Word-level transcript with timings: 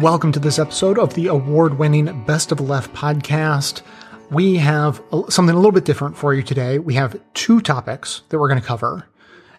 Welcome 0.00 0.32
to 0.32 0.40
this 0.40 0.58
episode 0.58 0.98
of 0.98 1.12
the 1.12 1.26
award 1.26 1.78
winning 1.78 2.24
Best 2.24 2.52
of 2.52 2.58
Left 2.58 2.90
podcast. 2.94 3.82
We 4.30 4.56
have 4.56 5.02
something 5.28 5.54
a 5.54 5.58
little 5.58 5.72
bit 5.72 5.84
different 5.84 6.16
for 6.16 6.32
you 6.32 6.42
today. 6.42 6.78
We 6.78 6.94
have 6.94 7.20
two 7.34 7.60
topics 7.60 8.22
that 8.30 8.38
we're 8.38 8.48
going 8.48 8.62
to 8.62 8.66
cover, 8.66 9.06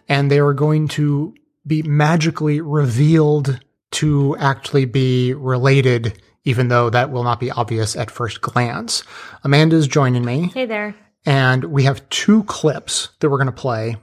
and 0.08 0.28
they 0.28 0.40
are 0.40 0.52
going 0.52 0.88
to 0.88 1.32
be 1.64 1.84
magically 1.84 2.60
revealed 2.60 3.60
to 3.92 4.36
actually 4.38 4.84
be 4.84 5.32
related, 5.32 6.20
even 6.42 6.66
though 6.66 6.90
that 6.90 7.12
will 7.12 7.22
not 7.22 7.38
be 7.38 7.52
obvious 7.52 7.94
at 7.94 8.10
first 8.10 8.40
glance. 8.40 9.04
Amanda's 9.44 9.86
joining 9.86 10.24
me. 10.24 10.50
Hey 10.52 10.66
there. 10.66 10.96
And 11.24 11.66
we 11.66 11.84
have 11.84 12.08
two 12.08 12.42
clips 12.44 13.10
that 13.20 13.30
we're 13.30 13.38
going 13.38 13.46
to 13.46 13.52
play 13.52 13.94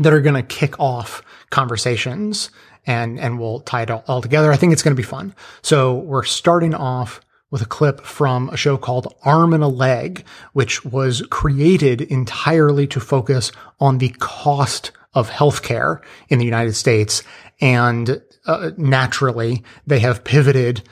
that 0.00 0.12
are 0.12 0.20
going 0.20 0.34
to 0.34 0.42
kick 0.42 0.78
off 0.78 1.22
conversations 1.48 2.50
and, 2.86 3.18
and 3.18 3.38
we'll 3.38 3.60
tie 3.60 3.82
it 3.82 3.90
all, 3.90 4.04
all 4.06 4.22
together. 4.22 4.52
I 4.52 4.56
think 4.56 4.72
it's 4.72 4.82
going 4.82 4.94
to 4.94 5.00
be 5.00 5.06
fun. 5.06 5.34
So 5.62 5.94
we're 5.94 6.24
starting 6.24 6.74
off 6.74 7.20
with 7.50 7.62
a 7.62 7.66
clip 7.66 8.00
from 8.00 8.48
a 8.50 8.56
show 8.56 8.76
called 8.76 9.14
Arm 9.22 9.54
and 9.54 9.62
a 9.62 9.68
Leg, 9.68 10.24
which 10.52 10.84
was 10.84 11.22
created 11.30 12.00
entirely 12.00 12.86
to 12.88 13.00
focus 13.00 13.52
on 13.78 13.98
the 13.98 14.10
cost 14.18 14.90
of 15.14 15.30
healthcare 15.30 16.02
in 16.28 16.38
the 16.38 16.44
United 16.44 16.74
States. 16.74 17.22
And 17.60 18.22
uh, 18.46 18.72
naturally, 18.76 19.62
they 19.86 20.00
have 20.00 20.24
pivoted 20.24 20.82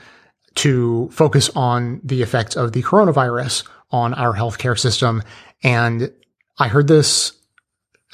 to 0.55 1.09
focus 1.11 1.49
on 1.55 2.01
the 2.03 2.21
effects 2.21 2.55
of 2.55 2.71
the 2.71 2.81
coronavirus 2.81 3.67
on 3.91 4.13
our 4.13 4.33
healthcare 4.33 4.79
system. 4.79 5.21
And 5.61 6.11
I 6.57 6.69
heard 6.69 6.87
this 6.87 7.33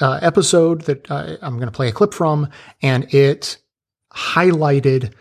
uh, 0.00 0.18
episode 0.20 0.82
that 0.82 1.10
uh, 1.10 1.36
I'm 1.40 1.56
going 1.56 1.68
to 1.68 1.72
play 1.72 1.88
a 1.88 1.92
clip 1.92 2.12
from, 2.12 2.48
and 2.82 3.12
it 3.14 3.58
highlighted 4.14 5.12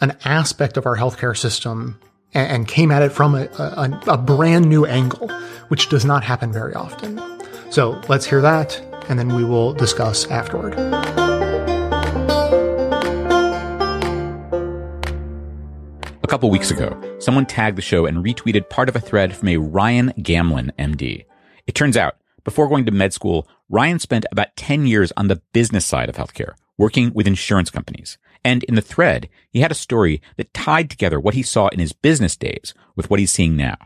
an 0.00 0.16
aspect 0.24 0.76
of 0.76 0.86
our 0.86 0.96
healthcare 0.96 1.36
system 1.36 1.98
and, 2.32 2.50
and 2.50 2.68
came 2.68 2.90
at 2.90 3.02
it 3.02 3.12
from 3.12 3.34
a, 3.34 3.44
a, 3.58 4.00
a 4.08 4.18
brand 4.18 4.68
new 4.68 4.84
angle, 4.84 5.28
which 5.68 5.88
does 5.88 6.04
not 6.04 6.24
happen 6.24 6.52
very 6.52 6.74
often. 6.74 7.20
So 7.70 8.00
let's 8.08 8.26
hear 8.26 8.40
that, 8.40 8.80
and 9.08 9.18
then 9.18 9.34
we 9.34 9.44
will 9.44 9.72
discuss 9.72 10.26
afterward. 10.26 10.74
A 16.22 16.26
couple 16.26 16.50
weeks 16.50 16.70
ago, 16.70 17.16
someone 17.20 17.46
tagged 17.46 17.78
the 17.78 17.82
show 17.82 18.06
and 18.06 18.24
retweeted 18.24 18.68
part 18.68 18.88
of 18.88 18.96
a 18.96 19.00
thread 19.00 19.36
from 19.36 19.48
a 19.48 19.56
Ryan 19.56 20.12
Gamlin, 20.18 20.72
MD. 20.78 21.24
It 21.66 21.74
turns 21.74 21.96
out, 21.96 22.16
before 22.44 22.68
going 22.68 22.86
to 22.86 22.92
med 22.92 23.12
school, 23.12 23.48
Ryan 23.68 23.98
spent 23.98 24.26
about 24.30 24.56
10 24.56 24.86
years 24.86 25.12
on 25.16 25.28
the 25.28 25.40
business 25.52 25.86
side 25.86 26.08
of 26.08 26.16
healthcare, 26.16 26.54
working 26.76 27.12
with 27.14 27.26
insurance 27.26 27.70
companies. 27.70 28.18
And 28.44 28.62
in 28.64 28.74
the 28.74 28.82
thread, 28.82 29.28
he 29.50 29.60
had 29.60 29.72
a 29.72 29.74
story 29.74 30.20
that 30.36 30.52
tied 30.52 30.90
together 30.90 31.18
what 31.18 31.34
he 31.34 31.42
saw 31.42 31.68
in 31.68 31.78
his 31.78 31.92
business 31.92 32.36
days 32.36 32.74
with 32.94 33.08
what 33.08 33.18
he's 33.18 33.32
seeing 33.32 33.56
now. 33.56 33.76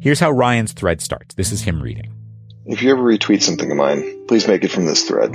Here's 0.00 0.20
how 0.20 0.30
Ryan's 0.30 0.72
thread 0.72 1.00
starts. 1.00 1.34
This 1.34 1.52
is 1.52 1.62
him 1.62 1.82
reading. 1.82 2.14
If 2.64 2.82
you 2.82 2.90
ever 2.90 3.02
retweet 3.02 3.42
something 3.42 3.70
of 3.70 3.76
mine, 3.76 4.26
please 4.28 4.46
make 4.46 4.64
it 4.64 4.70
from 4.70 4.86
this 4.86 5.02
thread. 5.02 5.32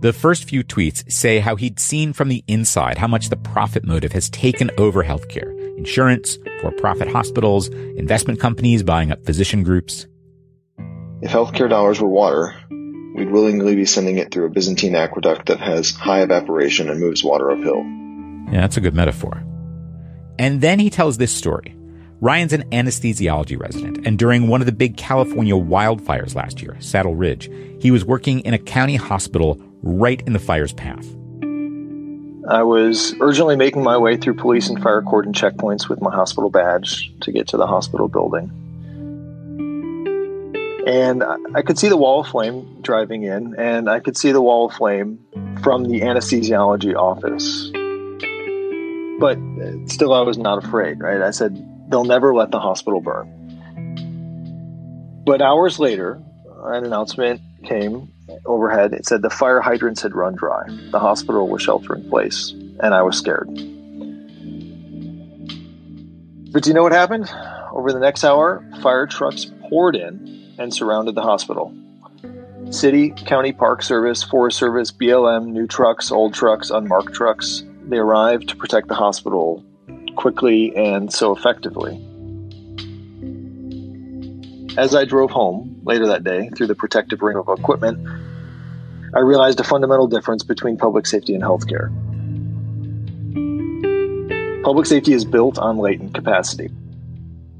The 0.00 0.12
first 0.12 0.44
few 0.44 0.62
tweets 0.62 1.10
say 1.10 1.38
how 1.38 1.56
he'd 1.56 1.80
seen 1.80 2.12
from 2.12 2.28
the 2.28 2.44
inside 2.46 2.98
how 2.98 3.06
much 3.06 3.30
the 3.30 3.36
profit 3.36 3.86
motive 3.86 4.12
has 4.12 4.28
taken 4.28 4.70
over 4.76 5.02
healthcare. 5.04 5.56
Insurance, 5.78 6.38
for-profit 6.60 7.08
hospitals, 7.08 7.68
investment 7.68 8.38
companies 8.38 8.82
buying 8.82 9.10
up 9.10 9.24
physician 9.24 9.62
groups. 9.62 10.06
If 11.22 11.30
healthcare 11.30 11.70
dollars 11.70 12.00
were 12.00 12.08
water, 12.08 12.54
we'd 13.16 13.30
willingly 13.30 13.74
be 13.74 13.86
sending 13.86 14.18
it 14.18 14.30
through 14.30 14.44
a 14.44 14.50
Byzantine 14.50 14.94
aqueduct 14.94 15.46
that 15.46 15.58
has 15.58 15.90
high 15.92 16.22
evaporation 16.22 16.90
and 16.90 17.00
moves 17.00 17.24
water 17.24 17.50
uphill. 17.50 17.82
Yeah, 18.52 18.60
that's 18.60 18.76
a 18.76 18.80
good 18.82 18.94
metaphor. 18.94 19.42
And 20.38 20.60
then 20.60 20.78
he 20.78 20.90
tells 20.90 21.16
this 21.16 21.32
story. 21.32 21.74
Ryan's 22.20 22.52
an 22.52 22.68
anesthesiology 22.70 23.58
resident, 23.58 24.06
and 24.06 24.18
during 24.18 24.48
one 24.48 24.60
of 24.60 24.66
the 24.66 24.72
big 24.72 24.96
California 24.96 25.54
wildfires 25.54 26.34
last 26.34 26.62
year, 26.62 26.76
Saddle 26.78 27.14
Ridge, 27.14 27.50
he 27.80 27.90
was 27.90 28.04
working 28.04 28.40
in 28.40 28.54
a 28.54 28.58
county 28.58 28.96
hospital 28.96 29.60
right 29.82 30.22
in 30.26 30.32
the 30.32 30.38
fire's 30.38 30.72
path. 30.72 31.06
I 32.48 32.62
was 32.62 33.14
urgently 33.20 33.56
making 33.56 33.82
my 33.82 33.98
way 33.98 34.16
through 34.16 34.34
police 34.34 34.68
and 34.68 34.82
fire 34.82 35.02
cordon 35.02 35.32
checkpoints 35.32 35.88
with 35.88 36.00
my 36.00 36.14
hospital 36.14 36.48
badge 36.48 37.12
to 37.22 37.32
get 37.32 37.48
to 37.48 37.56
the 37.56 37.66
hospital 37.66 38.08
building. 38.08 38.50
And 40.86 41.24
I 41.54 41.62
could 41.62 41.78
see 41.80 41.88
the 41.88 41.96
wall 41.96 42.20
of 42.20 42.28
flame 42.28 42.80
driving 42.80 43.24
in, 43.24 43.56
and 43.58 43.90
I 43.90 43.98
could 43.98 44.16
see 44.16 44.30
the 44.30 44.40
wall 44.40 44.66
of 44.66 44.74
flame 44.74 45.18
from 45.60 45.82
the 45.82 46.02
anesthesiology 46.02 46.94
office. 46.94 47.72
But 49.18 49.36
uh, 49.36 49.88
still, 49.88 50.14
I 50.14 50.20
was 50.20 50.38
not 50.38 50.64
afraid, 50.64 51.00
right? 51.00 51.22
I 51.22 51.32
said, 51.32 51.56
they'll 51.90 52.04
never 52.04 52.32
let 52.32 52.52
the 52.52 52.60
hospital 52.60 53.00
burn. 53.00 53.32
But 55.26 55.42
hours 55.42 55.80
later, 55.80 56.22
an 56.66 56.84
announcement 56.84 57.40
came 57.64 58.12
overhead. 58.44 58.92
It 58.92 59.06
said 59.06 59.22
the 59.22 59.30
fire 59.30 59.60
hydrants 59.60 60.02
had 60.02 60.14
run 60.14 60.36
dry. 60.36 60.68
The 60.92 61.00
hospital 61.00 61.48
was 61.48 61.62
shelter 61.62 61.96
in 61.96 62.08
place, 62.08 62.52
and 62.52 62.94
I 62.94 63.02
was 63.02 63.18
scared. 63.18 63.48
But 66.52 66.62
do 66.62 66.70
you 66.70 66.74
know 66.74 66.84
what 66.84 66.92
happened? 66.92 67.28
Over 67.72 67.92
the 67.92 67.98
next 67.98 68.22
hour, 68.22 68.64
fire 68.82 69.08
trucks 69.08 69.46
poured 69.68 69.96
in 69.96 70.45
and 70.58 70.72
surrounded 70.72 71.14
the 71.14 71.22
hospital. 71.22 71.74
City, 72.70 73.10
County 73.10 73.52
Park 73.52 73.82
Service, 73.82 74.22
Forest 74.24 74.58
Service, 74.58 74.90
BLM, 74.90 75.46
new 75.46 75.66
trucks, 75.66 76.10
old 76.10 76.34
trucks, 76.34 76.70
unmarked 76.70 77.14
trucks, 77.14 77.62
they 77.84 77.98
arrived 77.98 78.48
to 78.48 78.56
protect 78.56 78.88
the 78.88 78.94
hospital 78.94 79.64
quickly 80.16 80.74
and 80.74 81.12
so 81.12 81.34
effectively. 81.34 82.02
As 84.76 84.94
I 84.94 85.04
drove 85.04 85.30
home 85.30 85.80
later 85.84 86.08
that 86.08 86.24
day 86.24 86.50
through 86.56 86.66
the 86.66 86.74
protective 86.74 87.22
ring 87.22 87.36
of 87.36 87.48
equipment, 87.48 88.06
I 89.14 89.20
realized 89.20 89.60
a 89.60 89.64
fundamental 89.64 90.08
difference 90.08 90.42
between 90.42 90.76
public 90.76 91.06
safety 91.06 91.34
and 91.34 91.42
healthcare. 91.42 91.92
Public 94.64 94.86
safety 94.86 95.12
is 95.12 95.24
built 95.24 95.58
on 95.58 95.78
latent 95.78 96.12
capacity. 96.12 96.70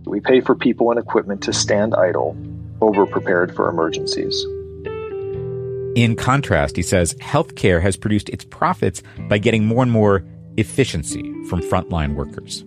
We 0.05 0.21
pay 0.21 0.41
for 0.41 0.55
people 0.57 0.91
and 0.91 0.99
equipment 0.99 1.45
to 1.45 1.53
stand 1.53 1.95
idle 1.95 2.37
over 2.81 3.07
prepared 3.07 3.55
for 3.55 3.69
emergencies. 3.69 4.45
In 5.97 6.15
contrast, 6.15 6.77
he 6.77 6.83
says 6.83 7.15
healthcare 7.15 7.81
has 7.81 7.97
produced 7.97 8.29
its 8.29 8.45
profits 8.45 9.03
by 9.31 9.39
getting 9.39 9.65
more 9.65 9.83
and 9.83 9.91
more 9.91 10.25
efficiency 10.59 11.23
from 11.49 11.63
frontline 11.63 12.15
workers. 12.15 12.65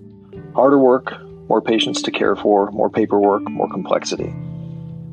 Harder 0.55 0.79
work, 0.79 1.13
more 1.47 1.61
patients 1.61 2.01
to 2.01 2.11
care 2.11 2.35
for, 2.35 2.71
more 2.71 2.89
paperwork, 2.89 3.47
more 3.49 3.69
complexity. 3.69 4.33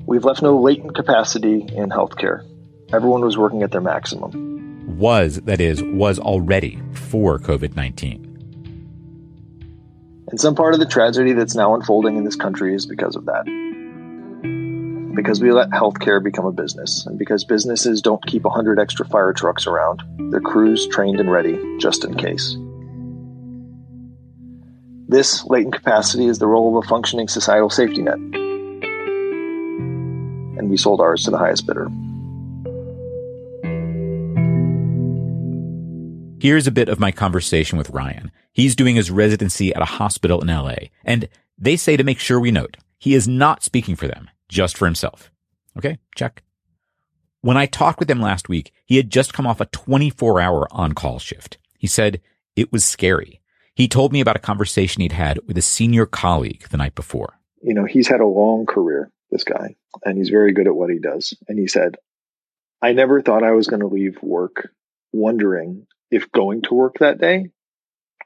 We've 0.06 0.24
left 0.24 0.40
no 0.40 0.58
latent 0.58 0.94
capacity 0.94 1.60
in 1.60 1.90
healthcare. 1.90 2.42
Everyone 2.92 3.22
was 3.22 3.36
working 3.36 3.62
at 3.62 3.72
their 3.72 3.80
maximum. 3.80 4.96
Was, 4.98 5.40
that 5.42 5.60
is, 5.60 5.82
was 5.82 6.18
already 6.18 6.80
for 6.92 7.38
COVID 7.38 7.76
19. 7.76 8.22
And 10.28 10.40
some 10.40 10.54
part 10.54 10.74
of 10.74 10.80
the 10.80 10.86
tragedy 10.86 11.32
that's 11.34 11.54
now 11.54 11.74
unfolding 11.74 12.16
in 12.16 12.24
this 12.24 12.36
country 12.36 12.74
is 12.74 12.86
because 12.86 13.14
of 13.14 13.26
that 13.26 13.46
because 15.16 15.40
we 15.40 15.50
let 15.50 15.70
healthcare 15.70 16.22
become 16.22 16.44
a 16.44 16.52
business, 16.52 17.06
and 17.06 17.18
because 17.18 17.44
businesses 17.44 18.02
don't 18.02 18.24
keep 18.26 18.44
100 18.44 18.78
extra 18.78 19.04
fire 19.06 19.32
trucks 19.32 19.66
around, 19.66 20.02
their 20.30 20.40
crews 20.40 20.86
trained 20.86 21.18
and 21.18 21.32
ready 21.32 21.58
just 21.78 22.04
in 22.04 22.14
case. 22.14 22.56
This 25.08 25.44
latent 25.46 25.74
capacity 25.74 26.26
is 26.26 26.38
the 26.38 26.46
role 26.46 26.76
of 26.76 26.84
a 26.84 26.88
functioning 26.88 27.28
societal 27.28 27.70
safety 27.70 28.02
net. 28.02 28.18
And 30.58 30.68
we 30.68 30.76
sold 30.76 31.00
ours 31.00 31.24
to 31.24 31.30
the 31.30 31.38
highest 31.38 31.66
bidder. 31.66 31.88
Here's 36.40 36.66
a 36.66 36.72
bit 36.72 36.88
of 36.88 37.00
my 37.00 37.12
conversation 37.12 37.78
with 37.78 37.90
Ryan. 37.90 38.30
He's 38.52 38.76
doing 38.76 38.96
his 38.96 39.10
residency 39.10 39.74
at 39.74 39.82
a 39.82 39.86
hospital 39.86 40.42
in 40.42 40.48
LA, 40.48 40.90
and 41.04 41.28
they 41.56 41.76
say 41.76 41.96
to 41.96 42.04
make 42.04 42.18
sure 42.18 42.38
we 42.38 42.50
note, 42.50 42.76
he 42.98 43.14
is 43.14 43.26
not 43.26 43.62
speaking 43.62 43.96
for 43.96 44.06
them 44.06 44.28
just 44.48 44.76
for 44.76 44.86
himself. 44.86 45.30
Okay, 45.76 45.98
check. 46.14 46.42
When 47.40 47.56
I 47.56 47.66
talked 47.66 48.00
with 48.00 48.10
him 48.10 48.20
last 48.20 48.48
week, 48.48 48.72
he 48.84 48.96
had 48.96 49.10
just 49.10 49.32
come 49.34 49.46
off 49.46 49.60
a 49.60 49.66
24 49.66 50.40
hour 50.40 50.66
on 50.70 50.92
call 50.92 51.18
shift. 51.18 51.58
He 51.78 51.86
said 51.86 52.20
it 52.56 52.72
was 52.72 52.84
scary. 52.84 53.40
He 53.74 53.88
told 53.88 54.12
me 54.12 54.20
about 54.20 54.36
a 54.36 54.40
conversation 54.40 55.02
he'd 55.02 55.12
had 55.12 55.38
with 55.46 55.58
a 55.58 55.62
senior 55.62 56.06
colleague 56.06 56.66
the 56.70 56.78
night 56.78 56.94
before. 56.94 57.38
You 57.62 57.74
know, 57.74 57.84
he's 57.84 58.08
had 58.08 58.20
a 58.20 58.26
long 58.26 58.64
career, 58.64 59.12
this 59.30 59.44
guy, 59.44 59.76
and 60.04 60.16
he's 60.16 60.30
very 60.30 60.52
good 60.52 60.66
at 60.66 60.74
what 60.74 60.90
he 60.90 60.98
does. 60.98 61.34
And 61.46 61.58
he 61.58 61.68
said, 61.68 61.96
I 62.80 62.92
never 62.92 63.20
thought 63.20 63.44
I 63.44 63.52
was 63.52 63.66
going 63.66 63.80
to 63.80 63.86
leave 63.86 64.16
work 64.22 64.70
wondering 65.12 65.86
if 66.10 66.32
going 66.32 66.62
to 66.62 66.74
work 66.74 66.98
that 66.98 67.20
day 67.20 67.50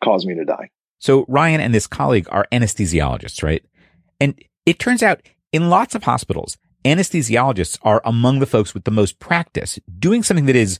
caused 0.03 0.27
me 0.27 0.35
to 0.37 0.45
die. 0.45 0.71
So 0.99 1.25
Ryan 1.29 1.61
and 1.61 1.75
this 1.75 1.87
colleague 1.87 2.29
are 2.31 2.47
anesthesiologists, 2.53 3.43
right? 3.43 3.65
And 4.21 4.41
it 4.67 4.79
turns 4.79 5.03
out 5.03 5.23
in 5.53 5.69
lots 5.69 5.95
of 5.95 6.05
hospitals, 6.05 6.57
anesthesiologists 6.85 7.79
are 7.83 8.01
among 8.05 8.39
the 8.39 8.47
folks 8.47 8.75
with 8.75 8.85
the 8.85 8.91
most 8.91 9.19
practice 9.19 9.79
doing 9.99 10.23
something 10.23 10.47
that 10.47 10.57
is 10.57 10.79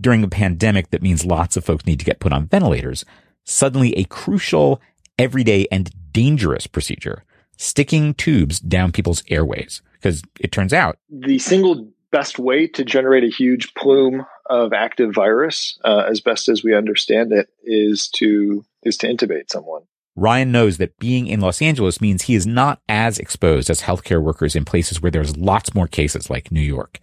during 0.00 0.24
a 0.24 0.28
pandemic 0.28 0.90
that 0.90 1.02
means 1.02 1.24
lots 1.24 1.56
of 1.56 1.64
folks 1.64 1.86
need 1.86 1.98
to 2.00 2.04
get 2.04 2.20
put 2.20 2.32
on 2.32 2.46
ventilators, 2.46 3.04
suddenly 3.44 3.96
a 3.96 4.04
crucial, 4.04 4.80
everyday, 5.18 5.66
and 5.70 5.90
dangerous 6.12 6.66
procedure, 6.66 7.24
sticking 7.56 8.14
tubes 8.14 8.58
down 8.58 8.90
people's 8.90 9.22
airways. 9.28 9.82
Because 9.92 10.22
it 10.40 10.52
turns 10.52 10.72
out 10.72 10.98
the 11.10 11.38
single 11.38 11.88
best 12.10 12.38
way 12.38 12.66
to 12.68 12.84
generate 12.84 13.24
a 13.24 13.28
huge 13.28 13.74
plume 13.74 14.26
of 14.48 14.72
active 14.72 15.14
virus, 15.14 15.78
uh, 15.84 16.04
as 16.08 16.20
best 16.20 16.48
as 16.48 16.62
we 16.62 16.74
understand 16.74 17.32
it, 17.32 17.48
is 17.62 18.08
to 18.08 18.64
is 18.82 18.96
to 18.98 19.06
intubate 19.08 19.50
someone. 19.50 19.82
Ryan 20.16 20.50
knows 20.50 20.78
that 20.78 20.98
being 20.98 21.26
in 21.26 21.40
Los 21.40 21.60
Angeles 21.60 22.00
means 22.00 22.22
he 22.22 22.34
is 22.34 22.46
not 22.46 22.80
as 22.88 23.18
exposed 23.18 23.68
as 23.68 23.82
healthcare 23.82 24.22
workers 24.22 24.56
in 24.56 24.64
places 24.64 25.00
where 25.00 25.10
there's 25.10 25.36
lots 25.36 25.74
more 25.74 25.86
cases 25.86 26.30
like 26.30 26.50
New 26.50 26.60
York. 26.60 26.98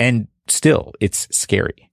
And 0.00 0.28
still, 0.48 0.92
it's 0.98 1.28
scary. 1.30 1.90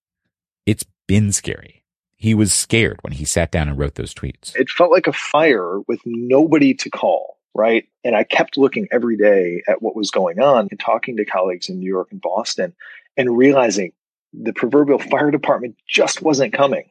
It's 0.65 0.85
been 1.07 1.33
scary. 1.33 1.83
He 2.15 2.33
was 2.33 2.53
scared 2.53 2.99
when 3.01 3.13
he 3.13 3.25
sat 3.25 3.51
down 3.51 3.67
and 3.67 3.77
wrote 3.77 3.95
those 3.95 4.13
tweets. 4.13 4.55
It 4.55 4.69
felt 4.69 4.91
like 4.91 5.07
a 5.07 5.13
fire 5.13 5.79
with 5.87 5.99
nobody 6.05 6.73
to 6.75 6.89
call, 6.89 7.37
right? 7.53 7.87
And 8.03 8.15
I 8.15 8.23
kept 8.23 8.57
looking 8.57 8.87
every 8.91 9.17
day 9.17 9.63
at 9.67 9.81
what 9.81 9.95
was 9.95 10.09
going 10.09 10.39
on 10.39 10.69
and 10.71 10.79
talking 10.79 11.17
to 11.17 11.25
colleagues 11.25 11.67
in 11.67 11.79
New 11.79 11.89
York 11.89 12.09
and 12.11 12.21
Boston 12.21 12.73
and 13.17 13.35
realizing 13.35 13.91
the 14.33 14.53
proverbial 14.53 14.99
fire 14.99 15.31
department 15.31 15.75
just 15.85 16.21
wasn't 16.21 16.53
coming. 16.53 16.89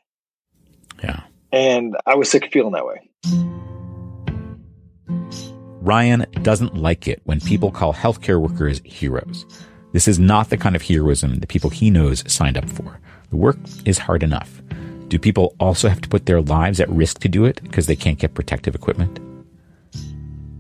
Yeah. 1.03 1.23
And 1.53 1.97
I 2.07 2.17
was 2.17 2.31
sick 2.31 2.45
of 2.45 2.53
feeling 2.53 2.73
that 2.73 2.87
way. 2.87 3.09
Ryan 5.81 6.27
doesn't 6.43 6.77
like 6.77 7.09
it 7.09 7.23
when 7.25 7.41
people 7.41 7.71
call 7.71 7.95
healthcare 7.95 8.39
workers 8.39 8.83
heroes. 8.85 9.47
This 9.93 10.07
is 10.07 10.19
not 10.19 10.51
the 10.51 10.59
kind 10.59 10.77
of 10.77 10.83
heroism 10.83 11.37
the 11.37 11.47
people 11.47 11.71
he 11.71 11.91
knows 11.91 12.23
signed 12.31 12.59
up 12.59 12.69
for. 12.69 13.01
The 13.31 13.37
work 13.37 13.57
is 13.87 13.97
hard 13.97 14.23
enough. 14.23 14.61
Do 15.09 15.19
people 15.19 15.57
also 15.59 15.89
have 15.89 16.03
to 16.03 16.09
put 16.09 16.27
their 16.27 16.43
lives 16.43 16.81
at 16.81 16.91
risk 16.91 17.21
to 17.21 17.29
do 17.29 17.47
it 17.47 17.63
because 17.63 17.87
they 17.87 17.97
can't 17.97 18.19
get 18.19 18.35
protective 18.35 18.75
equipment? 18.75 19.19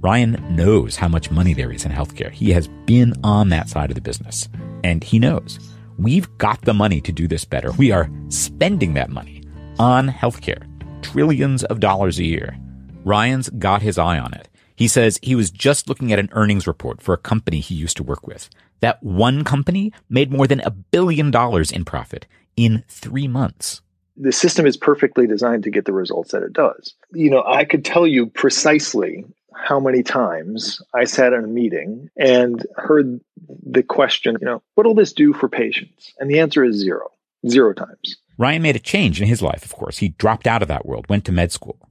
Ryan 0.00 0.43
knows 0.56 0.96
how 0.96 1.08
much 1.08 1.31
money 1.31 1.52
there 1.52 1.70
is 1.70 1.84
in 1.84 1.93
healthcare. 1.93 2.31
He 2.31 2.50
has 2.52 2.69
been 2.87 3.12
on 3.22 3.50
that 3.50 3.69
side 3.69 3.90
of 3.90 3.96
the 3.96 4.00
business. 4.00 4.49
And 4.82 5.05
he 5.05 5.19
knows 5.19 5.58
we've 5.99 6.26
got 6.38 6.62
the 6.62 6.72
money 6.72 7.02
to 7.02 7.12
do 7.12 7.28
this 7.28 7.44
better. 7.44 7.72
We 7.72 7.93
are 7.93 8.11
spending 8.31 8.94
that 8.94 9.11
money 9.11 9.43
on 9.78 10.08
healthcare, 10.08 10.64
trillions 11.02 11.62
of 11.64 11.78
dollars 11.78 12.19
a 12.19 12.25
year. 12.25 12.58
Ryan's 13.05 13.50
got 13.50 13.82
his 13.82 13.99
eye 13.99 14.19
on 14.19 14.32
it. 14.32 14.49
He 14.81 14.88
says 14.88 15.21
he 15.23 15.35
was 15.35 15.50
just 15.50 15.91
looking 15.91 16.11
at 16.11 16.19
an 16.19 16.31
earnings 16.32 16.67
report 16.67 17.03
for 17.03 17.12
a 17.12 17.19
company 17.19 17.61
he 17.61 17.75
used 17.75 17.99
to 17.99 18.03
work 18.03 18.27
with. 18.27 18.49
That 18.81 19.03
one 19.03 19.44
company 19.44 19.93
made 20.09 20.32
more 20.32 20.47
than 20.47 20.61
a 20.61 20.71
billion 20.71 21.31
dollars 21.31 21.71
in 21.71 21.85
profit 21.85 22.27
in 22.56 22.82
three 22.88 23.29
months. 23.29 23.82
The 24.17 24.32
system 24.32 24.65
is 24.65 24.79
perfectly 24.79 25.27
designed 25.27 25.65
to 25.65 25.71
get 25.71 25.85
the 25.85 25.93
results 25.93 26.32
that 26.32 26.43
it 26.43 26.55
does. 26.55 26.94
You 27.12 27.29
know, 27.29 27.44
I 27.47 27.67
could 27.67 27.85
tell 27.85 28.06
you 28.06 28.29
precisely 28.29 29.27
how 29.55 29.81
many 29.81 30.03
times 30.03 30.81
I 30.94 31.05
sat 31.05 31.35
in 31.35 31.44
a 31.44 31.47
meeting 31.47 32.09
and 32.17 32.65
heard 32.77 33.21
the 33.62 33.82
question, 33.82 34.38
you 34.41 34.47
know, 34.47 34.62
what 34.77 34.87
will 34.87 34.94
this 34.94 35.12
do 35.12 35.35
for 35.35 35.50
patients? 35.50 36.11
And 36.19 36.31
the 36.31 36.41
answer 36.41 36.65
is 36.65 36.77
zero, 36.77 37.11
zero 37.47 37.75
times. 37.75 38.17
Ryan 38.38 38.62
made 38.62 38.77
a 38.77 38.79
change 38.79 39.21
in 39.21 39.29
his 39.29 39.43
life, 39.43 39.62
of 39.62 39.75
course. 39.75 39.99
He 39.99 40.09
dropped 40.09 40.47
out 40.47 40.62
of 40.62 40.69
that 40.69 40.87
world, 40.87 41.05
went 41.11 41.27
to 41.27 41.32
med 41.32 41.53
school. 41.53 41.89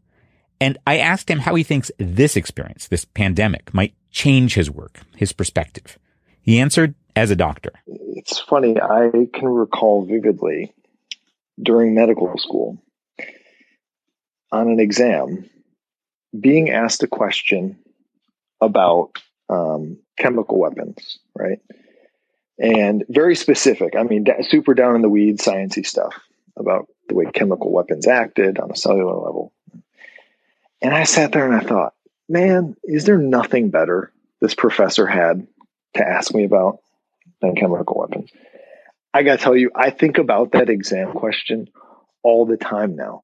And 0.61 0.77
I 0.85 0.97
asked 0.97 1.29
him 1.29 1.39
how 1.39 1.55
he 1.55 1.63
thinks 1.63 1.91
this 1.97 2.35
experience, 2.35 2.87
this 2.87 3.05
pandemic, 3.05 3.73
might 3.73 3.93
change 4.11 4.55
his 4.55 4.69
work, 4.69 4.99
his 5.15 5.31
perspective. 5.31 5.97
He 6.41 6.59
answered 6.59 6.95
as 7.15 7.31
a 7.31 7.35
doctor. 7.35 7.71
It's 7.87 8.39
funny. 8.39 8.79
I 8.79 9.27
can 9.33 9.47
recall 9.47 10.05
vividly 10.05 10.73
during 11.61 11.93
medical 11.93 12.37
school 12.37 12.77
on 14.51 14.69
an 14.69 14.79
exam 14.79 15.49
being 16.37 16.69
asked 16.69 17.03
a 17.03 17.07
question 17.07 17.79
about 18.61 19.11
um, 19.49 19.99
chemical 20.17 20.59
weapons, 20.59 21.19
right? 21.35 21.59
And 22.59 23.05
very 23.09 23.35
specific. 23.35 23.95
I 23.95 24.03
mean, 24.03 24.25
super 24.41 24.73
down 24.73 24.95
in 24.95 25.01
the 25.01 25.09
weeds, 25.09 25.45
sciencey 25.45 25.85
stuff 25.85 26.13
about 26.57 26.87
the 27.07 27.15
way 27.15 27.25
chemical 27.33 27.71
weapons 27.71 28.05
acted 28.05 28.59
on 28.59 28.69
a 28.69 28.75
cellular 28.75 29.15
level. 29.15 29.53
And 30.81 30.93
I 30.93 31.03
sat 31.03 31.31
there 31.31 31.45
and 31.45 31.55
I 31.55 31.67
thought, 31.67 31.93
man, 32.27 32.75
is 32.83 33.05
there 33.05 33.17
nothing 33.17 33.69
better 33.69 34.11
this 34.41 34.55
professor 34.55 35.05
had 35.05 35.47
to 35.95 36.07
ask 36.07 36.33
me 36.33 36.45
about 36.45 36.79
than 37.41 37.55
chemical 37.55 37.99
weapons? 37.99 38.31
I 39.13 39.23
got 39.23 39.39
to 39.39 39.43
tell 39.43 39.55
you, 39.55 39.71
I 39.75 39.89
think 39.89 40.17
about 40.17 40.51
that 40.51 40.69
exam 40.69 41.13
question 41.13 41.69
all 42.23 42.45
the 42.45 42.57
time 42.57 42.95
now. 42.95 43.23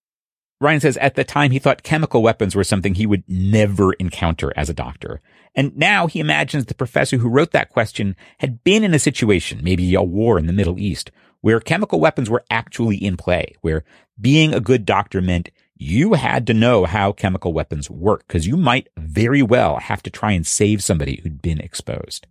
Ryan 0.62 0.80
says 0.80 0.98
at 0.98 1.16
the 1.16 1.24
time 1.24 1.52
he 1.52 1.60
thought 1.60 1.84
chemical 1.84 2.24
weapons 2.24 2.56
were 2.56 2.64
something 2.64 2.96
he 2.96 3.06
would 3.06 3.24
never 3.28 3.94
encounter 3.94 4.52
as 4.56 4.70
a 4.70 4.74
doctor. 4.74 5.22
And 5.54 5.76
now 5.78 6.08
he 6.08 6.20
imagines 6.20 6.66
the 6.66 6.74
professor 6.74 7.18
who 7.18 7.30
wrote 7.30 7.52
that 7.52 7.70
question 7.70 8.16
had 8.40 8.64
been 8.64 8.84
in 8.84 8.94
a 8.94 9.00
situation, 9.00 9.64
maybe 9.64 9.94
a 9.94 10.02
war 10.02 10.40
in 10.40 10.48
the 10.48 10.54
Middle 10.54 10.80
East, 10.80 11.12
where 11.42 11.60
chemical 11.60 12.00
weapons 12.00 12.30
were 12.30 12.44
actually 12.50 12.98
in 12.98 13.18
play, 13.18 13.54
where 13.62 13.84
being 14.20 14.54
a 14.54 14.60
good 14.60 14.86
doctor 14.86 15.22
meant 15.22 15.50
you 15.78 16.14
had 16.14 16.48
to 16.48 16.54
know 16.54 16.86
how 16.86 17.12
chemical 17.12 17.52
weapons 17.54 17.90
work 17.90 18.26
because 18.28 18.48
you 18.48 18.56
might 18.56 18.88
very 18.98 19.42
well 19.42 19.78
have 19.78 20.02
to 20.04 20.10
try 20.10 20.32
and 20.32 20.48
save 20.48 20.82
somebody 20.82 21.20
who'd 21.22 21.42
been 21.42 21.60
exposed. 21.60 22.28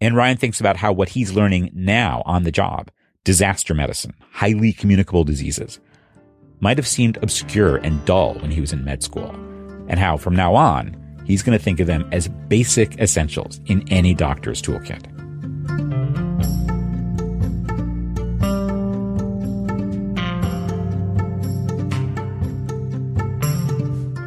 And 0.00 0.16
Ryan 0.16 0.36
thinks 0.36 0.60
about 0.60 0.78
how 0.78 0.92
what 0.92 1.10
he's 1.10 1.34
learning 1.34 1.70
now 1.74 2.22
on 2.24 2.44
the 2.44 2.50
job, 2.50 2.90
disaster 3.24 3.74
medicine, 3.74 4.14
highly 4.32 4.72
communicable 4.72 5.24
diseases, 5.24 5.80
might 6.60 6.78
have 6.78 6.88
seemed 6.88 7.18
obscure 7.22 7.76
and 7.76 8.04
dull 8.04 8.34
when 8.34 8.50
he 8.50 8.60
was 8.60 8.72
in 8.72 8.84
med 8.84 9.02
school, 9.02 9.30
and 9.88 9.98
how 9.98 10.16
from 10.16 10.34
now 10.34 10.54
on, 10.54 10.96
he's 11.26 11.42
going 11.42 11.56
to 11.56 11.62
think 11.62 11.78
of 11.80 11.86
them 11.86 12.08
as 12.10 12.28
basic 12.48 12.98
essentials 12.98 13.60
in 13.66 13.86
any 13.90 14.14
doctor's 14.14 14.62
toolkit. 14.62 16.23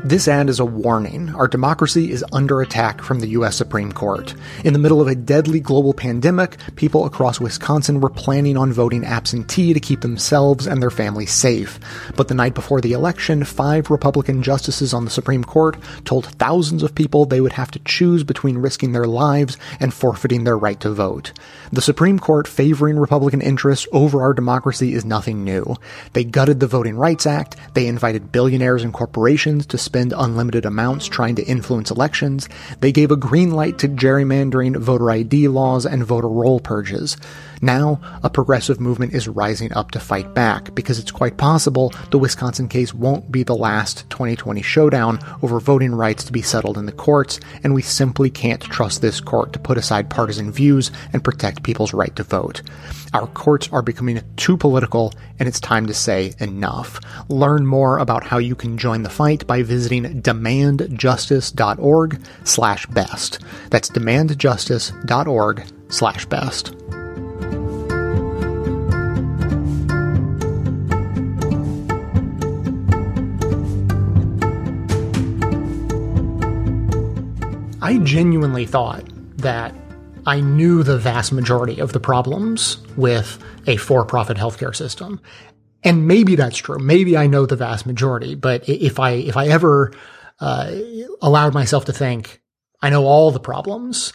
This 0.08 0.30
ad 0.30 0.48
is 0.48 0.62
a 0.62 0.66
warning. 0.66 1.36
Our 1.36 1.50
democracy 1.50 2.14
is 2.14 2.24
under 2.32 2.62
attack 2.62 3.02
from 3.02 3.20
the 3.20 3.28
U.S. 3.32 3.58
Supreme 3.58 3.92
Court. 3.92 4.34
In 4.64 4.72
the 4.72 4.80
middle 4.80 5.02
of 5.02 5.10
a 5.10 5.16
deadly 5.16 5.60
global 5.60 5.94
pandemic, 5.94 6.56
people 6.78 7.04
across 7.04 7.42
Wisconsin 7.42 8.00
were 8.00 8.10
planning 8.10 8.56
on 8.56 8.72
voting 8.72 9.04
absentee 9.04 9.74
to 9.74 9.82
keep 9.82 10.00
themselves 10.00 10.66
and 10.66 10.82
their 10.82 10.90
families 10.90 11.34
safe. 11.34 11.78
But 12.16 12.30
the 12.30 12.36
night 12.36 12.54
before 12.54 12.80
the 12.80 12.94
election, 12.94 13.44
five 13.44 13.92
Republican 13.92 14.44
justices 14.44 14.94
on 14.94 15.04
the 15.04 15.12
Supreme 15.12 15.44
Court 15.44 15.76
told 16.06 16.28
thousands 16.28 16.84
of 16.84 16.96
people 16.96 17.26
they 17.26 17.42
would 17.42 17.52
have 17.52 17.72
to 17.72 17.80
choose 17.80 18.24
between 18.24 18.60
risking 18.60 18.94
their 18.94 19.08
lives 19.08 19.58
and 19.82 19.94
forfeiting 19.94 20.46
their 20.46 20.58
right 20.58 20.80
to 20.80 20.94
vote. 20.94 21.34
The 21.74 21.82
Supreme 21.82 22.18
Court 22.18 22.48
favoring 22.48 22.98
Republican 22.98 23.42
interests 23.42 23.90
over 23.92 24.22
our 24.22 24.34
democracy 24.34 24.94
is 24.94 25.04
nothing 25.04 25.44
new. 25.44 25.76
They 26.14 26.24
gutted 26.24 26.62
the 26.62 26.68
Voting 26.68 26.96
Rights 26.96 27.28
Act, 27.28 27.58
they 27.74 27.88
invited 27.88 28.32
billionaires 28.32 28.86
and 28.86 28.94
corporations 28.94 29.66
to 29.66 29.78
spend 29.78 29.97
spend 29.98 30.14
unlimited 30.16 30.64
amounts 30.64 31.08
trying 31.08 31.34
to 31.34 31.44
influence 31.46 31.90
elections, 31.90 32.48
they 32.82 32.92
gave 32.92 33.10
a 33.10 33.16
green 33.16 33.50
light 33.50 33.80
to 33.80 33.88
gerrymandering, 33.88 34.78
voter 34.78 35.10
ID 35.10 35.48
laws, 35.48 35.88
and 35.88 36.06
voter 36.06 36.30
roll 36.30 36.60
purges. 36.60 37.18
Now, 37.62 38.00
a 38.24 38.30
progressive 38.30 38.80
movement 38.80 39.14
is 39.14 39.28
rising 39.28 39.74
up 39.74 39.92
to 39.92 40.00
fight 40.00 40.34
back 40.34 40.74
because 40.76 41.00
it's 41.00 41.12
quite 41.12 41.38
possible 41.38 41.94
the 42.12 42.20
Wisconsin 42.20 42.68
case 42.68 42.94
won't 42.94 43.32
be 43.32 43.44
the 43.44 43.56
last 43.56 44.10
2020 44.10 44.62
showdown 44.62 45.20
over 45.42 45.60
voting 45.60 45.94
rights 45.94 46.24
to 46.26 46.32
be 46.32 46.42
settled 46.42 46.78
in 46.78 46.86
the 46.86 46.92
courts, 46.92 47.40
and 47.64 47.74
we 47.74 47.82
simply 47.82 48.30
can't 48.30 48.62
trust 48.62 49.02
this 49.02 49.20
court 49.20 49.54
to 49.54 49.60
put 49.60 49.78
aside 49.78 50.10
partisan 50.10 50.52
views 50.52 50.92
and 51.14 51.24
protect 51.24 51.64
people's 51.64 51.94
right 51.94 52.16
to 52.16 52.24
vote. 52.24 52.62
Our 53.14 53.28
courts 53.28 53.70
are 53.72 53.82
becoming 53.82 54.22
too 54.36 54.58
political, 54.58 55.14
and 55.40 55.48
it's 55.48 55.60
time 55.60 55.88
to 55.88 55.94
say 55.94 56.34
enough. 56.40 57.00
Learn 57.30 57.66
more 57.66 57.98
about 57.98 58.24
how 58.24 58.38
you 58.38 58.56
can 58.56 58.78
join 58.78 59.04
the 59.04 59.10
fight 59.10 59.48
by 59.48 59.64
visiting 59.64 60.22
demandjustice.org 60.22 62.22
slash 62.44 62.86
best. 62.88 63.40
That's 63.70 63.90
demandjustice.org 63.90 65.64
slash 65.90 66.26
best. 66.26 66.76
I 77.88 78.00
genuinely 78.00 78.66
thought 78.66 79.06
that 79.38 79.74
I 80.26 80.42
knew 80.42 80.84
the 80.84 80.98
vast 80.98 81.32
majority 81.32 81.80
of 81.80 81.94
the 81.94 82.02
problems 82.02 82.80
with 82.98 83.42
a 83.66 83.78
for 83.78 84.04
profit 84.04 84.36
healthcare 84.36 84.76
system. 84.76 85.22
And 85.86 86.06
maybe 86.06 86.36
that's 86.36 86.58
true. 86.58 86.80
Maybe 86.80 87.16
I 87.16 87.28
know 87.28 87.46
the 87.46 87.56
vast 87.56 87.86
majority, 87.86 88.36
but 88.36 88.68
if 88.68 89.00
I, 89.00 89.12
if 89.12 89.38
I 89.38 89.48
ever, 89.48 89.94
uh, 90.42 90.70
allowed 91.22 91.54
myself 91.54 91.86
to 91.86 91.94
think 91.94 92.42
I 92.82 92.90
know 92.90 93.06
all 93.06 93.32
the 93.32 93.40
problems, 93.40 94.12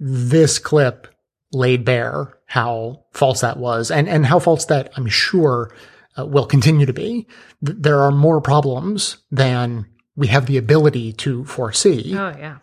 this 0.00 0.58
clip 0.58 1.06
laid 1.52 1.84
bare 1.84 2.36
how 2.46 3.04
false 3.12 3.42
that 3.42 3.58
was 3.58 3.92
and, 3.92 4.08
and 4.08 4.26
how 4.26 4.40
false 4.40 4.64
that 4.64 4.90
I'm 4.96 5.06
sure 5.06 5.72
uh, 6.18 6.26
will 6.26 6.46
continue 6.46 6.86
to 6.86 6.92
be. 6.92 7.28
Th- 7.64 7.78
there 7.78 8.00
are 8.00 8.10
more 8.10 8.40
problems 8.40 9.18
than 9.30 9.86
we 10.16 10.26
have 10.26 10.46
the 10.46 10.56
ability 10.56 11.12
to 11.12 11.44
foresee. 11.44 12.16
Oh 12.18 12.34
yeah. 12.36 12.58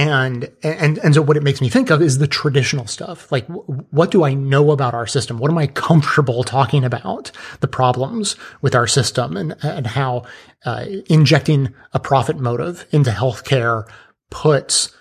And, 0.00 0.50
and, 0.62 0.98
and 0.98 1.14
so 1.14 1.20
what 1.20 1.36
it 1.36 1.42
makes 1.42 1.60
me 1.60 1.68
think 1.68 1.90
of 1.90 2.00
is 2.00 2.16
the 2.16 2.26
traditional 2.26 2.86
stuff. 2.86 3.30
Like, 3.30 3.46
w- 3.48 3.84
what 3.90 4.10
do 4.10 4.24
I 4.24 4.32
know 4.32 4.70
about 4.70 4.94
our 4.94 5.06
system? 5.06 5.36
What 5.36 5.50
am 5.50 5.58
I 5.58 5.66
comfortable 5.66 6.42
talking 6.42 6.84
about? 6.84 7.30
The 7.60 7.68
problems 7.68 8.34
with 8.62 8.74
our 8.74 8.86
system 8.86 9.36
and, 9.36 9.56
and 9.62 9.86
how, 9.86 10.22
uh, 10.64 10.86
injecting 11.10 11.74
a 11.92 12.00
profit 12.00 12.38
motive 12.38 12.86
into 12.92 13.10
healthcare 13.10 13.86
puts 14.30 14.96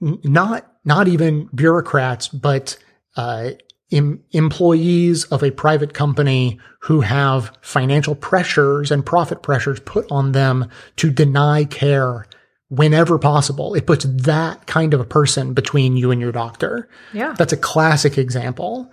n- 0.00 0.20
not, 0.22 0.70
not 0.84 1.08
even 1.08 1.48
bureaucrats, 1.52 2.28
but, 2.28 2.76
uh, 3.16 3.50
em- 3.90 4.22
employees 4.30 5.24
of 5.24 5.42
a 5.42 5.50
private 5.50 5.92
company 5.92 6.60
who 6.82 7.00
have 7.00 7.50
financial 7.62 8.14
pressures 8.14 8.92
and 8.92 9.04
profit 9.04 9.42
pressures 9.42 9.80
put 9.80 10.06
on 10.08 10.30
them 10.30 10.70
to 10.94 11.10
deny 11.10 11.64
care 11.64 12.26
whenever 12.68 13.18
possible. 13.18 13.74
It 13.74 13.86
puts 13.86 14.04
that 14.04 14.66
kind 14.66 14.94
of 14.94 15.00
a 15.00 15.04
person 15.04 15.54
between 15.54 15.96
you 15.96 16.10
and 16.10 16.20
your 16.20 16.32
doctor. 16.32 16.88
Yeah. 17.12 17.34
That's 17.36 17.52
a 17.52 17.56
classic 17.56 18.18
example. 18.18 18.90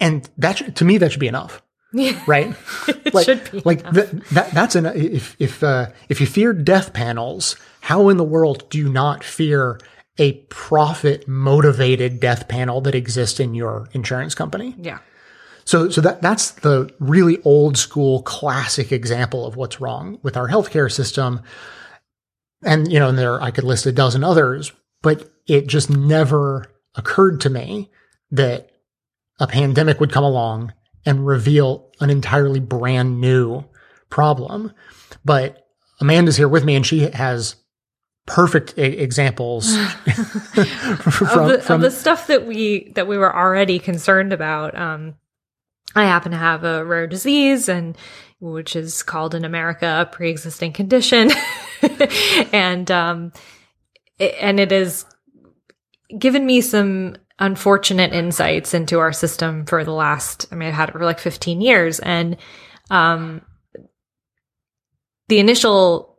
And 0.00 0.28
that 0.38 0.58
should, 0.58 0.76
to 0.76 0.84
me, 0.84 0.98
that 0.98 1.12
should 1.12 1.20
be 1.20 1.28
enough. 1.28 1.62
Right? 2.26 2.54
It 2.86 3.14
like, 3.14 3.24
should 3.24 3.50
be 3.50 3.62
like 3.64 3.82
th- 3.92 4.10
that, 4.32 4.50
that's 4.52 4.74
an, 4.74 4.86
if, 4.86 5.34
if, 5.38 5.62
uh, 5.62 5.86
if 6.10 6.20
you 6.20 6.26
fear 6.26 6.52
death 6.52 6.92
panels, 6.92 7.56
how 7.80 8.10
in 8.10 8.18
the 8.18 8.24
world 8.24 8.68
do 8.68 8.76
you 8.76 8.90
not 8.90 9.24
fear 9.24 9.80
a 10.18 10.32
profit 10.50 11.26
motivated 11.26 12.20
death 12.20 12.46
panel 12.46 12.82
that 12.82 12.94
exists 12.94 13.40
in 13.40 13.54
your 13.54 13.88
insurance 13.92 14.34
company? 14.34 14.74
Yeah. 14.78 14.98
So, 15.64 15.88
so 15.88 16.02
that, 16.02 16.20
that's 16.20 16.50
the 16.50 16.90
really 16.98 17.40
old 17.42 17.78
school 17.78 18.22
classic 18.22 18.92
example 18.92 19.46
of 19.46 19.56
what's 19.56 19.80
wrong 19.80 20.18
with 20.22 20.36
our 20.36 20.48
healthcare 20.48 20.92
system. 20.92 21.40
And, 22.62 22.90
you 22.90 22.98
know, 22.98 23.08
and 23.08 23.18
there, 23.18 23.40
I 23.40 23.50
could 23.50 23.64
list 23.64 23.86
a 23.86 23.92
dozen 23.92 24.24
others, 24.24 24.72
but 25.02 25.30
it 25.46 25.66
just 25.66 25.90
never 25.90 26.66
occurred 26.94 27.40
to 27.42 27.50
me 27.50 27.90
that 28.30 28.70
a 29.38 29.46
pandemic 29.46 30.00
would 30.00 30.12
come 30.12 30.24
along 30.24 30.72
and 31.06 31.26
reveal 31.26 31.90
an 32.00 32.10
entirely 32.10 32.60
brand 32.60 33.20
new 33.20 33.64
problem. 34.10 34.72
But 35.24 35.66
Amanda's 36.00 36.36
here 36.36 36.48
with 36.48 36.64
me 36.64 36.74
and 36.76 36.86
she 36.86 37.00
has 37.10 37.56
perfect 38.26 38.76
e- 38.76 38.82
examples 38.82 39.74
from, 39.96 41.38
of, 41.38 41.48
the, 41.48 41.62
from 41.64 41.76
of 41.76 41.80
the 41.80 41.90
stuff 41.90 42.26
that 42.26 42.46
we 42.46 42.92
that 42.94 43.06
we 43.06 43.16
were 43.16 43.34
already 43.34 43.78
concerned 43.78 44.32
about. 44.32 44.76
Um, 44.76 45.14
I 45.94 46.04
happen 46.04 46.32
to 46.32 46.38
have 46.38 46.64
a 46.64 46.84
rare 46.84 47.06
disease, 47.06 47.68
and 47.68 47.96
which 48.40 48.76
is 48.76 49.02
called 49.02 49.34
in 49.34 49.44
America 49.44 50.02
a 50.02 50.06
pre-existing 50.06 50.72
condition, 50.72 51.30
and 52.52 52.90
um, 52.90 53.32
it, 54.18 54.34
and 54.40 54.60
it 54.60 54.70
has 54.70 55.06
given 56.16 56.46
me 56.46 56.60
some 56.60 57.16
unfortunate 57.38 58.12
insights 58.12 58.74
into 58.74 58.98
our 58.98 59.12
system 59.12 59.64
for 59.66 59.84
the 59.84 59.92
last. 59.92 60.46
I 60.52 60.56
mean, 60.56 60.68
I've 60.68 60.74
had 60.74 60.88
it 60.90 60.92
for 60.92 61.04
like 61.04 61.18
15 61.18 61.60
years, 61.60 62.00
and 62.00 62.36
um, 62.90 63.42
the 65.28 65.38
initial 65.38 66.18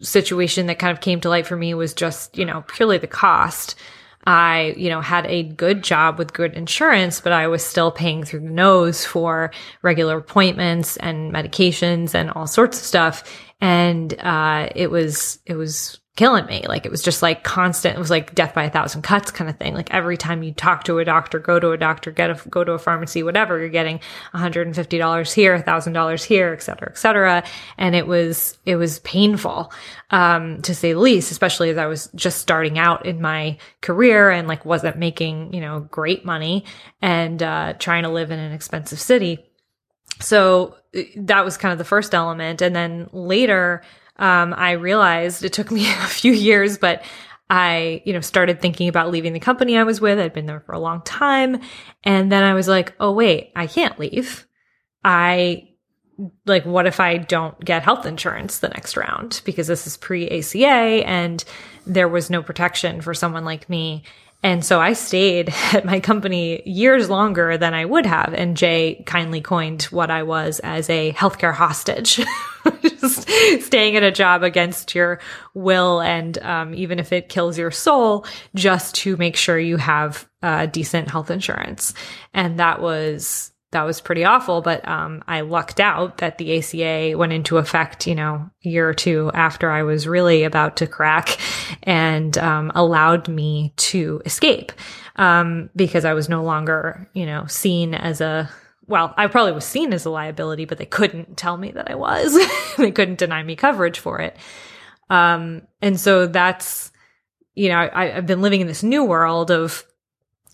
situation 0.00 0.66
that 0.66 0.78
kind 0.78 0.92
of 0.92 1.00
came 1.00 1.20
to 1.20 1.28
light 1.28 1.46
for 1.46 1.56
me 1.56 1.74
was 1.74 1.94
just, 1.94 2.36
you 2.36 2.44
know, 2.44 2.64
purely 2.66 2.98
the 2.98 3.06
cost. 3.06 3.76
I, 4.26 4.74
you 4.76 4.88
know, 4.88 5.00
had 5.00 5.26
a 5.26 5.42
good 5.42 5.82
job 5.82 6.18
with 6.18 6.32
good 6.32 6.54
insurance, 6.54 7.20
but 7.20 7.32
I 7.32 7.48
was 7.48 7.64
still 7.64 7.90
paying 7.90 8.24
through 8.24 8.40
the 8.40 8.50
nose 8.50 9.04
for 9.04 9.50
regular 9.82 10.18
appointments 10.18 10.96
and 10.98 11.32
medications 11.32 12.14
and 12.14 12.30
all 12.30 12.46
sorts 12.46 12.78
of 12.78 12.84
stuff. 12.84 13.24
And, 13.60 14.14
uh, 14.20 14.68
it 14.74 14.90
was, 14.90 15.38
it 15.46 15.54
was 15.54 16.00
killing 16.22 16.46
me. 16.46 16.64
Like 16.68 16.86
it 16.86 16.92
was 16.92 17.02
just 17.02 17.20
like 17.20 17.42
constant. 17.42 17.96
It 17.96 17.98
was 17.98 18.08
like 18.08 18.32
death 18.32 18.54
by 18.54 18.62
a 18.62 18.70
thousand 18.70 19.02
cuts 19.02 19.32
kind 19.32 19.50
of 19.50 19.56
thing. 19.56 19.74
Like 19.74 19.92
every 19.92 20.16
time 20.16 20.44
you 20.44 20.52
talk 20.52 20.84
to 20.84 21.00
a 21.00 21.04
doctor, 21.04 21.40
go 21.40 21.58
to 21.58 21.72
a 21.72 21.76
doctor, 21.76 22.12
get 22.12 22.30
a, 22.30 22.48
go 22.48 22.62
to 22.62 22.74
a 22.74 22.78
pharmacy, 22.78 23.24
whatever, 23.24 23.58
you're 23.58 23.68
getting 23.68 23.98
$150 24.32 25.34
here, 25.34 25.58
$1,000 25.58 26.24
here, 26.24 26.52
et 26.52 26.62
cetera, 26.62 26.90
et 26.90 26.96
cetera. 26.96 27.42
And 27.76 27.96
it 27.96 28.06
was, 28.06 28.56
it 28.64 28.76
was 28.76 29.00
painful, 29.00 29.72
um, 30.10 30.62
to 30.62 30.76
say 30.76 30.92
the 30.92 31.00
least, 31.00 31.32
especially 31.32 31.70
as 31.70 31.76
I 31.76 31.86
was 31.86 32.08
just 32.14 32.38
starting 32.38 32.78
out 32.78 33.04
in 33.04 33.20
my 33.20 33.58
career 33.80 34.30
and 34.30 34.46
like 34.46 34.64
wasn't 34.64 34.98
making, 34.98 35.52
you 35.52 35.60
know, 35.60 35.80
great 35.80 36.24
money 36.24 36.66
and, 37.00 37.42
uh, 37.42 37.72
trying 37.80 38.04
to 38.04 38.10
live 38.10 38.30
in 38.30 38.38
an 38.38 38.52
expensive 38.52 39.00
city. 39.00 39.44
So 40.20 40.76
that 41.16 41.44
was 41.44 41.56
kind 41.56 41.72
of 41.72 41.78
the 41.78 41.84
first 41.84 42.14
element. 42.14 42.62
And 42.62 42.76
then 42.76 43.10
later, 43.12 43.82
um, 44.22 44.54
I 44.56 44.72
realized 44.72 45.44
it 45.44 45.52
took 45.52 45.70
me 45.70 45.90
a 45.90 46.06
few 46.06 46.32
years, 46.32 46.78
but 46.78 47.02
I, 47.50 48.02
you 48.06 48.12
know, 48.12 48.20
started 48.20 48.62
thinking 48.62 48.88
about 48.88 49.10
leaving 49.10 49.34
the 49.34 49.40
company 49.40 49.76
I 49.76 49.82
was 49.82 50.00
with. 50.00 50.18
I'd 50.18 50.32
been 50.32 50.46
there 50.46 50.60
for 50.60 50.72
a 50.72 50.78
long 50.78 51.02
time. 51.02 51.60
And 52.04 52.30
then 52.32 52.44
I 52.44 52.54
was 52.54 52.68
like, 52.68 52.94
oh, 52.98 53.12
wait, 53.12 53.52
I 53.54 53.66
can't 53.66 53.98
leave. 53.98 54.46
I, 55.04 55.68
like, 56.46 56.64
what 56.64 56.86
if 56.86 57.00
I 57.00 57.18
don't 57.18 57.58
get 57.62 57.82
health 57.82 58.06
insurance 58.06 58.60
the 58.60 58.68
next 58.68 58.96
round? 58.96 59.42
Because 59.44 59.66
this 59.66 59.86
is 59.86 59.96
pre 59.96 60.28
ACA 60.30 61.04
and 61.06 61.44
there 61.84 62.08
was 62.08 62.30
no 62.30 62.42
protection 62.42 63.00
for 63.00 63.12
someone 63.12 63.44
like 63.44 63.68
me. 63.68 64.04
And 64.42 64.64
so 64.64 64.80
I 64.80 64.92
stayed 64.94 65.54
at 65.72 65.84
my 65.84 66.00
company 66.00 66.62
years 66.66 67.08
longer 67.08 67.56
than 67.56 67.74
I 67.74 67.84
would 67.84 68.06
have. 68.06 68.34
And 68.34 68.56
Jay 68.56 69.02
kindly 69.06 69.40
coined 69.40 69.84
what 69.84 70.10
I 70.10 70.24
was 70.24 70.60
as 70.60 70.90
a 70.90 71.12
healthcare 71.12 71.54
hostage, 71.54 72.20
just 72.82 73.28
staying 73.64 73.96
at 73.96 74.02
a 74.02 74.10
job 74.10 74.42
against 74.42 74.94
your 74.94 75.20
will. 75.54 76.00
And 76.00 76.38
um, 76.38 76.74
even 76.74 76.98
if 76.98 77.12
it 77.12 77.28
kills 77.28 77.56
your 77.56 77.70
soul, 77.70 78.26
just 78.54 78.96
to 78.96 79.16
make 79.16 79.36
sure 79.36 79.58
you 79.58 79.76
have 79.76 80.28
uh, 80.42 80.66
decent 80.66 81.10
health 81.10 81.30
insurance. 81.30 81.94
And 82.34 82.58
that 82.58 82.80
was 82.80 83.51
that 83.72 83.82
was 83.82 84.00
pretty 84.00 84.24
awful. 84.24 84.62
But 84.62 84.86
um, 84.86 85.22
I 85.26 85.40
lucked 85.42 85.80
out 85.80 86.18
that 86.18 86.38
the 86.38 86.58
ACA 86.58 87.18
went 87.18 87.32
into 87.32 87.58
effect, 87.58 88.06
you 88.06 88.14
know, 88.14 88.48
a 88.64 88.68
year 88.68 88.88
or 88.88 88.94
two 88.94 89.30
after 89.34 89.70
I 89.70 89.82
was 89.82 90.06
really 90.06 90.44
about 90.44 90.76
to 90.78 90.86
crack, 90.86 91.38
and 91.82 92.36
um, 92.38 92.72
allowed 92.74 93.28
me 93.28 93.72
to 93.76 94.22
escape 94.24 94.72
um, 95.16 95.70
because 95.74 96.04
I 96.04 96.14
was 96.14 96.28
no 96.28 96.42
longer, 96.42 97.08
you 97.12 97.26
know, 97.26 97.46
seen 97.46 97.94
as 97.94 98.20
a 98.20 98.48
well, 98.86 99.14
I 99.16 99.26
probably 99.28 99.52
was 99.52 99.64
seen 99.64 99.92
as 99.92 100.04
a 100.04 100.10
liability, 100.10 100.64
but 100.64 100.78
they 100.78 100.86
couldn't 100.86 101.36
tell 101.36 101.56
me 101.56 101.70
that 101.72 101.90
I 101.90 101.94
was. 101.94 102.36
they 102.78 102.90
couldn't 102.90 103.18
deny 103.18 103.42
me 103.42 103.56
coverage 103.56 103.98
for 103.98 104.20
it. 104.20 104.36
Um, 105.08 105.62
and 105.80 105.98
so 105.98 106.26
that's, 106.26 106.90
you 107.54 107.68
know, 107.68 107.76
I, 107.76 108.16
I've 108.16 108.26
been 108.26 108.42
living 108.42 108.60
in 108.60 108.66
this 108.66 108.82
new 108.82 109.04
world 109.04 109.50
of 109.50 109.84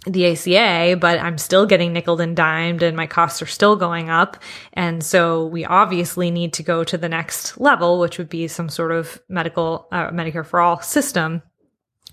the 0.06 0.26
ACA, 0.26 0.96
but 0.96 1.18
I'm 1.18 1.38
still 1.38 1.66
getting 1.66 1.92
nickel 1.92 2.20
and 2.20 2.36
dimed 2.36 2.82
and 2.82 2.96
my 2.96 3.06
costs 3.06 3.42
are 3.42 3.46
still 3.46 3.76
going 3.76 4.08
up. 4.10 4.36
And 4.72 5.02
so 5.02 5.46
we 5.46 5.64
obviously 5.64 6.30
need 6.30 6.52
to 6.54 6.62
go 6.62 6.84
to 6.84 6.96
the 6.96 7.08
next 7.08 7.60
level, 7.60 7.98
which 7.98 8.16
would 8.18 8.28
be 8.28 8.48
some 8.48 8.68
sort 8.68 8.92
of 8.92 9.20
medical, 9.28 9.88
uh, 9.90 10.10
Medicare 10.10 10.46
for 10.46 10.60
all 10.60 10.80
system. 10.80 11.42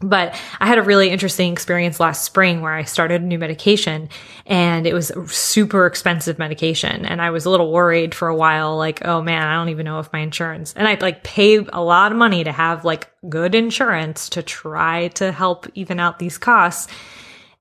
But 0.02 0.38
I 0.60 0.68
had 0.68 0.78
a 0.78 0.82
really 0.82 1.10
interesting 1.10 1.54
experience 1.54 2.02
last 2.02 2.26
spring 2.26 2.62
where 2.62 2.74
I 2.74 2.84
started 2.84 3.22
a 3.22 3.26
new 3.26 3.40
medication 3.40 4.10
and 4.46 4.86
it 4.86 4.94
was 4.94 5.14
super 5.28 5.86
expensive 5.86 6.38
medication. 6.38 7.06
And 7.06 7.22
I 7.22 7.30
was 7.30 7.46
a 7.46 7.50
little 7.50 7.72
worried 7.72 8.14
for 8.14 8.28
a 8.28 8.36
while, 8.36 8.76
like, 8.76 9.06
oh 9.06 9.22
man, 9.22 9.48
I 9.48 9.56
don't 9.56 9.70
even 9.70 9.86
know 9.86 10.00
if 10.00 10.12
my 10.12 10.20
insurance 10.20 10.74
and 10.76 10.86
I 10.86 10.98
like 11.00 11.24
pay 11.24 11.58
a 11.58 11.82
lot 11.82 12.12
of 12.12 12.18
money 12.18 12.44
to 12.44 12.52
have 12.52 12.84
like 12.84 13.10
good 13.30 13.56
insurance 13.56 14.28
to 14.30 14.44
try 14.44 15.08
to 15.10 15.32
help 15.32 15.66
even 15.76 16.02
out 16.02 16.20
these 16.20 16.38
costs. 16.38 16.92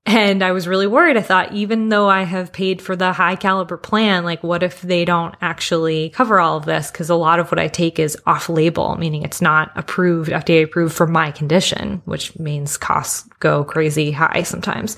And 0.07 0.43
I 0.43 0.51
was 0.51 0.67
really 0.67 0.85
worried. 0.85 1.17
I 1.17 1.21
thought, 1.21 1.53
even 1.53 1.89
though 1.89 2.07
I 2.07 2.23
have 2.23 2.53
paid 2.53 2.79
for 2.79 2.95
the 2.95 3.11
high 3.11 3.35
caliber 3.35 3.75
plan, 3.75 4.23
like 4.23 4.43
what 4.43 4.61
if 4.61 4.81
they 4.81 5.03
don't 5.03 5.35
actually 5.41 6.09
cover 6.09 6.39
all 6.39 6.57
of 6.57 6.65
this? 6.65 6.91
Cause 6.91 7.09
a 7.09 7.15
lot 7.15 7.39
of 7.39 7.49
what 7.49 7.57
I 7.57 7.67
take 7.67 7.97
is 7.97 8.15
off 8.27 8.47
label, 8.47 8.95
meaning 8.97 9.23
it's 9.23 9.41
not 9.41 9.71
approved, 9.75 10.29
FDA 10.29 10.63
approved 10.63 10.93
for 10.93 11.07
my 11.07 11.31
condition, 11.31 12.03
which 12.05 12.37
means 12.37 12.77
costs 12.77 13.27
go 13.39 13.63
crazy 13.63 14.11
high 14.11 14.43
sometimes. 14.43 14.95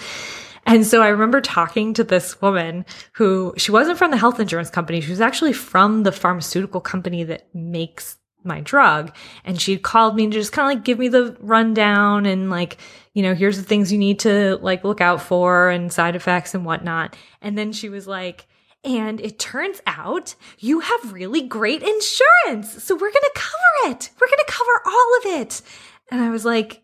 And 0.66 0.86
so 0.86 1.02
I 1.02 1.08
remember 1.08 1.40
talking 1.40 1.94
to 1.94 2.04
this 2.04 2.42
woman 2.42 2.86
who 3.14 3.54
she 3.56 3.72
wasn't 3.72 3.98
from 3.98 4.12
the 4.12 4.18
health 4.18 4.42
insurance 4.42 4.70
company. 4.70 5.00
She 5.00 5.12
was 5.12 5.22
actually 5.22 5.54
from 5.54 6.04
the 6.04 6.12
pharmaceutical 6.12 6.82
company 6.82 7.24
that 7.24 7.48
makes 7.56 8.18
my 8.44 8.60
drug. 8.60 9.16
And 9.46 9.60
she 9.62 9.78
called 9.78 10.16
me 10.16 10.26
to 10.26 10.32
just 10.32 10.52
kind 10.52 10.70
of 10.70 10.78
like 10.78 10.86
give 10.86 11.00
me 11.00 11.08
the 11.08 11.38
rundown 11.40 12.26
and 12.26 12.50
like, 12.50 12.78
you 13.18 13.24
know, 13.24 13.34
here's 13.34 13.58
the 13.58 13.64
things 13.64 13.92
you 13.92 13.98
need 13.98 14.20
to 14.20 14.58
like 14.58 14.84
look 14.84 15.02
out 15.02 15.24
for 15.24 15.72
and 15.72 15.92
side 15.92 16.16
effects 16.16 16.54
and 16.54 16.64
whatnot. 16.64 17.16
And 17.42 17.58
then 17.58 17.74
she 17.74 17.90
was 17.90 18.06
like, 18.06 18.46
and 18.84 19.20
it 19.20 19.40
turns 19.40 19.82
out 19.88 20.36
you 20.60 20.82
have 20.82 21.14
really 21.14 21.42
great 21.42 21.82
insurance. 21.82 22.84
So 22.84 22.94
we're 22.94 23.12
going 23.12 23.14
to 23.14 23.32
cover 23.34 23.92
it. 23.92 24.12
We're 24.22 24.28
going 24.28 24.46
to 24.46 24.54
cover 24.54 24.70
all 24.86 25.18
of 25.18 25.42
it. 25.42 25.64
And 26.12 26.22
I 26.22 26.30
was 26.30 26.46
like, 26.46 26.84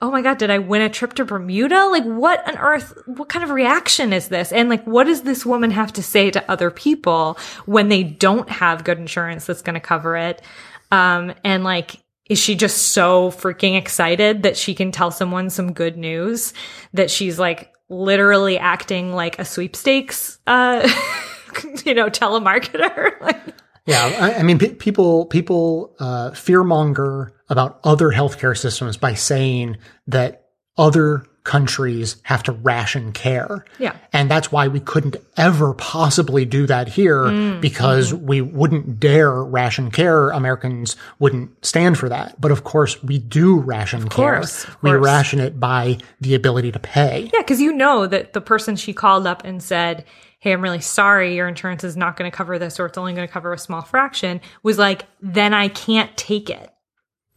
oh 0.00 0.10
my 0.10 0.20
God, 0.20 0.38
did 0.38 0.50
I 0.50 0.58
win 0.58 0.82
a 0.82 0.90
trip 0.90 1.12
to 1.14 1.24
Bermuda? 1.24 1.86
Like, 1.86 2.06
what 2.06 2.44
on 2.48 2.58
earth, 2.58 3.00
what 3.06 3.28
kind 3.28 3.44
of 3.44 3.50
reaction 3.50 4.12
is 4.12 4.26
this? 4.26 4.50
And 4.50 4.68
like, 4.68 4.84
what 4.84 5.04
does 5.04 5.22
this 5.22 5.46
woman 5.46 5.70
have 5.70 5.92
to 5.92 6.02
say 6.02 6.32
to 6.32 6.50
other 6.50 6.72
people 6.72 7.38
when 7.66 7.88
they 7.88 8.02
don't 8.02 8.50
have 8.50 8.82
good 8.82 8.98
insurance 8.98 9.46
that's 9.46 9.62
going 9.62 9.74
to 9.74 9.80
cover 9.80 10.16
it? 10.16 10.42
Um, 10.90 11.34
and 11.44 11.62
like, 11.62 12.01
is 12.32 12.38
she 12.38 12.54
just 12.54 12.88
so 12.88 13.30
freaking 13.30 13.76
excited 13.76 14.42
that 14.42 14.56
she 14.56 14.74
can 14.74 14.90
tell 14.90 15.10
someone 15.10 15.50
some 15.50 15.72
good 15.72 15.96
news 15.96 16.54
that 16.94 17.10
she's 17.10 17.38
like 17.38 17.72
literally 17.88 18.58
acting 18.58 19.12
like 19.12 19.38
a 19.38 19.44
sweepstakes, 19.44 20.38
uh, 20.46 20.80
you 21.84 21.94
know, 21.94 22.08
telemarketer? 22.08 23.12
like, 23.20 23.40
Yeah, 23.86 24.16
I, 24.18 24.34
I 24.40 24.42
mean, 24.42 24.58
pe- 24.58 24.74
people 24.74 25.26
people 25.26 25.94
uh, 25.98 26.30
fearmonger 26.30 27.32
about 27.48 27.80
other 27.84 28.08
healthcare 28.08 28.56
systems 28.56 28.96
by 28.96 29.12
saying 29.14 29.76
that 30.06 30.46
other 30.78 31.26
countries 31.44 32.16
have 32.22 32.42
to 32.44 32.52
ration 32.52 33.12
care. 33.12 33.64
Yeah. 33.78 33.96
and 34.12 34.30
that's 34.30 34.52
why 34.52 34.68
we 34.68 34.78
couldn't 34.80 35.16
ever 35.36 35.74
possibly 35.74 36.44
do 36.44 36.66
that 36.66 36.88
here 36.88 37.22
Mm, 37.24 37.60
because 37.60 38.12
mm-hmm. 38.12 38.26
we 38.26 38.40
wouldn't 38.40 39.00
dare 39.00 39.42
ration 39.42 39.90
care. 39.90 40.30
Americans 40.30 40.96
wouldn't 41.18 41.64
stand 41.64 41.98
for 41.98 42.08
that. 42.08 42.40
But 42.40 42.50
of 42.52 42.64
course, 42.64 43.02
we 43.02 43.18
do 43.18 43.58
ration 43.58 44.08
course, 44.08 44.64
care. 44.64 44.74
of 44.74 44.82
We 44.82 44.90
course. 44.90 45.04
ration 45.04 45.40
it 45.40 45.58
by 45.58 45.98
the 46.20 46.34
ability 46.34 46.72
to 46.72 46.78
pay. 46.78 47.30
Yeah, 47.32 47.40
because 47.40 47.60
you 47.60 47.72
know 47.72 48.06
that 48.06 48.32
the 48.32 48.40
person 48.40 48.76
she 48.76 48.92
called 48.92 49.26
up 49.26 49.44
and 49.44 49.62
said, 49.62 50.04
Hey, 50.38 50.52
I'm 50.52 50.60
really 50.60 50.80
sorry, 50.80 51.36
your 51.36 51.46
insurance 51.48 51.84
is 51.84 51.96
not 51.96 52.16
going 52.16 52.30
to 52.30 52.36
cover 52.36 52.58
this 52.58 52.80
or 52.80 52.86
it's 52.86 52.98
only 52.98 53.14
going 53.14 53.26
to 53.26 53.32
cover 53.32 53.52
a 53.52 53.58
small 53.58 53.82
fraction, 53.82 54.40
was 54.64 54.76
like, 54.78 55.04
then 55.20 55.54
I 55.54 55.68
can't 55.68 56.16
take 56.16 56.50
it. 56.50 56.68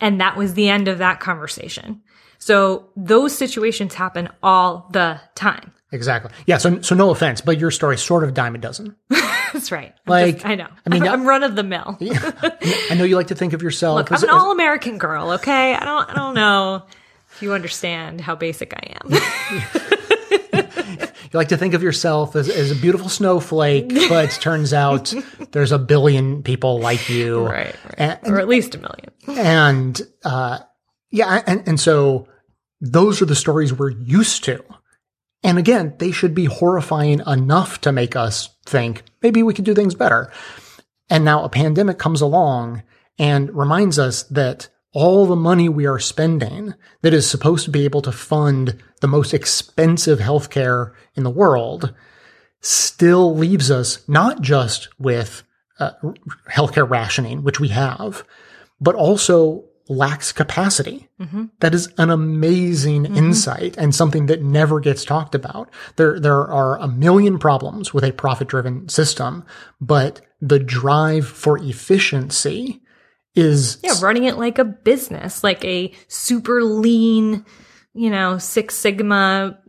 And 0.02 0.20
that 0.22 0.36
was 0.36 0.56
the 0.56 0.70
end 0.70 0.88
of 0.88 0.98
that 0.98 1.20
conversation. 1.20 2.02
So 2.46 2.90
those 2.96 3.36
situations 3.36 3.96
happen 3.96 4.30
all 4.44 4.88
the 4.92 5.20
time. 5.34 5.72
Exactly. 5.92 6.30
Yeah. 6.46 6.58
So, 6.60 6.80
so 6.82 6.94
no 6.94 7.10
offense, 7.10 7.42
but 7.42 7.58
your 7.58 7.72
story 7.72 7.98
sort 7.98 8.24
of 8.24 8.36
dime 8.36 8.54
a 8.54 8.60
dozen. 8.60 8.96
That's 9.10 9.72
right. 9.72 9.96
I'm 10.06 10.12
Like, 10.12 10.36
just- 10.36 10.46
I 10.46 10.54
know. 10.54 10.68
I 10.86 10.90
mean, 10.92 11.02
I'm 11.08 11.26
run 11.26 11.42
of 11.42 11.56
the 11.56 11.64
mill. 11.64 11.98
I 12.02 12.94
know 12.96 13.04
you 13.04 13.16
like 13.16 13.28
to 13.28 13.36
think 13.36 13.54
of 13.54 13.64
yourself 13.64 13.96
Look, 13.98 14.12
as, 14.12 14.24
I'm 14.24 14.30
an 14.30 14.36
all 14.36 14.52
American 14.52 15.00
girl, 15.00 15.32
okay? 15.32 15.74
I 15.74 15.84
don't, 15.86 16.08
I 16.08 16.14
don't 16.14 16.36
know 16.36 16.84
if 17.32 17.42
you 17.42 17.52
understand 17.54 18.22
how 18.22 18.36
basic 18.36 18.76
I 18.76 18.94
am. 19.04 19.12
You 21.34 21.40
like 21.40 21.48
to 21.50 21.58
think 21.58 21.74
of 21.74 21.82
yourself 21.82 22.36
as, 22.36 22.48
as 22.48 22.70
a 22.70 22.76
beautiful 22.76 23.10
snowflake, 23.10 23.90
but 24.08 24.26
it 24.26 24.40
turns 24.40 24.72
out 24.72 25.12
there's 25.52 25.72
a 25.72 25.80
billion 25.80 26.44
people 26.44 26.80
like 26.80 27.10
you. 27.10 27.44
right, 27.44 27.76
right. 27.86 27.96
And, 27.98 28.20
or 28.26 28.40
at 28.40 28.48
least 28.48 28.76
a 28.76 28.78
million. 28.78 29.10
and 29.28 30.00
uh, 30.24 30.60
yeah, 31.10 31.42
and, 31.48 31.68
and 31.68 31.80
so 31.80 32.28
those 32.82 33.22
are 33.22 33.26
the 33.26 33.36
stories 33.36 33.74
we're 33.74 33.90
used 33.92 34.44
to. 34.46 34.64
And 35.44 35.58
again, 35.58 35.94
they 36.00 36.12
should 36.12 36.34
be 36.34 36.46
horrifying 36.46 37.22
enough 37.28 37.80
to 37.82 37.92
make 37.92 38.16
us 38.16 38.50
think 38.66 39.04
maybe 39.22 39.44
we 39.44 39.54
could 39.54 39.66
do 39.66 39.76
things 39.76 39.96
better. 39.96 40.32
And 41.10 41.24
now 41.24 41.44
a 41.44 41.50
pandemic 41.50 42.00
comes 42.00 42.22
along 42.22 42.84
and 43.20 43.56
reminds 43.56 44.00
us 44.00 44.24
that 44.24 44.70
all 44.92 45.26
the 45.26 45.36
money 45.36 45.70
we 45.70 45.86
are 45.86 46.00
spending 46.00 46.74
that 47.02 47.14
is 47.14 47.30
supposed 47.30 47.66
to 47.66 47.72
be 47.72 47.86
able 47.86 48.02
to 48.02 48.12
fund 48.12 48.82
the 49.02 49.08
most 49.08 49.34
expensive 49.34 50.20
healthcare 50.20 50.94
in 51.16 51.24
the 51.24 51.30
world 51.30 51.94
still 52.62 53.36
leaves 53.36 53.70
us 53.70 54.08
not 54.08 54.42
just 54.42 54.88
with 54.98 55.44
uh, 55.80 55.92
healthcare 56.50 56.90
rationing, 56.90 57.44
which 57.44 57.60
we 57.60 57.68
have, 57.68 58.24
but 58.80 58.96
also 58.96 59.66
lacks 59.88 60.32
capacity. 60.32 61.08
Mm-hmm. 61.20 61.46
That 61.60 61.76
is 61.76 61.90
an 61.98 62.10
amazing 62.10 63.04
mm-hmm. 63.04 63.18
insight 63.18 63.78
and 63.78 63.94
something 63.94 64.26
that 64.28 64.42
never 64.42 64.80
gets 64.80 65.06
talked 65.06 65.36
about. 65.36 65.70
There, 65.96 66.20
there 66.20 66.48
are 66.48 66.80
a 66.80 66.88
million 66.88 67.38
problems 67.38 67.94
with 67.94 68.04
a 68.04 68.12
profit 68.12 68.48
driven 68.48 68.90
system, 68.90 69.46
but 69.80 70.22
the 70.42 70.60
drive 70.60 71.28
for 71.28 71.58
efficiency 71.58 72.82
is 73.36 73.78
Yeah, 73.84 73.94
running 74.02 74.24
it 74.24 74.38
like 74.38 74.58
a 74.60 74.66
business, 74.66 75.44
like 75.44 75.64
a 75.66 75.94
super 76.08 76.64
lean, 76.64 77.46
you 77.94 78.10
know, 78.10 78.38
Six 78.38 78.76
Sigma 78.76 79.60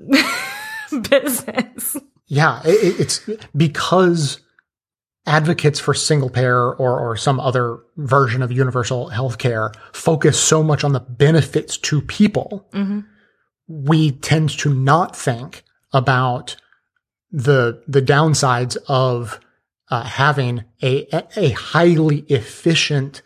business. 1.10 1.96
Yeah, 2.26 2.60
it, 2.64 3.00
it's 3.00 3.28
because 3.56 4.40
advocates 5.26 5.80
for 5.80 5.92
single 5.92 6.30
payer 6.30 6.72
or, 6.74 7.00
or 7.00 7.16
some 7.16 7.40
other 7.40 7.80
version 7.96 8.42
of 8.42 8.52
universal 8.52 9.10
healthcare 9.10 9.74
focus 9.92 10.38
so 10.38 10.62
much 10.62 10.84
on 10.84 10.92
the 10.92 11.00
benefits 11.00 11.76
to 11.78 12.00
people. 12.00 12.66
We 13.68 14.12
tend 14.12 14.50
to 14.58 14.72
not 14.72 15.16
think 15.16 15.64
about 15.92 16.56
the 17.32 17.82
the 17.88 18.00
downsides 18.02 18.76
of 18.86 19.40
uh, 19.90 20.04
having 20.04 20.64
a 20.82 21.06
a 21.36 21.50
highly 21.50 22.18
efficient 22.28 23.22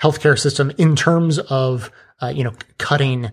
healthcare 0.00 0.38
system 0.38 0.70
in 0.78 0.94
terms 0.94 1.38
of 1.38 1.90
uh, 2.22 2.28
you 2.28 2.44
know 2.44 2.52
cutting 2.78 3.30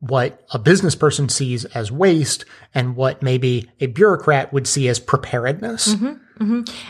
what 0.00 0.44
a 0.52 0.58
business 0.58 0.94
person 0.94 1.28
sees 1.28 1.64
as 1.66 1.90
waste 1.90 2.44
and 2.74 2.94
what 2.96 3.22
maybe 3.22 3.70
a 3.80 3.86
bureaucrat 3.86 4.52
would 4.52 4.66
see 4.66 4.88
as 4.88 4.98
preparedness. 4.98 5.94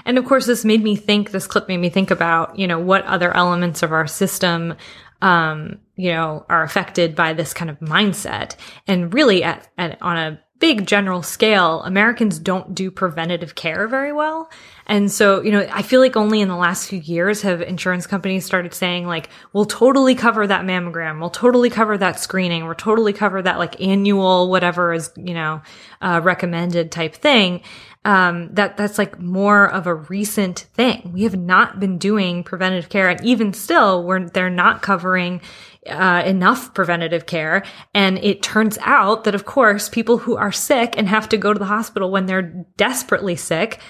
And 0.07 0.19
of 0.19 0.25
course, 0.25 0.47
this 0.47 0.65
made 0.65 0.83
me 0.83 0.97
think, 0.97 1.31
this 1.31 1.47
clip 1.47 1.69
made 1.69 1.79
me 1.79 1.91
think 1.91 2.11
about, 2.11 2.59
you 2.59 2.67
know, 2.67 2.79
what 2.79 3.05
other 3.05 3.35
elements 3.37 3.83
of 3.83 3.93
our 3.93 4.07
system, 4.07 4.75
um, 5.23 5.81
you 5.97 6.11
know, 6.11 6.45
are 6.49 6.63
affected 6.63 7.15
by 7.15 7.33
this 7.33 7.55
kind 7.55 7.71
of 7.71 7.79
mindset. 7.81 8.57
And 8.87 9.13
really 9.13 9.43
at, 9.43 9.69
at, 9.79 10.01
on 10.03 10.17
a 10.17 10.41
big 10.61 10.87
general 10.87 11.23
scale, 11.23 11.83
Americans 11.83 12.39
don't 12.39 12.75
do 12.75 12.91
preventative 12.91 13.55
care 13.55 13.87
very 13.87 14.13
well. 14.13 14.51
And 14.87 15.11
so, 15.11 15.43
you 15.43 15.51
know, 15.51 15.67
I 15.71 15.83
feel 15.83 16.01
like 16.01 16.17
only 16.17 16.41
in 16.41 16.49
the 16.49 16.57
last 16.57 16.89
few 16.89 17.01
years 17.01 17.43
have 17.43 17.61
insurance 17.61 18.07
companies 18.07 18.45
started 18.45 18.73
saying 18.73 19.07
like, 19.07 19.29
we'll 19.53 19.65
totally 19.65 20.15
cover 20.15 20.47
that 20.47 20.65
mammogram. 20.65 21.21
We'll 21.21 21.31
totally 21.31 21.71
cover 21.71 21.99
that 21.99 22.21
screening. 22.21 22.65
We'll 22.65 22.75
totally 22.75 23.13
cover 23.13 23.43
that 23.43 23.59
like 23.59 23.81
annual, 23.81 24.49
whatever 24.49 24.93
is, 24.93 25.11
you 25.17 25.35
know, 25.35 25.63
uh, 26.01 26.21
recommended 26.23 26.93
type 26.93 27.15
thing. 27.15 27.63
Um, 28.05 28.53
that, 28.53 28.77
that's 28.77 28.99
like 28.99 29.19
more 29.19 29.67
of 29.71 29.87
a 29.87 29.95
recent 29.95 30.67
thing. 30.75 31.11
We 31.15 31.23
have 31.23 31.39
not 31.39 31.81
been 31.81 31.97
doing 31.97 32.45
preventative 32.45 32.91
care. 32.91 33.09
And 33.09 33.25
even 33.25 33.55
still, 33.55 34.05
we're, 34.05 34.29
they're 34.29 34.51
not 34.51 34.83
covering, 34.83 35.41
uh, 35.89 36.23
enough 36.25 36.75
preventative 36.75 37.27
care. 37.27 37.65
And 37.95 38.19
it 38.19 38.43
turns 38.43 38.79
out 38.83 39.25
that, 39.25 39.35
of 39.35 39.45
course, 39.45 39.89
people 39.89 40.19
who 40.19 40.37
are 40.37 40.53
sick 40.53 40.95
and 40.97 41.09
have 41.09 41.29
to 41.31 41.39
go 41.39 41.53
to 41.53 41.59
the 41.59 41.65
hospital 41.65 42.11
when 42.11 42.27
they're 42.27 42.67
desperately 42.77 43.37
sick 43.37 43.81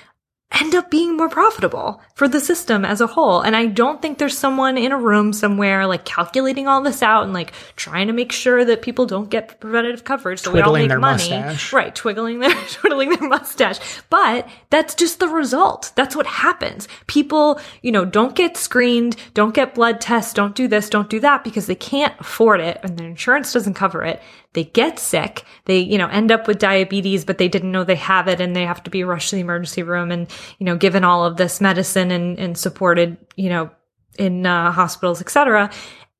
end 0.53 0.75
up 0.75 0.91
being 0.91 1.17
more 1.17 1.29
profitable 1.29 2.01
for 2.15 2.29
the 2.29 2.41
system 2.41 2.85
as 2.85 3.01
a 3.01 3.07
whole. 3.07 3.41
And 3.41 3.57
I 3.57 3.67
don't 3.67 4.01
think 4.01 4.19
there's 4.19 4.39
someone 4.39 4.79
in 4.79 4.93
a 4.93 4.99
room 4.99 5.33
somewhere 5.33 5.87
like 5.87 6.05
calculating 6.05 6.69
all 6.69 6.81
this 6.81 7.03
out 7.03 7.25
and 7.25 7.33
like 7.33 7.53
trying 7.77 8.07
to 8.07 8.13
make 8.13 8.31
sure 8.31 8.65
that 8.65 8.83
people 8.83 9.05
don't 9.07 9.31
get 9.31 9.61
preventative 9.61 10.05
coverage 10.05 10.41
so 10.41 10.53
we 10.53 10.61
all 10.61 10.73
make 10.73 10.89
their 10.89 10.99
money. 11.01 11.29
mustache. 11.29 11.73
Right, 11.73 11.95
twiggling 11.95 12.39
their 12.39 12.55
twiddling 12.69 13.11
their 13.11 13.29
mustache. 13.29 13.81
But 14.11 14.49
that's 14.71 14.95
just 14.95 15.19
the 15.19 15.29
result. 15.29 15.93
That's 15.97 16.15
what 16.15 16.27
happens. 16.27 16.87
People, 17.09 17.61
you 17.83 17.91
know, 17.91 18.05
don't 18.05 18.37
get 18.37 18.57
screened, 18.57 19.17
don't 19.35 19.55
get 19.55 19.75
blood 19.75 20.01
tests, 20.01 20.33
don't 20.33 20.55
do 20.55 20.69
this, 20.69 20.89
don't 20.89 21.11
do 21.11 21.21
that 21.21 21.43
because 21.43 21.67
they 21.67 21.75
can't 21.75 22.15
afford 22.21 22.61
it 22.61 22.79
and 22.83 22.97
their 22.97 23.09
insurance 23.09 23.53
doesn't 23.53 23.75
cover 23.75 24.05
it. 24.05 24.23
They 24.55 24.65
get 24.65 24.99
sick. 24.99 25.45
They, 25.67 25.81
you 25.81 25.99
know, 25.99 26.09
end 26.09 26.33
up 26.33 26.47
with 26.47 26.59
diabetes, 26.59 27.25
but 27.25 27.39
they 27.39 27.49
didn't 27.49 27.73
know 27.73 27.85
they 27.85 27.97
have 27.97 28.29
it 28.29 28.41
and 28.41 28.57
they 28.57 28.65
have 28.65 28.83
to 28.85 28.91
be 28.91 29.05
rushed 29.05 29.31
to 29.31 29.37
the 29.37 29.43
emergency 29.43 29.83
room 29.83 30.11
and, 30.11 30.29
you 30.59 30.65
know, 30.65 30.77
given 30.77 31.05
all 31.05 31.25
of 31.25 31.37
this 31.37 31.61
medicine 31.61 32.11
and, 32.11 32.39
and 32.39 32.57
supported, 32.57 33.17
you 33.37 33.51
know, 33.51 33.71
in 34.19 34.47
uh, 34.47 34.71
hospitals, 34.71 35.21
et 35.21 35.29
cetera. 35.29 35.71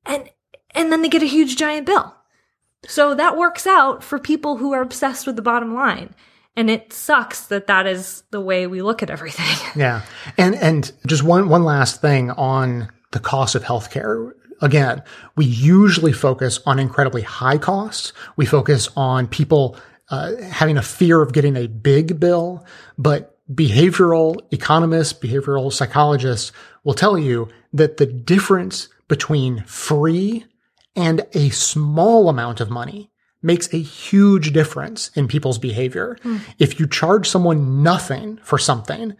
And, 0.05 0.29
and 0.71 0.91
then 0.91 1.01
they 1.01 1.09
get 1.09 1.23
a 1.23 1.27
huge 1.27 1.55
giant 1.55 1.85
bill. 1.85 2.13
So 2.87 3.15
that 3.15 3.37
works 3.37 3.65
out 3.65 4.03
for 4.03 4.19
people 4.19 4.57
who 4.57 4.73
are 4.73 4.81
obsessed 4.81 5.25
with 5.25 5.35
the 5.35 5.41
bottom 5.41 5.73
line. 5.73 6.13
And 6.57 6.69
it 6.69 6.93
sucks 6.93 7.47
that 7.47 7.67
that 7.67 7.85
is 7.87 8.23
the 8.31 8.39
way 8.39 8.67
we 8.67 8.81
look 8.81 9.03
at 9.03 9.09
everything. 9.09 9.45
Yeah. 9.75 10.03
And 10.37 10.55
and 10.55 10.89
just 11.05 11.21
one 11.21 11.49
one 11.49 11.65
last 11.65 11.99
thing 11.99 12.31
on 12.31 12.87
the 13.11 13.19
cost 13.19 13.55
of 13.55 13.63
healthcare. 13.63 14.31
Again, 14.61 15.03
we 15.35 15.45
usually 15.45 16.13
focus 16.13 16.59
on 16.65 16.79
incredibly 16.79 17.21
high 17.21 17.57
costs. 17.57 18.13
We 18.35 18.45
focus 18.45 18.89
on 18.95 19.27
people 19.27 19.77
uh, 20.09 20.35
having 20.41 20.77
a 20.77 20.81
fear 20.81 21.21
of 21.21 21.33
getting 21.33 21.55
a 21.57 21.67
big 21.67 22.19
bill, 22.19 22.65
but 22.97 23.37
behavioral 23.53 24.37
economists, 24.51 25.13
behavioral 25.13 25.71
psychologists 25.71 26.51
will 26.83 26.93
tell 26.93 27.17
you 27.17 27.49
that 27.73 27.97
the 27.97 28.05
difference 28.05 28.87
between 29.07 29.63
free 29.63 30.45
and 30.95 31.25
a 31.33 31.49
small 31.49 32.29
amount 32.29 32.61
of 32.61 32.69
money 32.69 33.11
makes 33.41 33.71
a 33.73 33.77
huge 33.77 34.53
difference 34.53 35.11
in 35.15 35.27
people's 35.27 35.59
behavior. 35.59 36.17
If 36.57 36.79
you 36.79 36.87
charge 36.87 37.29
someone 37.29 37.83
nothing 37.83 38.39
for 38.41 38.57
something, 38.57 39.15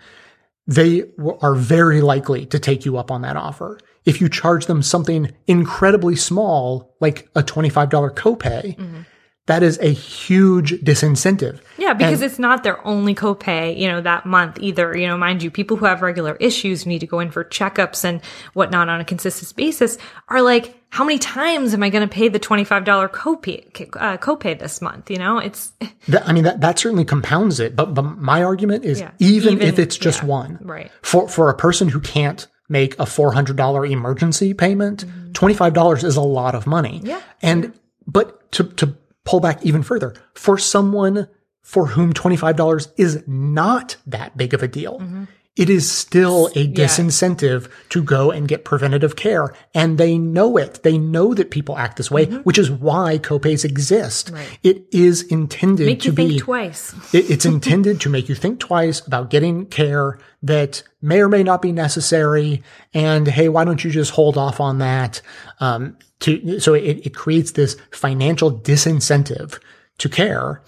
they 0.67 1.04
are 1.41 1.56
very 1.56 2.01
likely 2.01 2.45
to 2.47 2.60
take 2.60 2.86
you 2.86 2.97
up 2.97 3.12
on 3.12 3.21
that 3.21 3.36
offer. 3.36 3.80
If 4.06 4.21
you 4.21 4.30
charge 4.30 4.65
them 4.65 4.82
something 4.82 5.34
incredibly 5.47 6.15
small, 6.15 6.95
like 6.99 7.28
a 7.36 7.41
$25 7.41 7.89
copay, 8.15 8.75
mm-hmm. 8.78 9.01
That 9.48 9.62
is 9.62 9.78
a 9.80 9.90
huge 9.94 10.72
disincentive. 10.84 11.60
Yeah, 11.78 11.94
because 11.94 12.22
And- 12.22 12.32
it's 12.32 12.40
not 12.40 12.64
their 12.64 12.86
only 12.86 13.14
copay, 13.14 13.78
you 13.78 13.88
know, 13.88 14.02
that 14.02 14.26
month 14.26 14.58
either. 14.60 14.98
You 14.98 15.08
know, 15.08 15.18
mind 15.18 15.44
you, 15.44 15.52
people 15.52 15.78
who 15.78 15.86
have 15.86 16.02
regular 16.02 16.36
issues 16.40 16.86
need 16.88 17.00
to 17.00 17.08
go 17.08 17.20
in 17.20 17.30
for 17.30 17.44
checkups 17.44 18.04
and 18.04 18.22
whatnot 18.54 18.90
on 18.90 19.00
a 19.00 19.06
consistent 19.06 19.56
basis 19.56 19.98
are 20.30 20.42
like, 20.42 20.76
how 20.90 21.04
many 21.04 21.20
times 21.20 21.74
am 21.74 21.84
I 21.84 21.90
going 21.90 22.08
to 22.08 22.12
pay 22.12 22.28
the 22.30 22.40
$25 22.40 22.86
copay, 23.12 23.96
uh, 23.98 24.18
copay 24.18 24.58
this 24.58 24.82
month? 24.82 25.12
You 25.12 25.18
know, 25.18 25.38
it's, 25.38 25.74
That, 26.08 26.28
I 26.28 26.34
mean, 26.34 26.46
that, 26.46 26.62
that 26.62 26.80
certainly 26.80 27.06
compounds 27.06 27.60
it. 27.60 27.76
But, 27.76 27.94
but 27.94 28.04
my 28.04 28.42
argument 28.44 28.84
is 28.86 29.00
Yeah. 29.00 29.12
even, 29.20 29.54
Even- 29.56 29.68
if 29.68 29.78
it's 29.78 29.98
just 29.98 30.22
yeah, 30.22 30.28
one, 30.30 30.58
right. 30.62 30.90
For, 31.04 31.28
for 31.28 31.50
a 31.50 31.54
person 31.56 31.90
who 31.90 32.00
can't 32.00 32.48
make 32.70 32.96
a 32.96 33.04
$400 33.06 33.92
emergency 33.92 34.54
payment, 34.56 35.06
Mm-hmm. 35.06 35.22
$25 35.34 36.04
is 36.06 36.16
a 36.16 36.22
lot 36.22 36.56
of 36.56 36.66
money. 36.66 37.02
Yeah. 37.04 37.22
And, 37.42 37.74
but 38.08 38.50
to, 38.54 38.64
to 38.64 38.96
pull 39.26 39.40
back 39.42 39.66
even 39.66 39.84
further, 39.84 40.14
for 40.34 40.58
someone 40.58 41.28
for 41.62 41.88
whom 41.88 42.14
$25 42.14 42.92
is 42.96 43.24
not 43.28 43.98
that 44.06 44.38
big 44.38 44.54
of 44.54 44.62
a 44.64 44.68
deal, 44.68 45.00
Mm-hmm. 45.00 45.24
it 45.56 45.68
is 45.70 45.90
still 45.92 46.48
a 46.56 46.68
disincentive 46.68 47.72
to 47.90 48.04
go 48.04 48.30
and 48.30 48.48
get 48.48 48.66
preventative 48.66 49.16
care. 49.16 49.52
And 49.74 49.98
they 49.98 50.18
know 50.18 50.58
it. 50.58 50.84
They 50.84 50.98
know 51.00 51.34
that 51.34 51.50
people 51.50 51.78
act 51.78 51.98
this 51.98 52.12
way, 52.12 52.26
which 52.26 52.58
is 52.60 52.70
why 52.70 53.18
copays 53.18 53.66
exist. 53.66 54.28
Mm-hmm. 54.28 54.36
Right. 54.36 54.60
It 54.64 54.84
is 54.92 55.24
intended 55.24 55.88
make 55.88 56.02
to 56.02 56.10
you 56.10 56.14
be 56.14 56.28
think 56.30 56.42
twice. 56.42 56.94
it, 57.14 57.32
it's 57.32 57.46
intended 57.46 58.00
to 58.02 58.10
make 58.10 58.30
you 58.30 58.36
think 58.36 58.60
twice 58.60 59.00
about 59.08 59.30
getting 59.32 59.66
care 59.66 60.20
that 60.44 60.84
may 61.02 61.20
or 61.22 61.30
may 61.30 61.42
not 61.42 61.62
be 61.64 61.72
necessary. 61.72 62.62
And 62.94 63.28
hey, 63.28 63.50
why 63.50 63.64
don't 63.66 63.84
you 63.84 63.90
just 63.90 64.12
hold 64.12 64.38
off 64.38 64.60
on 64.60 64.78
that? 64.80 65.22
Um, 65.60 65.98
to 66.26 66.60
so 66.60 66.74
it, 66.74 67.06
it 67.06 67.16
creates 67.16 67.52
this 67.52 67.78
financial 67.92 68.52
disincentive 68.52 69.60
to 69.98 70.10
care, 70.10 70.62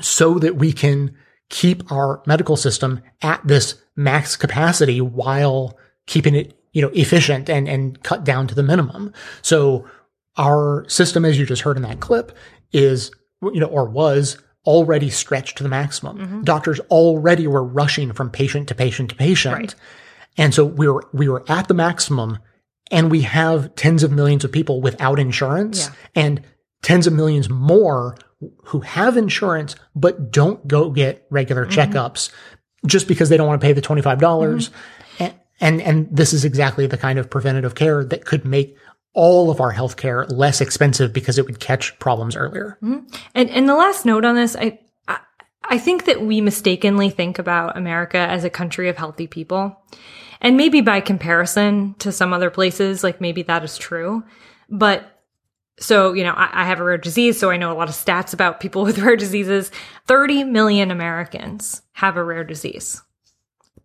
so 0.00 0.38
that 0.38 0.56
we 0.56 0.72
can 0.72 1.14
keep 1.48 1.90
our 1.92 2.22
medical 2.26 2.56
system 2.56 3.00
at 3.22 3.46
this 3.46 3.80
max 3.94 4.36
capacity 4.36 5.00
while 5.00 5.78
keeping 6.06 6.34
it 6.34 6.58
you 6.72 6.82
know 6.82 6.90
efficient 6.94 7.48
and 7.48 7.68
and 7.68 8.02
cut 8.02 8.24
down 8.24 8.46
to 8.46 8.54
the 8.54 8.62
minimum. 8.62 9.12
So 9.42 9.86
our 10.36 10.88
system, 10.88 11.24
as 11.24 11.38
you 11.38 11.46
just 11.46 11.62
heard 11.62 11.76
in 11.76 11.82
that 11.82 12.00
clip, 12.00 12.36
is, 12.72 13.10
you 13.42 13.60
know, 13.60 13.66
or 13.66 13.88
was 13.88 14.38
already 14.64 15.10
stretched 15.10 15.58
to 15.58 15.62
the 15.62 15.68
maximum. 15.68 16.18
Mm-hmm. 16.18 16.42
Doctors 16.42 16.80
already 16.90 17.46
were 17.46 17.64
rushing 17.64 18.12
from 18.12 18.30
patient 18.30 18.68
to 18.68 18.74
patient 18.74 19.10
to 19.10 19.16
patient. 19.16 19.54
Right. 19.54 19.74
And 20.38 20.54
so 20.54 20.64
we 20.64 20.88
were, 20.88 21.06
we 21.12 21.28
were 21.28 21.44
at 21.48 21.68
the 21.68 21.74
maximum 21.74 22.38
and 22.90 23.10
we 23.10 23.22
have 23.22 23.74
tens 23.74 24.02
of 24.02 24.12
millions 24.12 24.44
of 24.44 24.52
people 24.52 24.80
without 24.80 25.18
insurance 25.18 25.88
Yeah. 25.88 26.22
and 26.22 26.42
tens 26.82 27.06
of 27.06 27.12
millions 27.12 27.48
more 27.48 28.16
who 28.64 28.80
have 28.80 29.16
insurance, 29.16 29.76
but 29.94 30.32
don't 30.32 30.66
go 30.66 30.90
get 30.90 31.26
regular 31.30 31.66
mm-hmm. 31.66 31.78
checkups 31.78 32.30
just 32.86 33.06
because 33.06 33.28
they 33.28 33.36
don't 33.36 33.46
want 33.46 33.60
to 33.60 33.64
pay 33.64 33.72
the 33.72 33.82
$25. 33.82 34.18
dollars 34.18 34.68
mm-hmm. 34.68 34.78
And, 35.18 35.34
and, 35.60 35.82
and 35.82 36.08
this 36.10 36.32
is 36.32 36.44
exactly 36.44 36.88
the 36.88 36.98
kind 36.98 37.20
of 37.20 37.30
preventative 37.30 37.76
care 37.76 38.04
that 38.04 38.24
could 38.24 38.44
make 38.44 38.76
all 39.14 39.50
of 39.50 39.60
our 39.60 39.72
healthcare 39.72 40.26
less 40.30 40.60
expensive 40.60 41.12
because 41.12 41.38
it 41.38 41.46
would 41.46 41.60
catch 41.60 41.98
problems 41.98 42.34
earlier. 42.36 42.78
Mm-hmm. 42.82 43.14
And 43.34 43.50
and 43.50 43.68
the 43.68 43.74
last 43.76 44.04
note 44.06 44.24
on 44.24 44.34
this, 44.34 44.56
I, 44.56 44.80
I 45.06 45.18
I 45.64 45.78
think 45.78 46.06
that 46.06 46.22
we 46.22 46.40
mistakenly 46.40 47.10
think 47.10 47.38
about 47.38 47.76
America 47.76 48.18
as 48.18 48.44
a 48.44 48.50
country 48.50 48.88
of 48.88 48.96
healthy 48.96 49.26
people. 49.26 49.76
And 50.42 50.56
maybe 50.56 50.80
by 50.80 51.00
comparison 51.00 51.94
to 52.00 52.12
some 52.12 52.32
other 52.32 52.50
places, 52.50 53.02
like 53.02 53.20
maybe 53.20 53.42
that 53.44 53.64
is 53.64 53.78
true. 53.78 54.24
But 54.68 55.08
so, 55.78 56.12
you 56.12 56.24
know, 56.24 56.32
I, 56.32 56.62
I 56.62 56.64
have 56.66 56.80
a 56.80 56.84
rare 56.84 56.98
disease, 56.98 57.38
so 57.38 57.50
I 57.50 57.56
know 57.56 57.72
a 57.72 57.78
lot 57.78 57.88
of 57.88 57.94
stats 57.94 58.34
about 58.34 58.60
people 58.60 58.82
with 58.84 58.98
rare 58.98 59.16
diseases. 59.16 59.70
30 60.08 60.44
million 60.44 60.90
Americans 60.90 61.80
have 61.92 62.16
a 62.16 62.24
rare 62.24 62.44
disease. 62.44 63.00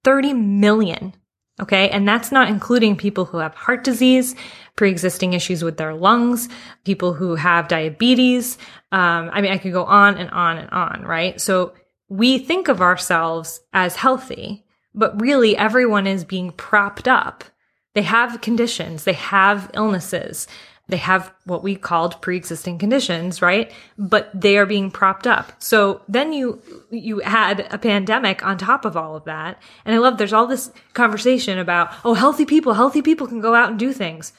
30 0.04 0.34
million. 0.34 1.13
Okay. 1.60 1.89
And 1.89 2.08
that's 2.08 2.32
not 2.32 2.50
including 2.50 2.96
people 2.96 3.26
who 3.26 3.38
have 3.38 3.56
heart 3.56 3.84
disease, 3.84 4.36
pre-existing 4.76 5.34
issues 5.34 5.63
with 5.63 5.78
their 5.78 5.96
lungs, 5.96 6.50
people 6.86 7.13
who 7.13 7.36
have 7.36 7.67
diabetes. 7.67 8.60
Um, 8.91 9.30
I 9.34 9.41
mean, 9.41 9.52
I 9.52 9.58
could 9.58 9.74
go 9.74 9.84
on 9.86 10.17
and 10.17 10.30
on 10.30 10.60
and 10.60 10.70
on, 10.70 11.02
right? 11.04 11.41
So 11.41 11.74
we 12.10 12.38
think 12.38 12.67
of 12.67 12.82
ourselves 12.82 13.60
as 13.74 13.96
healthy, 13.96 14.65
but 14.97 15.21
really 15.21 15.55
everyone 15.55 16.07
is 16.07 16.25
being 16.25 16.51
propped 16.51 17.07
up. 17.07 17.45
They 17.93 18.01
have 18.01 18.41
conditions, 18.41 19.05
they 19.05 19.13
have 19.13 19.71
illnesses, 19.73 20.47
they 20.89 20.97
have 20.97 21.33
what 21.45 21.63
we 21.63 21.75
called 21.75 22.21
pre-existing 22.21 22.77
conditions, 22.77 23.41
right? 23.41 23.71
But 23.97 24.29
they 24.33 24.57
are 24.57 24.65
being 24.65 24.89
propped 24.89 25.27
up. 25.27 25.51
So 25.60 26.01
then 26.07 26.31
you, 26.33 26.62
you 26.89 27.21
add 27.21 27.67
a 27.71 27.77
pandemic 27.77 28.45
on 28.45 28.57
top 28.57 28.86
of 28.86 28.95
all 28.95 29.15
of 29.15 29.25
that. 29.25 29.62
And 29.83 29.93
I 29.93 29.97
love 29.97 30.17
there's 30.17 30.33
all 30.33 30.47
this 30.47 30.71
conversation 30.93 31.60
about, 31.60 31.93
oh, 32.05 32.13
healthy 32.13 32.45
people, 32.45 32.73
healthy 32.73 33.01
people 33.01 33.27
can 33.27 33.41
go 33.41 33.53
out 33.53 33.69
and 33.69 33.79
do 33.79 33.91
things. 33.91 34.31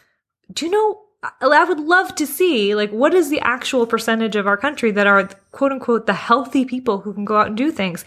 Do 0.51 0.64
you 0.64 0.73
know, 0.73 1.01
I 1.23 1.64
would 1.64 1.81
love 1.81 2.14
to 2.14 2.27
see, 2.27 2.75
like, 2.75 2.90
what 2.92 3.12
is 3.12 3.29
the 3.29 3.40
actual 3.40 3.87
percentage 3.87 4.37
of 4.37 4.47
our 4.47 4.57
country 4.57 4.90
that 4.92 5.07
are 5.07 5.29
quote 5.51 5.73
unquote 5.73 6.07
the 6.07 6.14
healthy 6.14 6.64
people 6.64 7.01
who 7.01 7.12
can 7.12 7.27
go 7.27 7.37
out 7.37 7.49
and 7.49 7.57
do 7.57 7.71
things? 7.71 8.07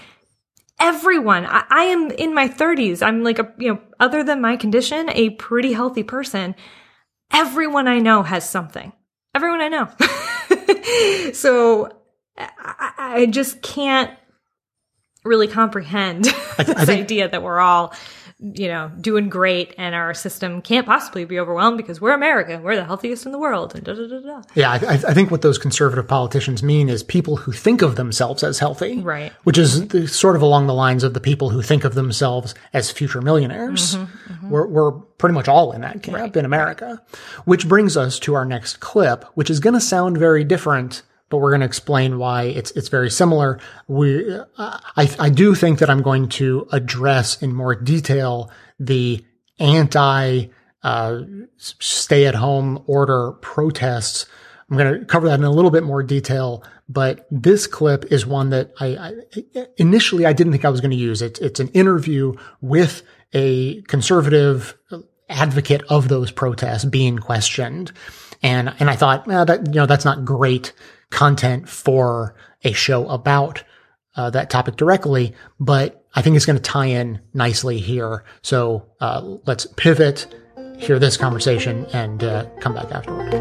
Everyone. 0.81 1.45
I, 1.45 1.63
I, 1.69 1.83
am 1.85 2.11
in 2.11 2.33
my 2.33 2.49
30s. 2.49 3.01
I'm 3.01 3.23
like 3.23 3.39
a, 3.39 3.53
you 3.57 3.73
know, 3.73 3.79
other 3.99 4.23
than 4.23 4.41
my 4.41 4.57
condition, 4.57 5.09
a 5.11 5.29
pretty 5.31 5.71
healthy 5.73 6.03
person. 6.03 6.55
Everyone 7.31 7.87
I 7.87 7.99
know 7.99 8.23
has 8.23 8.49
something. 8.49 8.91
Everyone 9.33 9.61
I 9.61 9.69
know. 9.69 11.31
so 11.33 11.89
I, 12.37 12.91
I, 12.97 13.25
just 13.27 13.61
can't 13.61 14.11
really 15.23 15.47
comprehend 15.47 16.25
this 16.57 16.85
think- 16.85 16.89
idea 16.89 17.29
that 17.29 17.43
we're 17.43 17.59
all, 17.59 17.93
you 18.41 18.67
know, 18.67 18.91
doing 18.99 19.29
great 19.29 19.75
and 19.77 19.93
our 19.93 20.15
system 20.15 20.63
can't 20.63 20.85
possibly 20.87 21.25
be 21.25 21.39
overwhelmed 21.39 21.77
because 21.77 22.01
we're 22.01 22.13
America. 22.13 22.59
We're 22.63 22.75
the 22.75 22.83
healthiest 22.85 23.27
in 23.27 23.31
the 23.31 23.37
world. 23.37 23.75
And 23.75 23.83
da, 23.83 23.93
da, 23.93 24.07
da, 24.07 24.19
da. 24.19 24.41
Yeah, 24.55 24.71
I, 24.71 24.93
I 24.93 25.13
think 25.13 25.29
what 25.29 25.43
those 25.43 25.59
conservative 25.59 26.07
politicians 26.07 26.63
mean 26.63 26.89
is 26.89 27.03
people 27.03 27.35
who 27.35 27.51
think 27.51 27.83
of 27.83 27.97
themselves 27.97 28.43
as 28.43 28.57
healthy, 28.57 28.99
Right. 28.99 29.31
Which 29.43 29.59
is 29.59 29.87
the- 29.89 30.07
sort 30.07 30.35
of 30.35 30.41
along 30.41 30.65
the 30.65 30.73
lines 30.73 31.03
of 31.03 31.13
the 31.13 31.19
people 31.19 31.51
who 31.51 31.61
think 31.61 31.83
of 31.83 31.93
themselves 31.93 32.55
as 32.73 32.89
future 32.89 33.21
millionaires. 33.21 33.95
Mm-hmm, 33.95 34.33
mm-hmm. 34.33 34.49
We're, 34.49 34.65
we're 34.67 34.91
pretty 34.91 35.35
much 35.35 35.47
all 35.47 35.71
in 35.71 35.81
that 35.81 36.01
camp 36.01 36.35
in 36.35 36.43
America, 36.45 36.99
which 37.45 37.67
brings 37.67 37.95
us 37.95 38.17
to 38.19 38.33
our 38.33 38.43
next 38.45 38.79
clip, 38.79 39.23
which 39.35 39.51
is 39.51 39.59
going 39.59 39.75
to 39.75 39.81
sound 39.81 40.17
very 40.17 40.43
different, 40.43 41.03
but 41.31 41.37
we're 41.37 41.49
going 41.49 41.61
to 41.61 41.65
explain 41.65 42.19
why 42.19 42.43
it's 42.43 42.71
it's 42.71 42.89
very 42.89 43.09
similar. 43.09 43.59
We, 43.87 44.31
uh, 44.35 44.43
I, 44.57 45.15
I 45.17 45.29
do 45.29 45.55
think 45.55 45.79
that 45.79 45.89
I'm 45.89 46.03
going 46.03 46.29
to 46.29 46.67
address 46.71 47.41
in 47.41 47.53
more 47.53 47.73
detail 47.73 48.51
the 48.79 49.25
anti 49.59 50.47
uh, 50.83 51.21
stay 51.57 52.25
at 52.25 52.35
home 52.35 52.83
order 52.85 53.31
protests. 53.33 54.25
I'm 54.69 54.77
going 54.77 54.99
to 54.99 55.05
cover 55.05 55.27
that 55.27 55.39
in 55.39 55.45
a 55.45 55.51
little 55.51 55.71
bit 55.71 55.83
more 55.83 56.03
detail, 56.03 56.63
but 56.87 57.27
this 57.29 57.67
clip 57.67 58.11
is 58.11 58.25
one 58.25 58.49
that 58.51 58.71
I, 58.79 59.13
I 59.55 59.65
initially 59.77 60.25
I 60.25 60.33
didn't 60.33 60.53
think 60.53 60.65
I 60.65 60.69
was 60.69 60.81
going 60.81 60.91
to 60.91 60.97
use. 60.97 61.21
It's 61.21 61.39
it's 61.39 61.59
an 61.59 61.69
interview 61.69 62.33
with 62.61 63.03
a 63.33 63.81
conservative 63.83 64.77
advocate 65.29 65.81
of 65.89 66.07
those 66.07 66.31
protests 66.31 66.85
being 66.85 67.17
questioned, 67.17 67.91
and 68.41 68.73
and 68.79 68.89
I 68.89 68.95
thought 68.95 69.25
that 69.25 69.67
you 69.67 69.73
know 69.73 69.85
that's 69.85 70.05
not 70.05 70.25
great 70.25 70.73
content 71.11 71.69
for 71.69 72.35
a 72.63 72.71
show 72.71 73.07
about 73.07 73.63
uh, 74.15 74.29
that 74.31 74.49
topic 74.49 74.75
directly, 74.75 75.33
but 75.59 76.05
I 76.15 76.21
think 76.21 76.35
it's 76.35 76.45
going 76.45 76.57
to 76.57 76.61
tie 76.61 76.87
in 76.87 77.21
nicely 77.33 77.79
here. 77.79 78.25
So 78.41 78.85
uh, 78.99 79.37
let's 79.45 79.65
pivot, 79.77 80.33
hear 80.77 80.99
this 80.99 81.15
conversation, 81.15 81.85
and 81.93 82.23
uh, 82.23 82.45
come 82.59 82.73
back 82.73 82.91
afterward. 82.91 83.31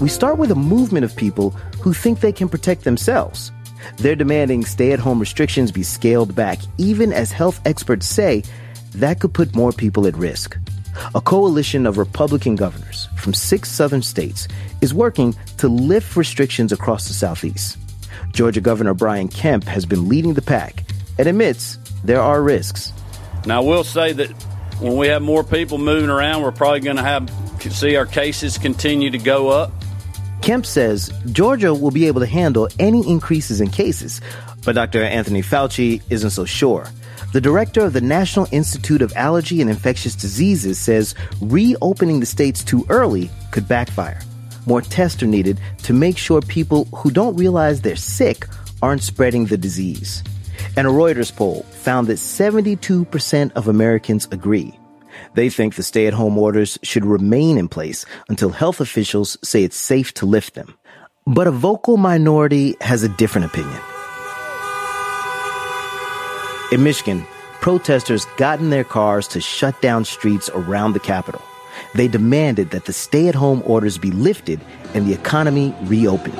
We 0.00 0.08
start 0.08 0.38
with 0.38 0.50
a 0.50 0.56
movement 0.56 1.04
of 1.04 1.14
people 1.16 1.50
who 1.82 1.92
think 1.92 2.20
they 2.20 2.32
can 2.32 2.48
protect 2.48 2.84
themselves. 2.84 3.52
They're 3.96 4.16
demanding 4.16 4.64
stay 4.64 4.92
at 4.92 4.98
home 4.98 5.18
restrictions 5.18 5.72
be 5.72 5.82
scaled 5.82 6.34
back, 6.34 6.58
even 6.78 7.12
as 7.12 7.32
health 7.32 7.60
experts 7.64 8.06
say 8.06 8.42
that 8.94 9.20
could 9.20 9.34
put 9.34 9.54
more 9.54 9.72
people 9.72 10.06
at 10.06 10.16
risk. 10.16 10.56
A 11.14 11.20
coalition 11.20 11.86
of 11.86 11.98
Republican 11.98 12.56
governors 12.56 13.08
from 13.16 13.34
six 13.34 13.70
southern 13.70 14.02
states 14.02 14.48
is 14.80 14.92
working 14.92 15.34
to 15.58 15.68
lift 15.68 16.16
restrictions 16.16 16.72
across 16.72 17.08
the 17.08 17.14
Southeast. 17.14 17.78
Georgia 18.32 18.60
Governor 18.60 18.94
Brian 18.94 19.28
Kemp 19.28 19.64
has 19.64 19.86
been 19.86 20.08
leading 20.08 20.34
the 20.34 20.42
pack 20.42 20.84
and 21.18 21.26
admits 21.26 21.78
there 22.04 22.20
are 22.20 22.42
risks. 22.42 22.92
Now, 23.46 23.62
I 23.62 23.64
will 23.64 23.84
say 23.84 24.12
that 24.12 24.30
when 24.80 24.96
we 24.96 25.08
have 25.08 25.22
more 25.22 25.42
people 25.42 25.78
moving 25.78 26.10
around, 26.10 26.42
we're 26.42 26.52
probably 26.52 26.80
going 26.80 26.96
to 26.96 27.02
have 27.02 27.28
see 27.70 27.96
our 27.96 28.06
cases 28.06 28.58
continue 28.58 29.10
to 29.10 29.18
go 29.18 29.48
up. 29.48 29.72
Kemp 30.42 30.64
says 30.64 31.12
Georgia 31.32 31.74
will 31.74 31.90
be 31.90 32.06
able 32.06 32.20
to 32.20 32.26
handle 32.26 32.68
any 32.78 33.08
increases 33.08 33.60
in 33.60 33.70
cases, 33.70 34.20
but 34.64 34.74
Dr. 34.74 35.02
Anthony 35.02 35.42
Fauci 35.42 36.02
isn't 36.10 36.30
so 36.30 36.44
sure. 36.44 36.88
The 37.32 37.40
director 37.40 37.80
of 37.82 37.92
the 37.92 38.00
National 38.00 38.46
Institute 38.52 39.02
of 39.02 39.12
Allergy 39.14 39.60
and 39.60 39.70
Infectious 39.70 40.14
Diseases 40.14 40.78
says 40.78 41.14
reopening 41.40 42.20
the 42.20 42.26
states 42.26 42.64
too 42.64 42.86
early 42.88 43.30
could 43.50 43.68
backfire. 43.68 44.20
More 44.66 44.82
tests 44.82 45.22
are 45.22 45.26
needed 45.26 45.60
to 45.84 45.92
make 45.92 46.18
sure 46.18 46.40
people 46.42 46.84
who 46.96 47.10
don't 47.10 47.36
realize 47.36 47.80
they're 47.80 47.96
sick 47.96 48.46
aren't 48.82 49.02
spreading 49.02 49.46
the 49.46 49.56
disease. 49.56 50.22
And 50.76 50.86
a 50.86 50.90
Reuters 50.90 51.34
poll 51.34 51.62
found 51.62 52.06
that 52.08 52.18
72% 52.18 53.52
of 53.52 53.68
Americans 53.68 54.28
agree. 54.30 54.78
They 55.34 55.50
think 55.50 55.74
the 55.74 55.82
stay 55.82 56.06
at 56.06 56.14
home 56.14 56.38
orders 56.38 56.78
should 56.82 57.04
remain 57.04 57.58
in 57.58 57.68
place 57.68 58.04
until 58.28 58.50
health 58.50 58.80
officials 58.80 59.36
say 59.42 59.64
it's 59.64 59.76
safe 59.76 60.12
to 60.14 60.26
lift 60.26 60.54
them. 60.54 60.76
But 61.26 61.46
a 61.46 61.50
vocal 61.50 61.96
minority 61.96 62.76
has 62.80 63.02
a 63.02 63.08
different 63.08 63.46
opinion. 63.46 63.80
In 66.70 66.82
Michigan, 66.82 67.26
protesters 67.62 68.26
got 68.36 68.58
in 68.58 68.68
their 68.68 68.84
cars 68.84 69.26
to 69.28 69.40
shut 69.40 69.80
down 69.80 70.04
streets 70.04 70.50
around 70.52 70.92
the 70.92 71.00
Capitol. 71.00 71.40
They 71.94 72.08
demanded 72.08 72.72
that 72.72 72.84
the 72.84 72.92
stay 72.92 73.26
at 73.28 73.34
home 73.34 73.62
orders 73.64 73.96
be 73.96 74.10
lifted 74.10 74.60
and 74.92 75.06
the 75.06 75.14
economy 75.14 75.74
reopened. 75.84 76.36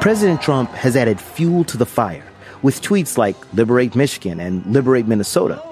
President 0.00 0.40
Trump 0.40 0.70
has 0.70 0.96
added 0.96 1.20
fuel 1.20 1.62
to 1.64 1.76
the 1.76 1.84
fire 1.84 2.24
with 2.62 2.80
tweets 2.80 3.18
like 3.18 3.36
Liberate 3.52 3.94
Michigan 3.94 4.40
and 4.40 4.64
Liberate 4.64 5.06
Minnesota. 5.06 5.62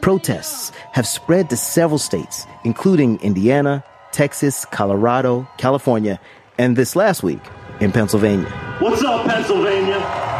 Protests 0.00 0.70
have 0.90 1.06
spread 1.06 1.48
to 1.50 1.56
several 1.56 1.98
states, 1.98 2.46
including 2.64 3.20
Indiana, 3.20 3.84
Texas, 4.10 4.64
Colorado, 4.64 5.46
California, 5.56 6.18
and 6.58 6.76
this 6.76 6.96
last 6.96 7.22
week 7.22 7.40
in 7.78 7.92
Pennsylvania. 7.92 8.50
What's 8.80 9.04
up, 9.04 9.24
Pennsylvania? 9.24 10.33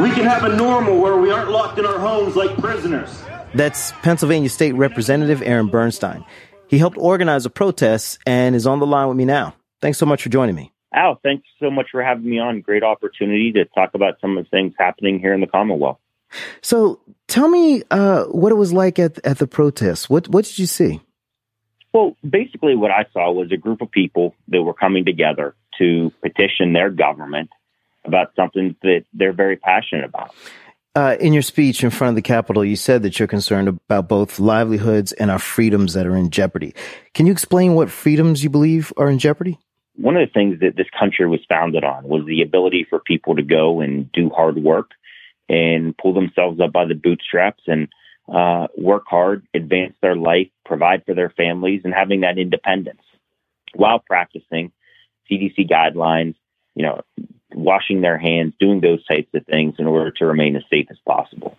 We 0.00 0.10
can 0.10 0.24
have 0.26 0.44
a 0.44 0.54
normal 0.54 1.00
where 1.00 1.16
we 1.16 1.30
aren't 1.30 1.50
locked 1.50 1.78
in 1.78 1.86
our 1.86 1.98
homes 1.98 2.36
like 2.36 2.54
prisoners. 2.58 3.24
That's 3.54 3.92
Pennsylvania 4.02 4.50
State 4.50 4.74
Representative 4.74 5.40
Aaron 5.40 5.70
Bernstine. 5.70 6.22
He 6.68 6.76
helped 6.76 6.98
organize 6.98 7.46
a 7.46 7.50
protest 7.50 8.18
and 8.26 8.54
is 8.54 8.66
on 8.66 8.78
the 8.78 8.86
line 8.86 9.08
with 9.08 9.16
me 9.16 9.24
now. 9.24 9.54
Thanks 9.80 9.96
so 9.96 10.04
much 10.04 10.22
for 10.22 10.28
joining 10.28 10.54
me. 10.54 10.70
Al, 10.94 11.18
thanks 11.22 11.48
so 11.58 11.70
much 11.70 11.86
for 11.90 12.02
having 12.02 12.28
me 12.28 12.38
on. 12.38 12.60
Great 12.60 12.82
opportunity 12.82 13.52
to 13.52 13.64
talk 13.64 13.94
about 13.94 14.20
some 14.20 14.36
of 14.36 14.44
the 14.44 14.50
things 14.50 14.74
happening 14.78 15.18
here 15.18 15.32
in 15.32 15.40
the 15.40 15.46
Commonwealth. 15.46 15.96
So, 16.60 17.00
tell 17.26 17.48
me 17.48 17.82
uh, 17.90 18.24
what 18.24 18.52
it 18.52 18.56
was 18.56 18.74
like 18.74 18.98
at 18.98 19.24
at 19.24 19.38
the 19.38 19.46
protests. 19.46 20.10
What 20.10 20.28
what 20.28 20.44
did 20.44 20.58
you 20.58 20.66
see? 20.66 21.00
Well, 21.94 22.16
basically, 22.28 22.76
what 22.76 22.90
I 22.90 23.06
saw 23.14 23.32
was 23.32 23.50
a 23.50 23.56
group 23.56 23.80
of 23.80 23.90
people 23.90 24.34
that 24.48 24.62
were 24.62 24.74
coming 24.74 25.06
together 25.06 25.54
to 25.78 26.12
petition 26.20 26.74
their 26.74 26.90
government 26.90 27.48
about 28.06 28.32
something 28.36 28.76
that 28.82 29.04
they're 29.12 29.32
very 29.32 29.56
passionate 29.56 30.04
about. 30.04 30.34
Uh, 30.94 31.14
in 31.20 31.34
your 31.34 31.42
speech 31.42 31.84
in 31.84 31.90
front 31.90 32.08
of 32.08 32.14
the 32.14 32.22
Capitol, 32.22 32.64
you 32.64 32.74
said 32.74 33.02
that 33.02 33.18
you're 33.18 33.28
concerned 33.28 33.68
about 33.68 34.08
both 34.08 34.38
livelihoods 34.38 35.12
and 35.12 35.30
our 35.30 35.38
freedoms 35.38 35.92
that 35.92 36.06
are 36.06 36.16
in 36.16 36.30
jeopardy. 36.30 36.74
Can 37.12 37.26
you 37.26 37.32
explain 37.32 37.74
what 37.74 37.90
freedoms 37.90 38.42
you 38.42 38.48
believe 38.48 38.94
are 38.96 39.10
in 39.10 39.18
jeopardy? 39.18 39.58
One 39.96 40.16
of 40.16 40.26
the 40.26 40.32
things 40.32 40.60
that 40.60 40.74
this 40.76 40.86
country 40.98 41.28
was 41.28 41.40
founded 41.50 41.84
on 41.84 42.04
was 42.04 42.24
the 42.26 42.40
ability 42.40 42.86
for 42.88 43.00
people 43.00 43.36
to 43.36 43.42
go 43.42 43.80
and 43.80 44.10
do 44.12 44.30
hard 44.30 44.56
work 44.56 44.92
and 45.50 45.96
pull 45.98 46.14
themselves 46.14 46.60
up 46.60 46.72
by 46.72 46.86
the 46.86 46.94
bootstraps 46.94 47.62
and 47.66 47.88
uh, 48.32 48.68
work 48.78 49.04
hard, 49.06 49.46
advance 49.54 49.94
their 50.00 50.16
life, 50.16 50.48
provide 50.64 51.04
for 51.04 51.14
their 51.14 51.30
families, 51.30 51.82
and 51.84 51.94
having 51.94 52.22
that 52.22 52.38
independence 52.38 53.02
while 53.74 53.98
practicing 53.98 54.72
CDC 55.30 55.70
guidelines, 55.70 56.34
you 56.74 56.84
know, 56.84 57.02
washing 57.54 58.00
their 58.00 58.18
hands, 58.18 58.54
doing 58.58 58.80
those 58.80 59.04
types 59.06 59.28
of 59.34 59.44
things 59.46 59.74
in 59.78 59.86
order 59.86 60.10
to 60.10 60.26
remain 60.26 60.56
as 60.56 60.62
safe 60.70 60.86
as 60.90 60.98
possible. 61.06 61.56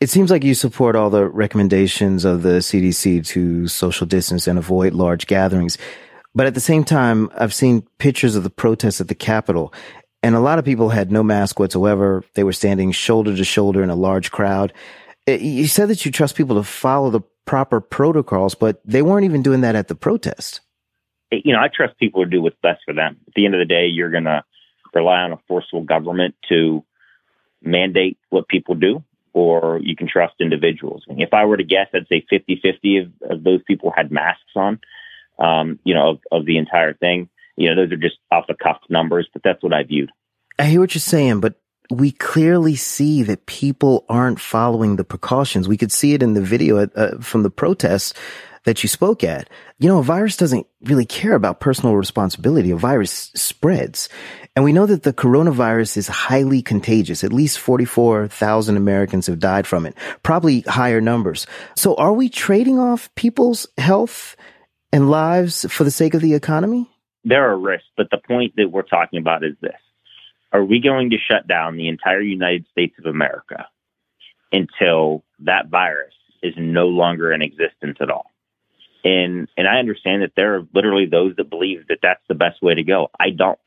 It 0.00 0.10
seems 0.10 0.30
like 0.30 0.44
you 0.44 0.54
support 0.54 0.94
all 0.94 1.10
the 1.10 1.26
recommendations 1.26 2.24
of 2.24 2.42
the 2.42 2.58
CDC 2.60 3.26
to 3.26 3.66
social 3.66 4.06
distance 4.06 4.46
and 4.46 4.58
avoid 4.58 4.92
large 4.92 5.26
gatherings. 5.26 5.76
But 6.34 6.46
at 6.46 6.54
the 6.54 6.60
same 6.60 6.84
time, 6.84 7.30
I've 7.36 7.54
seen 7.54 7.86
pictures 7.98 8.36
of 8.36 8.44
the 8.44 8.50
protests 8.50 9.00
at 9.00 9.08
the 9.08 9.14
Capitol, 9.16 9.72
and 10.22 10.36
a 10.36 10.40
lot 10.40 10.58
of 10.58 10.64
people 10.64 10.90
had 10.90 11.10
no 11.10 11.22
mask 11.24 11.58
whatsoever. 11.58 12.22
They 12.34 12.44
were 12.44 12.52
standing 12.52 12.92
shoulder 12.92 13.36
to 13.36 13.44
shoulder 13.44 13.82
in 13.82 13.90
a 13.90 13.96
large 13.96 14.30
crowd. 14.30 14.72
Uh, 15.28 15.32
you 15.32 15.66
said 15.66 15.88
that 15.88 16.04
you 16.04 16.12
trust 16.12 16.36
people 16.36 16.56
to 16.56 16.62
follow 16.62 17.10
the 17.10 17.22
proper 17.44 17.80
protocols, 17.80 18.54
but 18.54 18.80
they 18.84 19.02
weren't 19.02 19.24
even 19.24 19.42
doing 19.42 19.62
that 19.62 19.74
at 19.74 19.88
the 19.88 19.94
protest. 19.94 20.60
You 21.30 21.52
know, 21.52 21.60
I 21.60 21.68
trust 21.74 21.98
people 21.98 22.24
to 22.24 22.30
do 22.30 22.40
what's 22.40 22.56
best 22.62 22.82
for 22.84 22.94
them. 22.94 23.16
At 23.26 23.34
the 23.34 23.44
end 23.44 23.54
of 23.54 23.58
the 23.58 23.64
day, 23.64 23.86
you're 23.86 24.10
going 24.10 24.24
to 24.24 24.44
rely 24.94 25.20
on 25.20 25.32
a 25.32 25.38
forceful 25.48 25.82
government 25.82 26.34
to 26.48 26.84
mandate 27.62 28.18
what 28.30 28.48
people 28.48 28.74
do, 28.74 29.02
or 29.32 29.80
you 29.82 29.96
can 29.96 30.08
trust 30.08 30.34
individuals. 30.40 31.04
If 31.08 31.32
I 31.32 31.44
were 31.44 31.56
to 31.56 31.64
guess, 31.64 31.88
I'd 31.94 32.08
say 32.08 32.24
50 32.28 32.60
50 32.62 32.96
of, 32.98 33.12
of 33.30 33.44
those 33.44 33.62
people 33.66 33.92
had 33.94 34.10
masks 34.10 34.42
on, 34.56 34.80
um, 35.38 35.78
you 35.84 35.94
know, 35.94 36.10
of, 36.10 36.20
of 36.30 36.46
the 36.46 36.58
entire 36.58 36.94
thing. 36.94 37.28
You 37.56 37.70
know, 37.70 37.82
those 37.82 37.92
are 37.92 37.96
just 37.96 38.16
off 38.30 38.46
the 38.46 38.54
cuff 38.54 38.78
numbers, 38.88 39.28
but 39.32 39.42
that's 39.42 39.62
what 39.62 39.72
I 39.72 39.82
viewed. 39.82 40.10
I 40.58 40.64
hear 40.64 40.80
what 40.80 40.94
you're 40.94 41.00
saying, 41.00 41.40
but 41.40 41.54
we 41.90 42.12
clearly 42.12 42.76
see 42.76 43.22
that 43.22 43.46
people 43.46 44.04
aren't 44.08 44.40
following 44.40 44.96
the 44.96 45.04
precautions. 45.04 45.68
We 45.68 45.78
could 45.78 45.92
see 45.92 46.14
it 46.14 46.22
in 46.22 46.34
the 46.34 46.42
video 46.42 46.78
at, 46.78 46.96
uh, 46.96 47.18
from 47.18 47.42
the 47.42 47.50
protests 47.50 48.12
that 48.64 48.82
you 48.82 48.88
spoke 48.88 49.24
at. 49.24 49.48
You 49.78 49.88
know, 49.88 50.00
a 50.00 50.02
virus 50.02 50.36
doesn't 50.36 50.66
really 50.82 51.06
care 51.06 51.32
about 51.32 51.60
personal 51.60 51.96
responsibility. 51.96 52.70
A 52.70 52.76
virus 52.76 53.30
spreads. 53.34 54.10
And 54.54 54.64
we 54.64 54.72
know 54.72 54.84
that 54.84 55.04
the 55.04 55.12
coronavirus 55.14 55.96
is 55.96 56.08
highly 56.08 56.60
contagious. 56.60 57.24
At 57.24 57.32
least 57.32 57.58
44,000 57.58 58.76
Americans 58.76 59.26
have 59.26 59.38
died 59.38 59.66
from 59.66 59.86
it, 59.86 59.94
probably 60.22 60.60
higher 60.62 61.00
numbers. 61.00 61.46
So 61.76 61.94
are 61.94 62.12
we 62.12 62.28
trading 62.28 62.78
off 62.78 63.14
people's 63.14 63.66
health 63.78 64.36
and 64.92 65.10
lives 65.10 65.64
for 65.70 65.84
the 65.84 65.90
sake 65.90 66.12
of 66.12 66.20
the 66.20 66.34
economy? 66.34 66.90
There 67.24 67.50
are 67.50 67.58
risks, 67.58 67.88
but 67.96 68.08
the 68.10 68.18
point 68.18 68.54
that 68.56 68.70
we're 68.70 68.82
talking 68.82 69.18
about 69.18 69.44
is 69.44 69.54
this. 69.60 69.72
Are 70.52 70.64
we 70.64 70.80
going 70.80 71.10
to 71.10 71.18
shut 71.18 71.46
down 71.46 71.76
the 71.76 71.88
entire 71.88 72.20
United 72.20 72.66
States 72.70 72.94
of 72.98 73.06
America 73.06 73.66
until 74.50 75.24
that 75.40 75.68
virus 75.68 76.14
is 76.42 76.54
no 76.56 76.86
longer 76.86 77.32
in 77.32 77.42
existence 77.42 77.98
at 78.00 78.10
all? 78.10 78.30
And 79.04 79.48
and 79.56 79.68
I 79.68 79.78
understand 79.78 80.22
that 80.22 80.32
there 80.36 80.56
are 80.56 80.66
literally 80.74 81.06
those 81.06 81.36
that 81.36 81.50
believe 81.50 81.86
that 81.88 81.98
that's 82.02 82.22
the 82.28 82.34
best 82.34 82.62
way 82.62 82.74
to 82.74 82.82
go. 82.82 83.08
I 83.18 83.30
don't. 83.30 83.58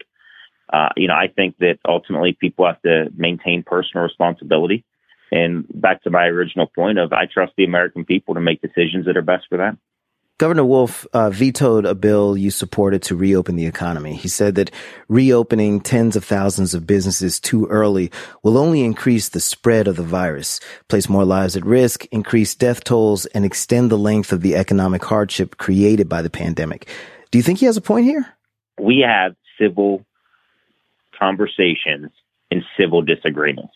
Uh, 0.72 0.89
you 0.96 1.08
know, 1.08 1.15
I 1.15 1.28
think 1.28 1.58
that 1.60 1.80
ultimately 1.88 2.34
people 2.34 2.65
have 2.65 2.82
to 2.84 3.10
maintain 3.15 3.63
personal 3.63 4.04
responsibility. 4.04 4.86
And 5.32 5.65
back 5.74 6.04
to 6.04 6.10
my 6.10 6.26
original 6.26 6.67
point 6.67 6.98
of 6.98 7.13
I 7.13 7.26
trust 7.26 7.54
the 7.58 7.63
American 7.63 8.06
people 8.06 8.36
to 8.36 8.41
make 8.41 8.62
decisions 8.62 9.06
that 9.06 9.17
are 9.17 9.22
best 9.22 9.46
for 9.50 9.58
them. 9.58 9.80
Governor 10.42 10.66
Wolf 10.66 11.06
uh, 11.14 11.30
vetoed 11.30 11.86
a 11.86 11.94
bill 11.94 12.36
you 12.36 12.50
supported 12.50 13.04
to 13.04 13.16
reopen 13.16 13.58
the 13.58 13.68
economy. 13.68 14.16
He 14.16 14.28
said 14.28 14.56
that 14.56 14.72
reopening 15.08 15.82
tens 15.82 16.16
of 16.16 16.24
thousands 16.26 16.74
of 16.74 16.88
businesses 16.88 17.40
too 17.40 17.68
early 17.68 18.12
will 18.42 18.58
only 18.58 18.82
increase 18.84 19.30
the 19.30 19.40
spread 19.40 19.88
of 19.88 19.98
the 19.98 20.02
virus, 20.02 20.60
place 20.88 21.08
more 21.08 21.26
lives 21.26 21.56
at 21.56 21.64
risk, 21.64 22.08
increase 22.08 22.56
death 22.56 22.84
tolls, 22.84 23.28
and 23.28 23.46
extend 23.46 23.92
the 23.92 24.00
length 24.00 24.34
of 24.34 24.42
the 24.42 24.56
economic 24.56 25.06
hardship 25.06 25.58
created 25.58 26.10
by 26.10 26.24
the 26.24 26.30
pandemic. 26.32 26.88
Do 27.30 27.38
you 27.38 27.44
think 27.44 27.60
he 27.60 27.68
has 27.68 27.78
a 27.78 27.82
point 27.82 28.06
here? 28.06 28.26
We 28.80 29.06
have 29.08 29.36
civil 29.60 30.04
conversations 31.20 32.10
and 32.50 32.64
civil 32.80 33.04
disagreements. 33.04 33.76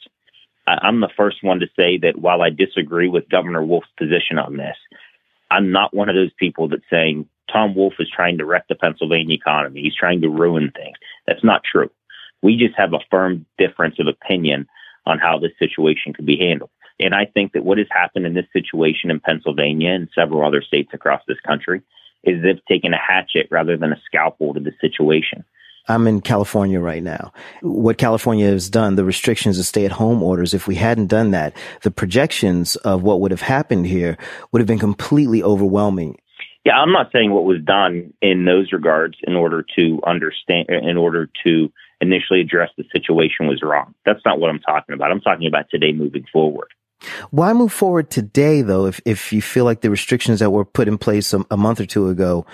I'm 0.66 1.00
the 1.00 1.14
first 1.16 1.44
one 1.44 1.60
to 1.60 1.68
say 1.76 2.00
that 2.00 2.18
while 2.18 2.42
I 2.42 2.50
disagree 2.50 3.08
with 3.08 3.30
Governor 3.30 3.64
Wolf's 3.64 3.88
position 4.00 4.40
on 4.40 4.58
this, 4.58 4.76
I'm 5.52 5.72
not 5.72 5.94
one 5.94 6.10
of 6.10 6.16
those 6.16 6.34
people 6.38 6.68
that's 6.68 6.84
saying 6.90 7.28
Tom 7.52 7.76
Wolf 7.76 7.94
is 8.00 8.10
trying 8.14 8.38
to 8.38 8.46
wreck 8.46 8.66
the 8.68 8.76
Pennsylvania 8.76 9.36
economy. 9.36 9.82
He's 9.82 9.96
trying 9.96 10.22
to 10.22 10.30
ruin 10.30 10.72
things. 10.76 10.98
That's 11.28 11.44
not 11.44 11.64
true. 11.64 11.90
We 12.42 12.58
just 12.58 12.76
have 12.78 12.94
a 12.94 13.00
firm 13.10 13.46
difference 13.58 13.96
of 14.00 14.08
opinion 14.08 14.68
on 15.06 15.20
how 15.20 15.40
this 15.40 15.52
situation 15.60 16.14
could 16.14 16.26
be 16.26 16.38
handled. 16.38 16.72
And 17.00 17.14
I 17.14 17.26
think 17.26 17.54
that 17.54 17.66
what 17.66 17.78
has 17.78 17.88
happened 17.92 18.26
in 18.26 18.34
this 18.34 18.48
situation 18.54 19.12
in 19.12 19.20
Pennsylvania 19.20 19.92
and 19.92 20.10
several 20.16 20.46
other 20.46 20.62
states 20.62 20.92
across 20.94 21.22
this 21.28 21.40
country 21.46 21.82
is 22.24 22.42
they've 22.42 22.66
taken 22.66 22.94
a 22.94 22.98
hatchet 22.98 23.48
rather 23.52 23.78
than 23.78 23.92
a 23.92 24.02
scalpel 24.06 24.54
to 24.54 24.60
the 24.60 24.72
situation. 24.82 25.44
I'm 25.88 26.08
in 26.08 26.22
California 26.22 26.80
right 26.80 27.04
now. 27.04 27.32
What 27.62 27.98
California 27.98 28.48
has 28.48 28.70
done, 28.70 28.96
the 28.96 29.06
restrictions 29.06 29.60
of 29.60 29.66
stay 29.66 29.86
at 29.86 29.92
home 29.92 30.24
orders, 30.24 30.54
if 30.54 30.68
we 30.68 30.76
hadn't 30.76 31.08
done 31.08 31.32
that, 31.32 31.56
the 31.84 31.92
projections 31.92 32.76
of 32.78 33.04
what 33.04 33.22
would 33.22 33.32
have 33.32 33.42
happened 33.42 33.86
here 33.86 34.18
would 34.52 34.60
have 34.60 34.68
been 34.68 34.80
completely 34.80 35.44
overwhelming. 35.44 36.18
Yeah, 36.66 36.74
I'm 36.78 36.92
not 36.92 37.12
saying 37.14 37.32
what 37.32 37.46
was 37.46 37.62
done 37.64 38.14
in 38.22 38.46
those 38.46 38.72
regards 38.72 39.18
in 39.24 39.36
order 39.36 39.64
to 39.78 40.00
understand, 40.06 40.68
in 40.70 40.98
order 40.98 41.30
to 41.46 41.72
initially 42.02 42.42
address 42.42 42.72
the 42.78 42.84
situation 42.92 43.48
was 43.48 43.62
wrong. 43.62 43.94
That's 44.06 44.22
not 44.26 44.40
what 44.40 44.50
I'm 44.50 44.60
talking 44.60 44.96
about. 44.96 45.12
I'm 45.12 45.22
talking 45.22 45.48
about 45.48 45.66
today 45.70 45.92
moving 45.92 46.26
forward. 46.34 46.70
Why 47.30 47.54
move 47.54 47.72
forward 47.72 48.10
today, 48.10 48.62
though, 48.62 48.86
if, 48.86 49.00
if 49.06 49.32
you 49.32 49.42
feel 49.42 49.66
like 49.66 49.82
the 49.82 49.90
restrictions 49.90 50.40
that 50.40 50.50
were 50.50 50.66
put 50.66 50.88
in 50.88 50.98
place 50.98 51.34
a, 51.34 51.46
a 51.52 51.58
month 51.58 51.80
or 51.80 51.86
two 51.86 52.10
ago 52.10 52.46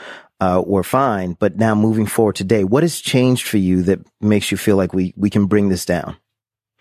uh, 0.42 0.62
were 0.66 0.84
fine, 0.84 1.38
but 1.40 1.56
now 1.58 1.76
moving 1.76 2.08
forward 2.08 2.36
today, 2.36 2.64
what 2.64 2.84
has 2.84 3.00
changed 3.00 3.48
for 3.48 3.58
you 3.58 3.84
that 3.84 4.00
makes 4.20 4.52
you 4.52 4.58
feel 4.58 4.76
like 4.76 4.92
we, 4.92 5.14
we 5.16 5.30
can 5.30 5.46
bring 5.46 5.70
this 5.70 5.86
down? 5.86 6.18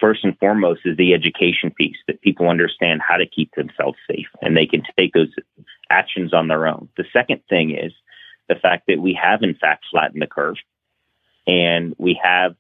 First 0.01 0.25
and 0.25 0.37
foremost 0.39 0.81
is 0.87 0.97
the 0.97 1.13
education 1.13 1.71
piece 1.71 1.99
that 2.09 2.23
people 2.23 2.49
understand 2.49 3.03
how 3.07 3.19
to 3.19 3.27
keep 3.27 3.55
themselves 3.55 3.99
safe 4.11 4.29
and 4.41 4.57
they 4.57 4.65
can 4.65 4.83
take 4.99 5.13
those 5.13 5.29
actions 5.91 6.33
on 6.33 6.49
their 6.49 6.67
own. 6.67 6.89
The 6.97 7.05
second 7.13 7.43
thing 7.51 7.77
is 7.77 7.93
the 8.49 8.55
fact 8.55 8.85
that 8.89 8.99
we 8.99 9.19
have 9.23 9.43
in 9.43 9.55
fact 9.55 9.85
flattened 9.91 10.23
the 10.23 10.27
curve 10.27 10.57
and 11.47 11.95
we 11.99 12.19
have 12.23 12.57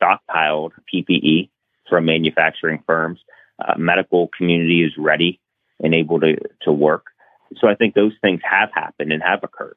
stockpiled 0.00 0.70
PPE 0.94 1.50
from 1.90 2.04
manufacturing 2.04 2.84
firms. 2.86 3.18
Uh, 3.58 3.74
medical 3.76 4.28
community 4.36 4.84
is 4.84 4.92
ready 4.96 5.40
and 5.82 5.92
able 5.92 6.20
to, 6.20 6.36
to 6.62 6.70
work. 6.70 7.06
So 7.56 7.66
I 7.66 7.74
think 7.74 7.94
those 7.94 8.12
things 8.22 8.40
have 8.48 8.70
happened 8.72 9.12
and 9.12 9.22
have 9.24 9.42
occurred. 9.42 9.76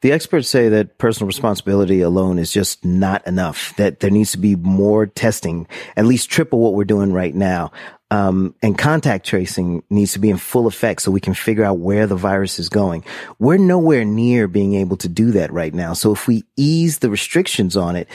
The 0.00 0.12
experts 0.12 0.48
say 0.48 0.68
that 0.68 0.98
personal 0.98 1.26
responsibility 1.26 2.00
alone 2.00 2.38
is 2.38 2.52
just 2.52 2.84
not 2.84 3.26
enough, 3.26 3.74
that 3.76 4.00
there 4.00 4.10
needs 4.10 4.32
to 4.32 4.38
be 4.38 4.56
more 4.56 5.06
testing, 5.06 5.66
at 5.96 6.06
least 6.06 6.30
triple 6.30 6.60
what 6.60 6.74
we're 6.74 6.84
doing 6.84 7.12
right 7.12 7.34
now. 7.34 7.72
Um, 8.12 8.56
and 8.60 8.76
contact 8.76 9.24
tracing 9.24 9.84
needs 9.88 10.14
to 10.14 10.18
be 10.18 10.30
in 10.30 10.36
full 10.36 10.66
effect 10.66 11.02
so 11.02 11.12
we 11.12 11.20
can 11.20 11.34
figure 11.34 11.64
out 11.64 11.78
where 11.78 12.08
the 12.08 12.16
virus 12.16 12.58
is 12.58 12.68
going. 12.68 13.04
We're 13.38 13.56
nowhere 13.56 14.04
near 14.04 14.48
being 14.48 14.74
able 14.74 14.96
to 14.98 15.08
do 15.08 15.30
that 15.32 15.52
right 15.52 15.72
now. 15.72 15.92
So 15.92 16.12
if 16.12 16.26
we 16.26 16.42
ease 16.56 16.98
the 16.98 17.10
restrictions 17.10 17.76
on 17.76 17.94
it, 17.94 18.08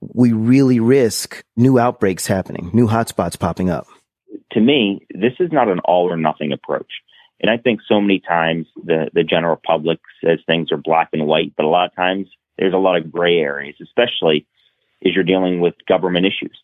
we 0.00 0.32
really 0.32 0.80
risk 0.80 1.44
new 1.56 1.78
outbreaks 1.78 2.26
happening, 2.26 2.70
new 2.72 2.86
hotspots 2.86 3.38
popping 3.38 3.68
up. 3.68 3.86
To 4.52 4.60
me, 4.60 5.06
this 5.10 5.32
is 5.40 5.50
not 5.52 5.68
an 5.68 5.80
all 5.80 6.10
or 6.10 6.16
nothing 6.16 6.52
approach. 6.52 6.90
And 7.44 7.50
I 7.50 7.58
think 7.58 7.80
so 7.86 8.00
many 8.00 8.20
times 8.20 8.66
the, 8.74 9.10
the 9.12 9.22
general 9.22 9.60
public 9.62 9.98
says 10.24 10.38
things 10.46 10.72
are 10.72 10.78
black 10.78 11.10
and 11.12 11.26
white, 11.26 11.52
but 11.58 11.66
a 11.66 11.68
lot 11.68 11.84
of 11.84 11.94
times 11.94 12.26
there's 12.56 12.72
a 12.72 12.78
lot 12.78 12.96
of 12.96 13.12
gray 13.12 13.36
areas, 13.36 13.76
especially 13.82 14.46
as 15.04 15.14
you're 15.14 15.24
dealing 15.24 15.60
with 15.60 15.74
government 15.86 16.24
issues. 16.24 16.58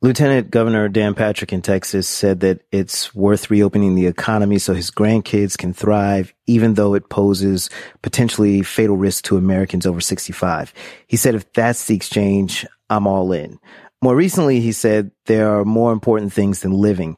Lieutenant 0.00 0.52
Governor 0.52 0.88
Dan 0.88 1.16
Patrick 1.16 1.52
in 1.52 1.62
Texas 1.62 2.06
said 2.06 2.38
that 2.38 2.60
it's 2.70 3.12
worth 3.12 3.50
reopening 3.50 3.96
the 3.96 4.06
economy 4.06 4.60
so 4.60 4.72
his 4.72 4.92
grandkids 4.92 5.58
can 5.58 5.74
thrive, 5.74 6.32
even 6.46 6.74
though 6.74 6.94
it 6.94 7.08
poses 7.08 7.68
potentially 8.00 8.62
fatal 8.62 8.96
risk 8.96 9.24
to 9.24 9.36
Americans 9.36 9.84
over 9.84 10.00
65. 10.00 10.72
He 11.08 11.16
said, 11.16 11.34
if 11.34 11.52
that's 11.54 11.86
the 11.86 11.96
exchange, 11.96 12.64
I'm 12.88 13.08
all 13.08 13.32
in. 13.32 13.58
More 14.00 14.14
recently, 14.14 14.60
he 14.60 14.70
said 14.70 15.10
there 15.26 15.58
are 15.58 15.64
more 15.64 15.92
important 15.92 16.32
things 16.32 16.60
than 16.60 16.70
living. 16.70 17.16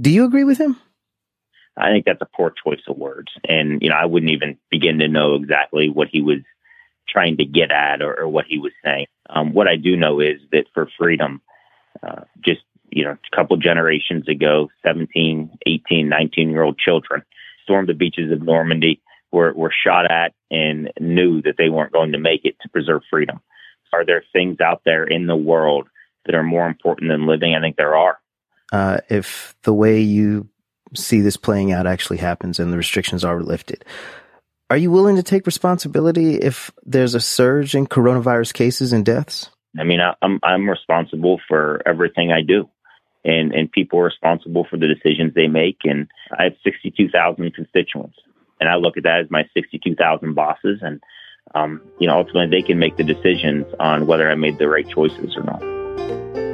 Do 0.00 0.08
you 0.08 0.24
agree 0.24 0.44
with 0.44 0.56
him? 0.56 0.78
I 1.78 1.90
think 1.90 2.04
that's 2.04 2.20
a 2.20 2.28
poor 2.36 2.52
choice 2.64 2.80
of 2.88 2.96
words. 2.96 3.32
And, 3.48 3.80
you 3.82 3.88
know, 3.88 3.96
I 3.96 4.06
wouldn't 4.06 4.32
even 4.32 4.58
begin 4.70 4.98
to 4.98 5.08
know 5.08 5.34
exactly 5.34 5.88
what 5.88 6.08
he 6.10 6.20
was 6.20 6.38
trying 7.08 7.36
to 7.38 7.44
get 7.44 7.70
at 7.70 8.02
or, 8.02 8.20
or 8.20 8.28
what 8.28 8.46
he 8.46 8.58
was 8.58 8.72
saying. 8.84 9.06
Um, 9.30 9.52
what 9.52 9.68
I 9.68 9.76
do 9.76 9.96
know 9.96 10.20
is 10.20 10.40
that 10.52 10.64
for 10.74 10.88
freedom, 10.98 11.40
uh, 12.02 12.22
just 12.44 12.60
you 12.90 13.04
know 13.04 13.12
a 13.12 13.36
couple 13.36 13.56
generations 13.56 14.28
ago 14.28 14.68
17 14.84 15.50
18 15.66 16.08
19 16.08 16.50
year 16.50 16.62
old 16.62 16.78
children 16.78 17.22
stormed 17.62 17.88
the 17.88 17.94
beaches 17.94 18.32
of 18.32 18.42
normandy 18.42 19.00
were, 19.30 19.52
were 19.52 19.72
shot 19.84 20.10
at 20.10 20.32
and 20.50 20.90
knew 20.98 21.42
that 21.42 21.56
they 21.58 21.68
weren't 21.68 21.92
going 21.92 22.12
to 22.12 22.18
make 22.18 22.44
it 22.44 22.56
to 22.62 22.68
preserve 22.68 23.02
freedom 23.10 23.40
are 23.92 24.04
there 24.04 24.24
things 24.32 24.60
out 24.60 24.82
there 24.84 25.04
in 25.04 25.26
the 25.26 25.36
world 25.36 25.88
that 26.24 26.34
are 26.34 26.42
more 26.42 26.66
important 26.66 27.10
than 27.10 27.26
living 27.26 27.54
i 27.54 27.60
think 27.60 27.76
there 27.76 27.96
are 27.96 28.18
uh, 28.70 28.98
if 29.08 29.54
the 29.62 29.72
way 29.72 30.00
you 30.00 30.48
see 30.94 31.20
this 31.20 31.36
playing 31.36 31.72
out 31.72 31.86
actually 31.86 32.18
happens 32.18 32.58
and 32.58 32.72
the 32.72 32.76
restrictions 32.76 33.24
are 33.24 33.42
lifted. 33.42 33.84
Are 34.70 34.76
you 34.76 34.90
willing 34.90 35.16
to 35.16 35.22
take 35.22 35.46
responsibility 35.46 36.34
if 36.34 36.70
there's 36.84 37.14
a 37.14 37.20
surge 37.20 37.74
in 37.74 37.86
coronavirus 37.86 38.52
cases 38.52 38.92
and 38.92 39.04
deaths? 39.04 39.50
I 39.78 39.84
mean, 39.84 40.00
I, 40.00 40.14
I'm 40.20 40.40
I'm 40.42 40.68
responsible 40.68 41.40
for 41.48 41.82
everything 41.86 42.32
I 42.32 42.42
do, 42.42 42.68
and 43.24 43.54
and 43.54 43.70
people 43.70 44.00
are 44.00 44.04
responsible 44.04 44.66
for 44.68 44.76
the 44.76 44.86
decisions 44.86 45.34
they 45.34 45.46
make. 45.46 45.78
And 45.84 46.08
I 46.38 46.44
have 46.44 46.54
62,000 46.64 47.54
constituents, 47.54 48.18
and 48.60 48.68
I 48.68 48.76
look 48.76 48.96
at 48.96 49.04
that 49.04 49.20
as 49.20 49.30
my 49.30 49.44
62,000 49.54 50.34
bosses, 50.34 50.80
and 50.82 51.00
um, 51.54 51.80
you 51.98 52.06
know, 52.06 52.18
ultimately 52.18 52.60
they 52.60 52.66
can 52.66 52.78
make 52.78 52.96
the 52.96 53.04
decisions 53.04 53.66
on 53.80 54.06
whether 54.06 54.30
I 54.30 54.34
made 54.34 54.58
the 54.58 54.68
right 54.68 54.88
choices 54.88 55.36
or 55.36 55.44
not. 55.44 56.47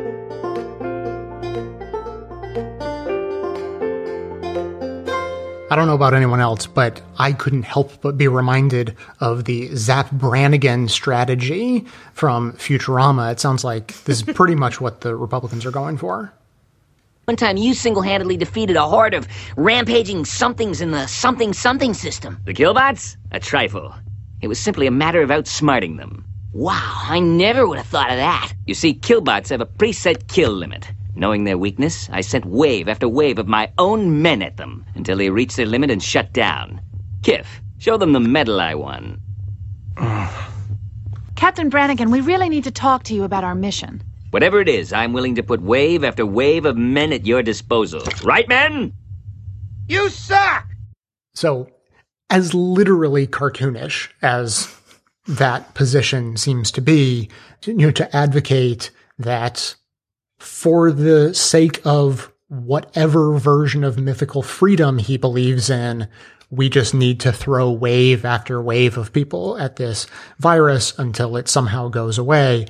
I 5.74 5.76
don't 5.76 5.88
know 5.88 5.94
about 5.94 6.14
anyone 6.14 6.38
else, 6.38 6.68
but 6.68 7.02
I 7.18 7.32
couldn't 7.32 7.64
help 7.64 8.00
but 8.00 8.16
be 8.16 8.28
reminded 8.28 8.94
of 9.18 9.42
the 9.42 9.74
Zapp 9.74 10.08
Brannigan 10.12 10.86
strategy 10.86 11.84
from 12.12 12.52
Futurama. 12.52 13.32
It 13.32 13.40
sounds 13.40 13.64
like 13.64 13.88
this 14.04 14.18
is 14.22 14.22
pretty 14.36 14.54
much 14.54 14.80
what 14.80 15.00
the 15.00 15.16
Republicans 15.16 15.66
are 15.66 15.72
going 15.72 15.96
for. 15.96 16.32
One 17.24 17.34
time 17.36 17.56
you 17.56 17.74
single 17.74 18.02
handedly 18.02 18.36
defeated 18.36 18.76
a 18.76 18.86
horde 18.86 19.14
of 19.14 19.26
rampaging 19.56 20.26
somethings 20.26 20.80
in 20.80 20.92
the 20.92 21.08
something 21.08 21.52
something 21.52 21.92
system. 21.92 22.40
The 22.44 22.54
Killbots? 22.54 23.16
A 23.32 23.40
trifle. 23.40 23.92
It 24.42 24.46
was 24.46 24.60
simply 24.60 24.86
a 24.86 24.92
matter 24.92 25.22
of 25.22 25.30
outsmarting 25.30 25.96
them. 25.96 26.24
Wow, 26.52 27.00
I 27.08 27.18
never 27.18 27.66
would 27.66 27.78
have 27.78 27.88
thought 27.88 28.12
of 28.12 28.16
that. 28.18 28.52
You 28.64 28.74
see, 28.74 28.94
Killbots 28.94 29.48
have 29.48 29.60
a 29.60 29.66
preset 29.66 30.28
kill 30.28 30.52
limit. 30.52 30.88
Knowing 31.16 31.44
their 31.44 31.58
weakness, 31.58 32.08
I 32.10 32.20
sent 32.20 32.44
wave 32.44 32.88
after 32.88 33.08
wave 33.08 33.38
of 33.38 33.46
my 33.46 33.70
own 33.78 34.20
men 34.20 34.42
at 34.42 34.56
them 34.56 34.84
until 34.94 35.16
they 35.16 35.30
reached 35.30 35.56
their 35.56 35.66
limit 35.66 35.90
and 35.90 36.02
shut 36.02 36.32
down. 36.32 36.80
Kiff, 37.22 37.46
show 37.78 37.96
them 37.96 38.12
the 38.12 38.20
medal 38.20 38.60
I 38.60 38.74
won. 38.74 39.20
Captain 41.36 41.68
Brannigan, 41.68 42.10
we 42.10 42.20
really 42.20 42.48
need 42.48 42.64
to 42.64 42.70
talk 42.70 43.04
to 43.04 43.14
you 43.14 43.24
about 43.24 43.44
our 43.44 43.54
mission. 43.54 44.02
Whatever 44.30 44.60
it 44.60 44.68
is, 44.68 44.92
I'm 44.92 45.12
willing 45.12 45.36
to 45.36 45.42
put 45.44 45.62
wave 45.62 46.02
after 46.02 46.26
wave 46.26 46.64
of 46.64 46.76
men 46.76 47.12
at 47.12 47.26
your 47.26 47.42
disposal. 47.42 48.02
Right, 48.24 48.48
men? 48.48 48.92
You 49.86 50.08
suck! 50.08 50.66
So, 51.34 51.68
as 52.30 52.54
literally 52.54 53.28
cartoonish 53.28 54.08
as 54.22 54.74
that 55.28 55.74
position 55.74 56.36
seems 56.36 56.72
to 56.72 56.80
be, 56.80 57.28
you 57.64 57.74
know, 57.74 57.90
to 57.92 58.16
advocate 58.16 58.90
that 59.18 59.76
for 60.44 60.92
the 60.92 61.34
sake 61.34 61.80
of 61.84 62.32
whatever 62.48 63.36
version 63.38 63.82
of 63.82 63.98
mythical 63.98 64.42
freedom 64.42 64.98
he 64.98 65.16
believes 65.16 65.70
in, 65.70 66.06
we 66.50 66.68
just 66.68 66.94
need 66.94 67.18
to 67.20 67.32
throw 67.32 67.70
wave 67.70 68.24
after 68.24 68.60
wave 68.60 68.98
of 68.98 69.12
people 69.12 69.56
at 69.58 69.76
this 69.76 70.06
virus 70.38 70.96
until 70.98 71.36
it 71.36 71.48
somehow 71.48 71.88
goes 71.88 72.18
away. 72.18 72.66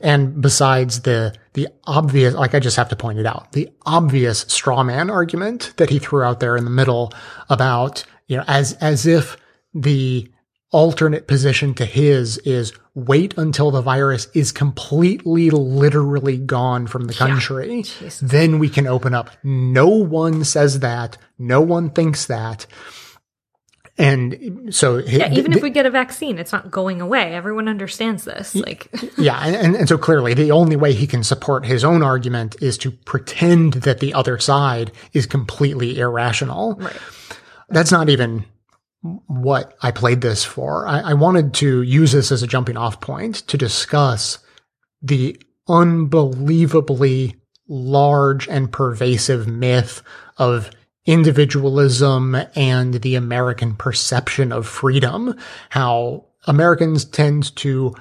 And 0.00 0.40
besides 0.40 1.00
the, 1.00 1.34
the 1.54 1.68
obvious, 1.84 2.34
like 2.34 2.54
I 2.54 2.60
just 2.60 2.76
have 2.76 2.88
to 2.90 2.96
point 2.96 3.18
it 3.18 3.26
out, 3.26 3.50
the 3.52 3.68
obvious 3.84 4.40
straw 4.42 4.84
man 4.84 5.10
argument 5.10 5.74
that 5.76 5.90
he 5.90 5.98
threw 5.98 6.22
out 6.22 6.38
there 6.38 6.56
in 6.56 6.64
the 6.64 6.70
middle 6.70 7.12
about, 7.50 8.04
you 8.28 8.36
know, 8.36 8.44
as, 8.46 8.74
as 8.74 9.06
if 9.06 9.36
the 9.74 10.30
alternate 10.70 11.26
position 11.26 11.74
to 11.74 11.84
his 11.84 12.38
is 12.38 12.72
wait 12.94 13.36
until 13.38 13.70
the 13.70 13.80
virus 13.80 14.28
is 14.34 14.52
completely 14.52 15.50
literally 15.50 16.36
gone 16.36 16.86
from 16.86 17.06
the 17.06 17.14
country. 17.14 17.84
Yeah, 18.00 18.10
then 18.20 18.58
we 18.58 18.68
can 18.68 18.86
open 18.86 19.14
up. 19.14 19.30
No 19.42 19.88
one 19.88 20.44
says 20.44 20.80
that. 20.80 21.16
No 21.38 21.60
one 21.60 21.90
thinks 21.90 22.26
that. 22.26 22.66
And 24.00 24.72
so, 24.72 24.98
yeah, 24.98 25.32
even 25.32 25.46
th- 25.46 25.56
if 25.56 25.62
we 25.62 25.70
get 25.70 25.84
a 25.84 25.90
vaccine, 25.90 26.38
it's 26.38 26.52
not 26.52 26.70
going 26.70 27.00
away. 27.00 27.34
Everyone 27.34 27.66
understands 27.66 28.24
this. 28.24 28.54
Like, 28.54 28.88
yeah. 29.18 29.40
And, 29.40 29.56
and, 29.56 29.74
and 29.74 29.88
so 29.88 29.98
clearly 29.98 30.34
the 30.34 30.52
only 30.52 30.76
way 30.76 30.92
he 30.92 31.08
can 31.08 31.24
support 31.24 31.66
his 31.66 31.82
own 31.82 32.02
argument 32.02 32.54
is 32.62 32.78
to 32.78 32.92
pretend 32.92 33.74
that 33.74 33.98
the 33.98 34.14
other 34.14 34.38
side 34.38 34.92
is 35.14 35.26
completely 35.26 35.98
irrational. 35.98 36.76
Right. 36.76 36.96
That's 37.70 37.90
not 37.90 38.08
even 38.08 38.44
what 39.02 39.76
I 39.80 39.90
played 39.90 40.20
this 40.20 40.44
for. 40.44 40.86
I, 40.86 41.00
I 41.00 41.14
wanted 41.14 41.54
to 41.54 41.82
use 41.82 42.12
this 42.12 42.32
as 42.32 42.42
a 42.42 42.46
jumping 42.46 42.76
off 42.76 43.00
point 43.00 43.36
to 43.48 43.56
discuss 43.56 44.38
the 45.00 45.40
unbelievably 45.68 47.36
large 47.68 48.48
and 48.48 48.72
pervasive 48.72 49.46
myth 49.46 50.02
of 50.36 50.70
individualism 51.06 52.36
and 52.54 52.94
the 52.94 53.14
American 53.14 53.74
perception 53.74 54.52
of 54.52 54.66
freedom. 54.66 55.34
How 55.70 56.26
Americans 56.46 57.04
tend 57.04 57.54
to 57.56 57.94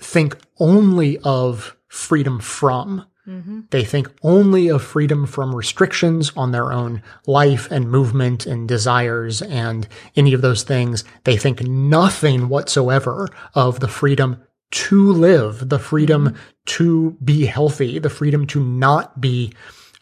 think 0.00 0.36
only 0.58 1.18
of 1.18 1.76
freedom 1.88 2.40
from 2.40 3.06
Mm-hmm. 3.26 3.60
They 3.70 3.84
think 3.84 4.08
only 4.22 4.68
of 4.68 4.82
freedom 4.82 5.26
from 5.26 5.54
restrictions 5.54 6.30
on 6.36 6.52
their 6.52 6.72
own 6.72 7.02
life 7.26 7.70
and 7.70 7.90
movement 7.90 8.44
and 8.44 8.68
desires 8.68 9.40
and 9.40 9.88
any 10.14 10.34
of 10.34 10.42
those 10.42 10.62
things. 10.62 11.04
They 11.24 11.38
think 11.38 11.62
nothing 11.62 12.48
whatsoever 12.48 13.28
of 13.54 13.80
the 13.80 13.88
freedom 13.88 14.42
to 14.72 15.12
live, 15.12 15.68
the 15.70 15.78
freedom 15.78 16.28
mm-hmm. 16.28 16.36
to 16.66 17.16
be 17.24 17.46
healthy, 17.46 17.98
the 17.98 18.10
freedom 18.10 18.46
to 18.48 18.62
not 18.62 19.20
be 19.20 19.52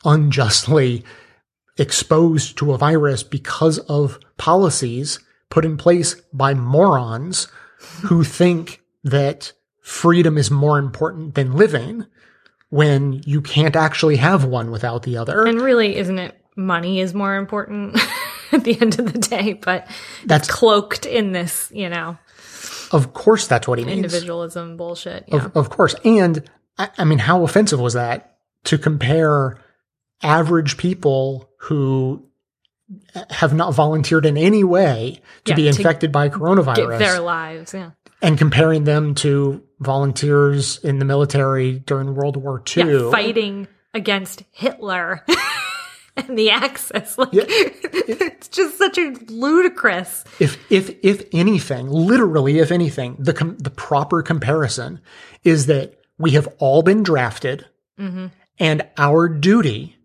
unjustly 0.04 1.04
exposed 1.78 2.58
to 2.58 2.72
a 2.72 2.78
virus 2.78 3.22
because 3.22 3.78
of 3.80 4.18
policies 4.36 5.20
put 5.48 5.64
in 5.64 5.76
place 5.76 6.16
by 6.32 6.54
morons 6.54 7.46
who 8.02 8.24
think 8.24 8.82
that 9.04 9.52
freedom 9.80 10.36
is 10.36 10.50
more 10.50 10.78
important 10.78 11.34
than 11.34 11.52
living 11.52 12.06
when 12.72 13.20
you 13.26 13.42
can't 13.42 13.76
actually 13.76 14.16
have 14.16 14.46
one 14.46 14.70
without 14.70 15.02
the 15.02 15.18
other. 15.18 15.44
And 15.44 15.60
really, 15.60 15.94
isn't 15.94 16.18
it 16.18 16.34
money 16.56 17.00
is 17.00 17.12
more 17.12 17.36
important 17.36 17.98
at 18.52 18.64
the 18.64 18.80
end 18.80 18.98
of 18.98 19.12
the 19.12 19.18
day? 19.18 19.52
But 19.52 19.86
That's- 20.24 20.50
cloaked 20.50 21.04
in 21.04 21.32
this, 21.32 21.70
you 21.74 21.90
know, 21.90 22.16
of 22.90 23.12
course, 23.12 23.46
that's 23.46 23.68
what 23.68 23.78
he 23.78 23.84
means. 23.84 23.96
individualism 23.98 24.78
bullshit. 24.78 25.24
Yeah. 25.28 25.36
Of, 25.44 25.56
of 25.56 25.68
course. 25.68 25.94
And 26.02 26.42
I, 26.78 26.88
I 26.96 27.04
mean, 27.04 27.18
how 27.18 27.44
offensive 27.44 27.78
was 27.78 27.92
that 27.92 28.38
to 28.64 28.78
compare 28.78 29.58
average 30.22 30.78
people 30.78 31.50
who 31.58 32.26
have 33.30 33.52
not 33.52 33.74
volunteered 33.74 34.24
in 34.24 34.38
any 34.38 34.64
way 34.64 35.20
to 35.44 35.50
Yeah, 35.52 35.56
be 35.56 35.62
to 35.64 35.68
infected 35.68 36.10
by 36.10 36.28
Give 36.28 36.38
coronavirus 36.38 36.98
their 36.98 37.20
lives. 37.20 37.74
Yeah. 37.74 37.90
and 38.22 38.38
comparing 38.38 38.84
them 38.84 39.14
to 39.16 39.62
volunteers 39.82 40.78
in 40.78 40.98
the 40.98 41.04
military 41.04 41.78
during 41.80 42.14
World 42.14 42.36
War 42.36 42.62
II. 42.76 42.84
Yeah. 43.04 43.10
Fighting 43.10 43.68
against 43.94 44.42
Hitler. 44.52 45.24
And 46.14 46.36
the 46.38 46.50
Axis, 46.50 47.16
like 47.18 47.30
it's 47.32 48.48
just 48.48 48.76
such 48.76 48.98
a 48.98 49.14
ludicrous. 49.30 50.24
If 50.38 50.70
if 50.70 50.94
if 51.02 51.24
anything, 51.32 51.88
literally 51.88 52.58
if 52.58 52.70
anything, 52.70 53.16
the 53.18 53.32
com- 53.32 53.56
the 53.56 53.70
proper 53.70 54.20
comparison 54.20 55.00
is 55.42 55.64
that 55.66 55.94
we 56.18 56.32
have 56.32 56.48
all 56.58 56.82
been 56.82 57.02
drafted, 57.02 57.64
Mhm. 57.98 58.30
and 58.58 58.86
our 58.98 59.26
duty 59.26 59.96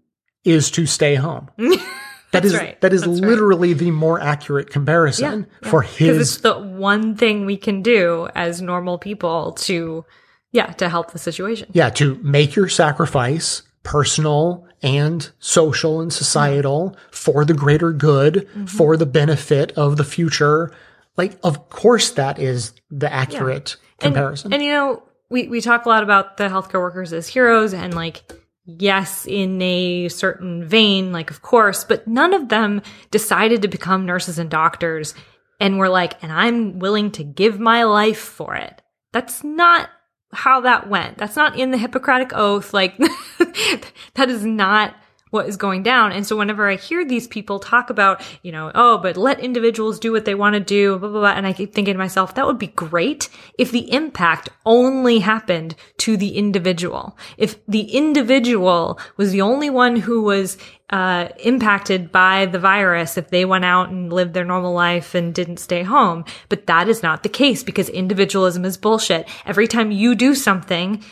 is 0.45 0.71
to 0.71 0.85
stay 0.85 1.15
home. 1.15 1.49
That 2.31 2.43
That's 2.43 2.53
is 2.53 2.59
right. 2.59 2.81
that 2.81 2.91
is 2.93 3.01
That's 3.03 3.21
right. 3.21 3.29
literally 3.29 3.73
the 3.73 3.91
more 3.91 4.19
accurate 4.19 4.69
comparison 4.69 5.47
for 5.63 5.81
because 5.81 5.95
his 5.97 6.17
it's 6.33 6.37
the 6.41 6.59
one 6.59 7.15
thing 7.15 7.45
we 7.45 7.55
can 7.57 7.81
do 7.81 8.27
as 8.35 8.61
normal 8.61 8.97
people 8.97 9.53
to, 9.53 10.03
yeah, 10.51 10.67
to 10.73 10.89
help 10.89 11.11
the 11.11 11.19
situation. 11.19 11.69
yeah 11.73 11.89
to 11.91 12.15
make 12.23 12.55
your 12.55 12.67
sacrifice 12.67 13.61
personal 13.83 14.67
and 14.83 15.31
social 15.39 16.01
and 16.01 16.11
societal 16.11 16.95
for 17.11 17.45
the 17.45 17.53
greater 17.53 17.91
good 17.93 18.47
Mm-hmm. 18.49 18.65
for 18.65 18.97
the 18.97 19.05
benefit 19.05 19.71
of 19.77 19.97
the 19.97 20.03
future 20.03 20.71
like 21.15 21.39
of 21.43 21.69
course 21.69 22.11
that 22.11 22.37
is 22.39 22.73
the 22.91 23.11
accurate 23.11 23.77
comparison 23.99 24.53
And 24.53 24.61
you 24.61 24.71
know, 24.71 25.03
we 25.29 25.47
we 25.47 25.61
talk 25.61 25.85
a 25.85 25.89
lot 25.89 26.03
about 26.03 26.37
the 26.37 26.47
healthcare 26.49 26.79
workers 26.81 27.11
as 27.13 27.27
heroes, 27.27 27.73
and 27.73 27.93
like, 27.93 28.21
yes, 28.67 29.25
in 29.25 29.61
a 29.61 30.09
certain 30.09 30.67
vein, 30.67 31.11
like 31.11 31.31
of 31.31 31.41
course, 31.41 31.83
but 31.83 32.07
none 32.07 32.33
of 32.33 32.49
them 32.49 32.81
decided 33.09 33.61
to 33.61 33.67
become 33.67 34.05
nurses 34.05 34.37
and 34.37 34.49
doctors, 34.49 35.15
and 35.59 35.79
were 35.79 35.89
like, 35.89 36.21
and 36.21 36.31
I'm 36.31 36.77
willing 36.77 37.09
to 37.11 37.23
give 37.23 37.59
my 37.59 37.83
life 37.83 38.19
for 38.19 38.55
it. 38.55 38.81
That's 39.13 39.43
not 39.43 39.89
how 40.33 40.61
that 40.61 40.89
went. 40.89 41.17
That's 41.17 41.35
not 41.35 41.57
in 41.57 41.71
the 41.71 41.77
Hippocratic 41.77 42.31
Oath. 42.33 42.73
Like, 42.73 42.97
that 44.13 44.29
is 44.29 44.45
not 44.45 44.95
what 45.37 45.47
is 45.47 45.55
going 45.55 45.83
down. 45.83 46.11
And 46.11 46.25
so 46.25 46.35
whenever 46.35 46.67
I 46.67 46.75
hear 46.75 47.05
these 47.05 47.27
people 47.27 47.59
talk 47.59 47.91
about, 47.91 48.21
you 48.41 48.51
know, 48.51 48.71
oh, 48.73 48.97
but 48.97 49.17
let 49.17 49.39
individuals 49.39 49.99
do 49.99 50.11
what 50.11 50.25
they 50.25 50.33
want 50.33 50.55
to 50.55 50.59
do, 50.59 50.97
blah, 50.97 51.09
blah, 51.09 51.19
blah. 51.19 51.29
And 51.29 51.45
I 51.45 51.53
keep 51.53 51.73
thinking 51.73 51.93
to 51.93 51.97
myself, 51.99 52.33
that 52.33 52.47
would 52.47 52.57
be 52.57 52.67
great 52.67 53.29
if 53.59 53.71
the 53.71 53.91
impact 53.93 54.49
only 54.65 55.19
happened 55.19 55.75
to 55.99 56.17
the 56.17 56.35
individual. 56.35 57.15
If 57.37 57.63
the 57.67 57.83
individual 57.83 58.99
was 59.15 59.31
the 59.31 59.41
only 59.41 59.69
one 59.69 59.95
who 59.95 60.23
was 60.23 60.57
uh, 60.89 61.29
impacted 61.39 62.11
by 62.11 62.45
the 62.45 62.59
virus 62.59 63.17
if 63.17 63.29
they 63.29 63.45
went 63.45 63.65
out 63.65 63.89
and 63.89 64.11
lived 64.11 64.33
their 64.33 64.45
normal 64.45 64.73
life 64.73 65.13
and 65.13 65.35
didn't 65.35 65.57
stay 65.57 65.83
home. 65.83 66.25
But 66.49 66.65
that 66.67 66.87
is 66.87 67.03
not 67.03 67.23
the 67.23 67.29
case 67.29 67.63
because 67.63 67.89
individualism 67.89 68.65
is 68.65 68.77
bullshit. 68.77 69.27
Every 69.45 69.67
time 69.67 69.91
you 69.91 70.15
do 70.15 70.33
something, 70.33 71.03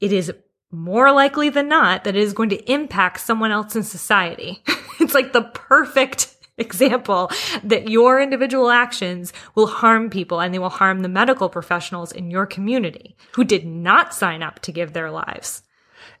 it 0.00 0.12
is 0.12 0.32
more 0.72 1.12
likely 1.12 1.50
than 1.50 1.68
not 1.68 2.04
that 2.04 2.16
it 2.16 2.22
is 2.22 2.32
going 2.32 2.48
to 2.48 2.72
impact 2.72 3.20
someone 3.20 3.52
else 3.52 3.76
in 3.76 3.82
society. 3.82 4.62
it's 5.00 5.14
like 5.14 5.32
the 5.32 5.42
perfect 5.42 6.34
example 6.58 7.30
that 7.62 7.88
your 7.88 8.20
individual 8.20 8.70
actions 8.70 9.32
will 9.54 9.66
harm 9.66 10.10
people 10.10 10.40
and 10.40 10.52
they 10.52 10.58
will 10.58 10.68
harm 10.68 11.00
the 11.00 11.08
medical 11.08 11.48
professionals 11.48 12.12
in 12.12 12.30
your 12.30 12.46
community 12.46 13.16
who 13.32 13.44
did 13.44 13.66
not 13.66 14.14
sign 14.14 14.42
up 14.42 14.58
to 14.60 14.72
give 14.72 14.92
their 14.92 15.10
lives. 15.10 15.62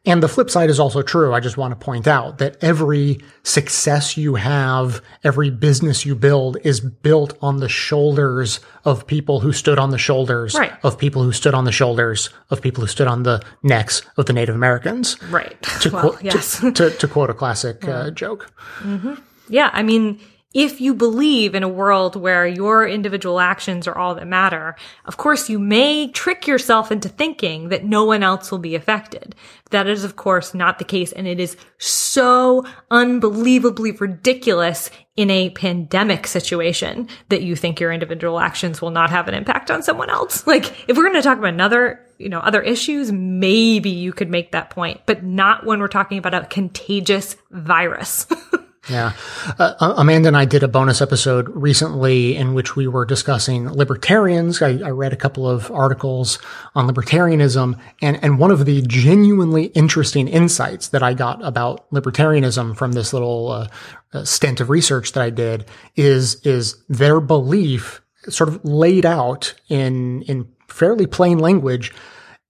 And 0.04 0.20
the 0.20 0.26
flip 0.28 0.50
side 0.50 0.68
is 0.68 0.80
also 0.80 1.00
true. 1.00 1.32
I 1.32 1.38
just 1.38 1.56
want 1.56 1.78
to 1.78 1.84
point 1.84 2.08
out 2.08 2.38
that 2.38 2.56
every 2.60 3.20
success 3.44 4.16
you 4.16 4.34
have, 4.34 5.00
every 5.22 5.48
business 5.50 6.04
you 6.04 6.16
build 6.16 6.56
is 6.64 6.80
built 6.80 7.38
on 7.40 7.58
the 7.58 7.68
shoulders 7.68 8.58
of 8.84 9.06
people 9.06 9.38
who 9.40 9.52
stood 9.52 9.78
on 9.78 9.90
the 9.90 9.98
shoulders 9.98 10.56
Right. 10.56 10.72
of 10.82 10.98
people 10.98 11.22
who 11.22 11.30
stood 11.30 11.54
on 11.54 11.64
the 11.66 11.70
shoulders 11.72 12.30
of 12.50 12.60
people 12.60 12.80
who 12.80 12.88
stood 12.88 13.06
on 13.06 13.22
the 13.22 13.42
necks 13.62 14.02
of 14.16 14.26
the 14.26 14.32
Native 14.32 14.56
Americans. 14.56 15.22
Right. 15.30 15.60
To, 15.82 15.90
Well, 15.90 16.00
quote, 16.10 16.22
yes. 16.24 16.58
to, 16.60 16.72
to, 16.72 16.90
to 16.90 17.06
quote 17.08 17.30
a 17.30 17.34
classic 17.34 17.86
uh, 17.86 18.10
joke. 18.10 18.50
hmm 18.78 19.14
Yeah, 19.48 19.70
I 19.72 19.84
mean, 19.84 20.18
if 20.54 20.80
you 20.80 20.94
believe 20.94 21.54
in 21.54 21.62
a 21.62 21.68
world 21.68 22.14
where 22.14 22.46
your 22.46 22.86
individual 22.86 23.40
actions 23.40 23.88
are 23.88 23.96
all 23.96 24.14
that 24.14 24.26
matter, 24.26 24.76
of 25.04 25.16
course 25.16 25.48
you 25.48 25.58
may 25.58 26.08
trick 26.08 26.46
yourself 26.46 26.92
into 26.92 27.08
thinking 27.08 27.70
that 27.70 27.84
no 27.84 28.04
one 28.04 28.22
else 28.22 28.50
will 28.50 28.58
be 28.58 28.74
affected. 28.74 29.34
That 29.70 29.86
is, 29.86 30.04
of 30.04 30.16
course, 30.16 30.52
not 30.52 30.78
the 30.78 30.84
case, 30.84 31.12
and 31.12 31.26
it 31.26 31.40
is 31.40 31.56
so 31.78 32.66
unbelievably 32.90 33.92
ridiculous 33.92 34.90
in 35.16 35.30
a 35.30 35.50
pandemic 35.50 36.26
situation 36.26 37.08
that 37.30 37.42
you 37.42 37.56
think 37.56 37.80
your 37.80 37.92
individual 37.92 38.38
actions 38.38 38.82
will 38.82 38.90
not 38.90 39.10
have 39.10 39.28
an 39.28 39.34
impact 39.34 39.70
on 39.70 39.82
someone 39.82 40.10
else. 40.10 40.46
Like, 40.52 40.86
if 40.86 40.98
we're 40.98 41.04
going 41.04 41.14
to 41.14 41.22
talk 41.22 41.38
about 41.38 41.54
another, 41.54 42.06
you 42.18 42.28
know, 42.28 42.40
other 42.40 42.60
issues, 42.60 43.10
maybe 43.10 43.88
you 43.88 44.12
could 44.12 44.28
make 44.28 44.52
that 44.52 44.68
point, 44.68 45.00
but 45.06 45.24
not 45.24 45.64
when 45.64 45.80
we're 45.80 45.88
talking 45.88 46.18
about 46.18 46.34
a 46.34 46.44
contagious 46.44 47.36
virus. 47.50 48.26
Yeah. 48.88 49.12
Uh, 49.60 49.94
Amanda 49.96 50.26
and 50.26 50.36
I 50.36 50.44
did 50.44 50.64
a 50.64 50.68
bonus 50.68 51.00
episode 51.00 51.48
recently 51.50 52.34
in 52.34 52.52
which 52.52 52.74
we 52.74 52.88
were 52.88 53.04
discussing 53.04 53.70
libertarians. 53.70 54.60
I, 54.60 54.80
I 54.84 54.90
read 54.90 55.12
a 55.12 55.16
couple 55.16 55.48
of 55.48 55.70
articles 55.70 56.40
on 56.74 56.88
libertarianism 56.88 57.78
and, 58.00 58.18
and 58.24 58.40
one 58.40 58.50
of 58.50 58.64
the 58.64 58.82
genuinely 58.82 59.66
interesting 59.66 60.26
insights 60.26 60.88
that 60.88 61.02
I 61.02 61.14
got 61.14 61.44
about 61.44 61.88
libertarianism 61.92 62.76
from 62.76 62.92
this 62.92 63.12
little 63.12 63.52
uh, 63.52 63.68
uh, 64.12 64.24
stint 64.24 64.60
of 64.60 64.68
research 64.68 65.12
that 65.12 65.22
I 65.22 65.30
did 65.30 65.64
is, 65.94 66.44
is 66.44 66.82
their 66.88 67.20
belief 67.20 68.02
sort 68.28 68.48
of 68.48 68.64
laid 68.64 69.06
out 69.06 69.54
in, 69.68 70.22
in 70.22 70.48
fairly 70.66 71.06
plain 71.06 71.38
language 71.38 71.92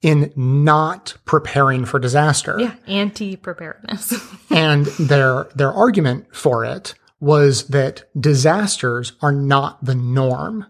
in 0.03 0.33
not 0.37 1.15
preparing 1.25 1.85
for 1.85 1.99
disaster. 1.99 2.57
Yeah, 2.59 2.75
anti-preparedness. 2.87 4.15
and 4.51 4.87
their 4.87 5.49
their 5.55 5.73
argument 5.73 6.35
for 6.35 6.65
it 6.65 6.95
was 7.21 7.69
that 7.69 8.05
disasters 8.21 9.13
are 9.23 9.33
not 9.33 9.83
the 9.85 9.95
norm. 9.95 10.67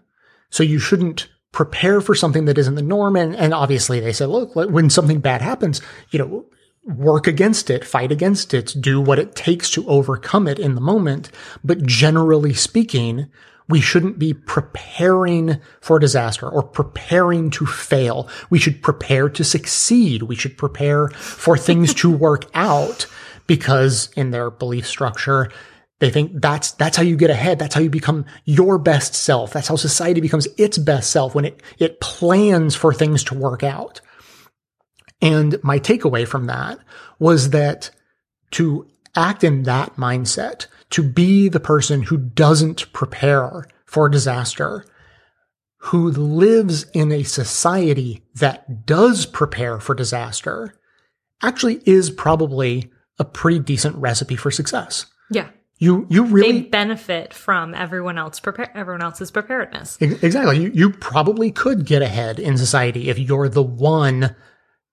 So 0.51 0.61
you 0.61 0.77
shouldn't 0.77 1.27
prepare 1.51 1.99
for 1.99 2.13
something 2.13 2.45
that 2.45 2.59
isn't 2.59 2.75
the 2.75 2.81
norm. 2.83 3.15
And, 3.15 3.35
and 3.35 3.53
obviously 3.53 3.99
they 3.99 4.13
said, 4.13 4.29
look, 4.29 4.55
when 4.55 4.89
something 4.89 5.19
bad 5.19 5.41
happens, 5.41 5.81
you 6.11 6.19
know, 6.19 6.45
work 6.83 7.25
against 7.27 7.69
it, 7.69 7.85
fight 7.85 8.11
against 8.11 8.53
it, 8.53 8.75
do 8.79 9.01
what 9.01 9.19
it 9.19 9.35
takes 9.35 9.69
to 9.71 9.87
overcome 9.87 10.47
it 10.47 10.59
in 10.59 10.75
the 10.75 10.81
moment. 10.81 11.31
But 11.63 11.83
generally 11.83 12.53
speaking, 12.53 13.31
we 13.69 13.81
shouldn't 13.81 14.19
be 14.19 14.33
preparing 14.33 15.59
for 15.81 15.99
disaster 15.99 16.49
or 16.49 16.63
preparing 16.63 17.49
to 17.51 17.65
fail. 17.65 18.27
We 18.49 18.59
should 18.59 18.81
prepare 18.81 19.29
to 19.29 19.43
succeed. 19.43 20.23
We 20.23 20.35
should 20.35 20.57
prepare 20.57 21.09
for 21.09 21.57
things 21.57 21.93
to 21.95 22.11
work 22.15 22.45
out 22.53 23.05
because 23.47 24.09
in 24.15 24.31
their 24.31 24.49
belief 24.49 24.87
structure, 24.87 25.49
they 25.99 26.09
think 26.09 26.41
that's, 26.41 26.71
that's 26.71 26.97
how 26.97 27.03
you 27.03 27.15
get 27.15 27.29
ahead. 27.29 27.59
That's 27.59 27.75
how 27.75 27.81
you 27.81 27.89
become 27.89 28.25
your 28.45 28.77
best 28.77 29.15
self. 29.15 29.53
That's 29.53 29.69
how 29.69 29.77
society 29.77 30.19
becomes 30.19 30.47
its 30.57 30.77
best 30.77 31.11
self 31.11 31.33
when 31.33 31.45
it, 31.45 31.61
it 31.79 32.01
plans 32.01 32.75
for 32.75 32.93
things 32.93 33.23
to 33.25 33.35
work 33.35 33.63
out. 33.63 34.01
And 35.21 35.57
my 35.63 35.79
takeaway 35.79 36.27
from 36.27 36.47
that 36.47 36.79
was 37.19 37.51
that 37.51 37.91
to 38.51 38.87
act 39.15 39.43
in 39.43 39.63
that 39.63 39.95
mindset, 39.95 40.67
to 40.93 41.01
be 41.01 41.49
the 41.49 41.59
person 41.59 42.03
who 42.03 42.17
doesn't 42.17 42.93
prepare 42.93 43.65
for 43.85 44.07
disaster, 44.09 44.85
who 45.77 46.11
lives 46.11 46.85
in 46.93 47.11
a 47.11 47.23
society 47.23 48.21
that 48.35 48.85
does 48.85 49.25
prepare 49.25 49.79
for 49.79 49.95
disaster, 49.95 50.75
actually 51.41 51.81
is 51.85 52.11
probably 52.11 52.91
a 53.17 53.25
pretty 53.25 53.57
decent 53.57 53.95
recipe 53.95 54.35
for 54.35 54.51
success. 54.51 55.07
yeah. 55.29 55.49
You, 55.79 56.05
you 56.09 56.25
really 56.25 56.61
They 56.61 56.61
benefit 56.69 57.33
from 57.33 57.73
everyone 57.73 58.17
else 58.17 58.39
prepare 58.39 58.71
everyone 58.77 59.01
else's 59.01 59.31
preparedness. 59.31 59.97
Exactly. 59.99 60.61
You, 60.61 60.71
you 60.73 60.89
probably 60.91 61.51
could 61.51 61.85
get 61.85 62.01
ahead 62.01 62.39
in 62.39 62.57
society 62.57 63.09
if 63.09 63.17
you're 63.17 63.49
the 63.49 63.63
one 63.63 64.33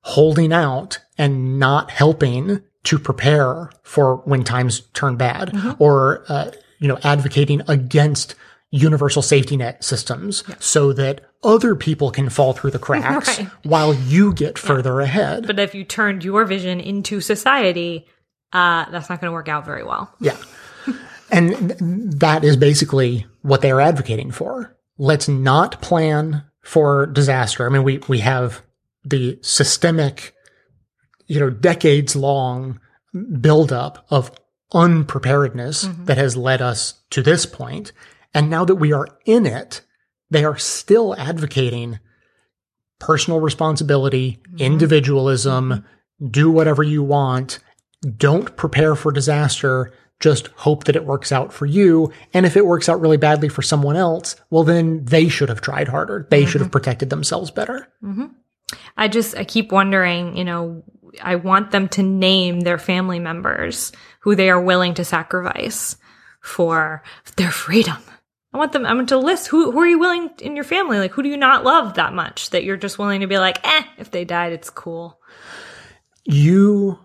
holding 0.01 0.53
out 0.53 0.99
and 1.17 1.61
not 1.61 1.91
helping 1.91 2.63
to 2.85 2.99
prepare 2.99 3.71
for 3.83 4.17
when 4.25 4.43
times 4.45 4.81
turn 4.95 5.17
bad 5.17 5.51
Mm-hmm. 5.51 5.73
or, 5.83 6.25
uh, 6.29 6.51
you 6.79 6.89
know, 6.89 6.99
advocating 7.05 7.61
against 7.69 8.35
universal 8.71 9.21
safety 9.21 9.57
net 9.57 9.83
systems 9.83 10.45
so 10.61 10.93
that 10.93 11.21
other 11.43 11.75
people 11.75 12.11
can 12.11 12.29
fall 12.31 12.53
through 12.53 12.71
the 12.71 12.79
cracks 12.87 13.39
Right. 13.39 13.49
while 13.65 13.93
you 13.95 14.33
get 14.33 14.59
further 14.59 15.01
ahead. 15.01 15.47
But 15.47 15.59
if 15.59 15.75
you 15.75 15.85
turned 15.85 16.25
your 16.25 16.45
vision 16.45 16.79
into 16.81 17.21
society, 17.21 18.07
uh, 18.53 18.87
that's 18.91 19.11
not 19.11 19.21
going 19.21 19.29
to 19.31 19.33
work 19.33 19.49
out 19.49 19.65
very 19.67 19.83
well. 19.85 20.15
Yeah. 20.21 20.37
and 21.31 21.71
that 22.21 22.45
is 22.45 22.57
basically 22.57 23.27
what 23.43 23.61
they 23.61 23.71
are 23.71 23.81
advocating 23.81 24.31
for. 24.31 24.77
Let's 24.99 25.29
not 25.29 25.81
plan 25.83 26.45
for 26.63 27.07
disaster. 27.07 27.67
I 27.67 27.71
mean, 27.71 27.83
we, 27.85 27.99
we 28.09 28.19
have 28.19 28.63
the 29.05 29.39
systemic, 29.43 30.35
you 31.31 31.39
know, 31.39 31.49
decades 31.49 32.17
long 32.17 32.81
buildup 33.41 34.05
of 34.11 34.33
unpreparedness 34.73 35.85
mm-hmm. 35.85 36.07
that 36.07 36.19
has 36.19 36.37
led 36.37 36.61
us 36.61 36.95
to 37.11 37.23
this 37.23 37.47
point. 37.47 37.93
And 38.35 38.51
now 38.51 38.65
that 38.65 38.75
we 38.75 38.93
are 38.93 39.07
in 39.25 39.47
it, 39.47 39.83
they 40.29 40.45
are 40.45 40.59
still 40.59 41.15
advocating 41.15 42.01
personal 42.99 43.39
responsibility, 43.39 44.41
mm-hmm. 44.43 44.59
individualism, 44.59 45.71
mm-hmm. 45.71 46.27
do 46.27 46.51
whatever 46.51 46.83
you 46.83 47.05
want. 47.05 47.61
Don't 48.17 48.57
prepare 48.57 48.97
for 48.97 49.13
disaster. 49.13 49.93
Just 50.19 50.49
hope 50.49 50.85
that 50.85 50.97
it 50.97 51.05
works 51.05 51.31
out 51.31 51.53
for 51.53 51.65
you. 51.65 52.13
And 52.35 52.45
if 52.45 52.57
it 52.57 52.67
works 52.67 52.89
out 52.89 53.01
really 53.01 53.19
badly 53.19 53.49
for 53.49 53.63
someone 53.63 53.97
else, 53.97 54.35
well, 54.51 54.65
then 54.65 55.05
they 55.05 55.29
should 55.29 55.49
have 55.49 55.61
tried 55.61 55.87
harder. 55.87 56.27
They 56.29 56.45
should 56.45 56.61
have 56.61 56.73
protected 56.73 57.09
themselves 57.09 57.53
better. 57.53 57.89
hmm 58.01 58.27
I 58.97 59.09
just 59.09 59.37
I 59.37 59.45
keep 59.45 59.73
wondering, 59.73 60.37
you 60.37 60.45
know, 60.45 60.83
I 61.23 61.37
want 61.37 61.71
them 61.71 61.89
to 61.91 62.03
name 62.03 62.61
their 62.61 62.79
family 62.79 63.19
members 63.19 63.93
who 64.21 64.35
they 64.35 64.51
are 64.51 64.61
willing 64.61 64.95
to 64.95 65.05
sacrifice 65.05 65.97
for 66.41 67.03
their 67.37 67.51
freedom. 67.51 67.97
I 68.53 68.59
want 68.59 68.73
them. 68.73 68.85
I 68.85 68.95
want 68.95 69.09
to 69.11 69.19
list 69.19 69.47
who 69.47 69.71
who 69.71 69.79
are 69.79 69.87
you 69.87 69.99
willing 69.99 70.31
in 70.41 70.57
your 70.57 70.65
family? 70.65 70.99
Like 70.99 71.13
who 71.13 71.23
do 71.23 71.29
you 71.29 71.37
not 71.37 71.65
love 71.65 71.95
that 71.95 72.13
much 72.13 72.51
that 72.51 72.65
you're 72.65 72.77
just 72.77 72.99
willing 72.99 73.21
to 73.21 73.29
be 73.29 73.39
like, 73.39 73.65
eh, 73.67 73.85
if 73.99 74.11
they 74.11 74.25
died, 74.25 74.53
it's 74.53 74.71
cool. 74.71 75.21
You 76.25 76.99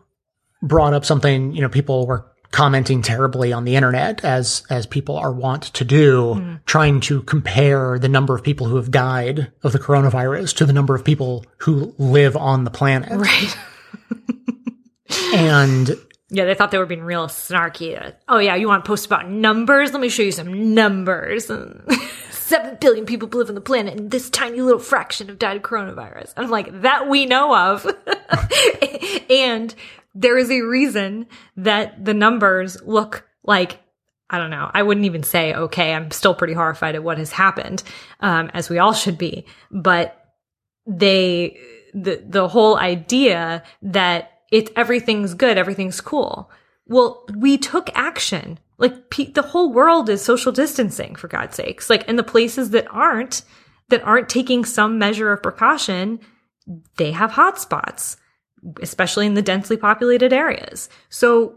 brought 0.62 0.94
up 0.94 1.06
something, 1.06 1.54
you 1.54 1.62
know, 1.62 1.70
people 1.70 2.08
were 2.08 2.32
commenting 2.52 3.02
terribly 3.02 3.52
on 3.52 3.66
the 3.66 3.76
internet 3.76 4.24
as 4.24 4.64
as 4.70 4.88
people 4.88 5.18
are 5.18 5.32
wont 5.32 5.64
to 5.64 5.84
do, 5.84 6.58
trying 6.66 7.00
to 7.02 7.22
compare 7.24 8.00
the 8.00 8.10
number 8.10 8.34
of 8.34 8.44
people 8.44 8.68
who 8.68 8.78
have 8.78 8.90
died 8.90 9.52
of 9.62 9.72
the 9.72 9.80
coronavirus 9.80 10.56
to 10.56 10.66
the 10.66 10.74
number 10.74 10.96
of 10.96 11.04
people 11.04 11.46
who 11.58 11.94
live 11.98 12.36
on 12.36 12.64
the 12.64 12.72
planet. 12.72 13.12
Right. 13.12 13.58
And 15.34 15.90
Yeah, 16.30 16.46
they 16.46 16.56
thought 16.56 16.72
they 16.72 16.78
were 16.78 16.86
being 16.86 17.04
real 17.04 17.28
snarky. 17.28 18.14
Oh 18.28 18.40
yeah, 18.40 18.56
you 18.56 18.68
want 18.68 18.84
to 18.84 18.88
post 18.88 19.06
about 19.06 19.30
numbers? 19.30 19.92
Let 19.92 20.02
me 20.02 20.10
show 20.10 20.24
you 20.24 20.32
some 20.32 20.74
numbers. 20.74 21.52
Seven 22.32 22.78
billion 22.80 23.06
people 23.06 23.28
live 23.30 23.50
on 23.50 23.56
the 23.56 23.62
planet, 23.62 23.98
and 23.98 24.12
this 24.12 24.30
tiny 24.30 24.62
little 24.62 24.80
fraction 24.80 25.28
have 25.28 25.40
died 25.40 25.58
of 25.58 25.64
coronavirus. 25.64 26.34
I'm 26.38 26.50
like, 26.50 26.82
that 26.82 27.10
we 27.10 27.26
know 27.26 27.56
of. 27.56 27.86
and 29.30 29.74
there 30.14 30.38
is 30.38 30.52
a 30.52 30.62
reason 30.62 31.28
that 31.58 32.04
the 32.04 32.14
numbers 32.14 32.82
look 32.84 33.28
like 33.44 33.80
I 34.28 34.40
don't 34.40 34.50
know. 34.50 34.72
I 34.74 34.82
wouldn't 34.82 35.06
even 35.06 35.22
say 35.24 35.54
okay. 35.54 35.94
I'm 35.94 36.10
still 36.10 36.34
pretty 36.34 36.54
horrified 36.54 36.96
at 36.96 37.04
what 37.04 37.20
has 37.20 37.32
happened, 37.32 37.84
um, 38.22 38.50
as 38.54 38.70
we 38.70 38.80
all 38.80 38.94
should 38.94 39.20
be. 39.20 39.46
But 39.70 40.20
they 40.88 41.60
the 41.96 42.22
the 42.28 42.50
whole 42.50 42.78
idea 42.78 43.64
that 43.82 44.32
it 44.52 44.70
everything's 44.76 45.34
good, 45.34 45.58
everything's 45.58 46.02
cool. 46.02 46.52
Well, 46.86 47.26
we 47.34 47.58
took 47.58 47.90
action. 47.96 48.60
Like 48.78 49.10
pe- 49.10 49.32
the 49.32 49.42
whole 49.42 49.72
world 49.72 50.10
is 50.10 50.22
social 50.22 50.52
distancing 50.52 51.16
for 51.16 51.30
God's 51.30 51.56
sakes. 51.56 51.90
Like 51.90 52.08
in 52.08 52.18
the 52.18 52.24
places 52.24 52.72
that 52.72 52.88
aren't 52.92 53.44
that 53.90 54.04
aren't 54.04 54.30
taking 54.30 54.66
some 54.66 55.00
measure 55.00 55.32
of 55.32 55.42
precaution, 55.42 56.20
they 56.98 57.12
have 57.12 57.32
hotspots, 57.32 58.18
especially 58.82 59.26
in 59.26 59.34
the 59.34 59.42
densely 59.42 59.78
populated 59.78 60.34
areas. 60.34 60.90
So 61.10 61.56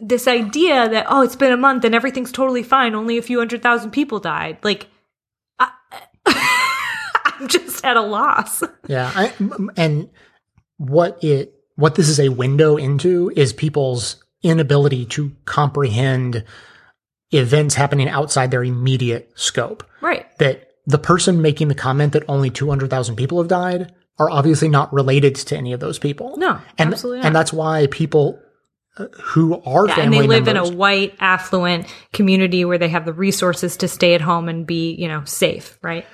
this 0.00 0.26
idea 0.26 0.88
that 0.88 1.06
oh, 1.08 1.22
it's 1.22 1.36
been 1.36 1.52
a 1.52 1.56
month 1.56 1.84
and 1.84 1.94
everything's 1.94 2.32
totally 2.32 2.64
fine, 2.64 2.96
only 2.96 3.18
a 3.18 3.22
few 3.22 3.38
hundred 3.38 3.62
thousand 3.62 3.92
people 3.92 4.18
died. 4.18 4.58
Like 4.64 4.88
I, 5.60 5.70
I'm 7.40 7.48
just 7.48 7.84
at 7.84 7.96
a 7.96 8.02
loss. 8.02 8.62
Yeah, 8.86 9.10
I, 9.14 9.32
and 9.76 10.10
what 10.76 11.22
it 11.24 11.54
what 11.76 11.94
this 11.94 12.08
is 12.08 12.20
a 12.20 12.28
window 12.28 12.76
into 12.76 13.32
is 13.34 13.52
people's 13.52 14.22
inability 14.42 15.06
to 15.06 15.32
comprehend 15.44 16.44
events 17.30 17.74
happening 17.74 18.08
outside 18.08 18.50
their 18.50 18.64
immediate 18.64 19.30
scope. 19.34 19.84
Right. 20.00 20.26
That 20.38 20.68
the 20.86 20.98
person 20.98 21.42
making 21.42 21.68
the 21.68 21.74
comment 21.74 22.12
that 22.12 22.24
only 22.28 22.50
200,000 22.50 23.16
people 23.16 23.38
have 23.38 23.48
died 23.48 23.92
are 24.18 24.30
obviously 24.30 24.68
not 24.68 24.92
related 24.92 25.34
to 25.36 25.56
any 25.56 25.72
of 25.72 25.80
those 25.80 25.98
people. 25.98 26.36
No, 26.36 26.60
and, 26.76 26.92
absolutely 26.92 27.26
And 27.26 27.34
that's 27.34 27.52
why 27.52 27.86
people 27.90 28.38
uh, 28.98 29.06
who 29.22 29.60
are 29.62 29.86
Yeah, 29.86 30.00
and 30.00 30.12
they 30.12 30.22
live 30.22 30.46
members, 30.46 30.68
in 30.68 30.74
a 30.74 30.76
white, 30.76 31.14
affluent 31.20 31.86
community 32.12 32.64
where 32.64 32.78
they 32.78 32.88
have 32.88 33.04
the 33.04 33.12
resources 33.12 33.76
to 33.78 33.88
stay 33.88 34.14
at 34.14 34.20
home 34.20 34.48
and 34.48 34.66
be, 34.66 34.94
you 34.94 35.08
know, 35.08 35.24
safe, 35.24 35.78
right? 35.82 36.04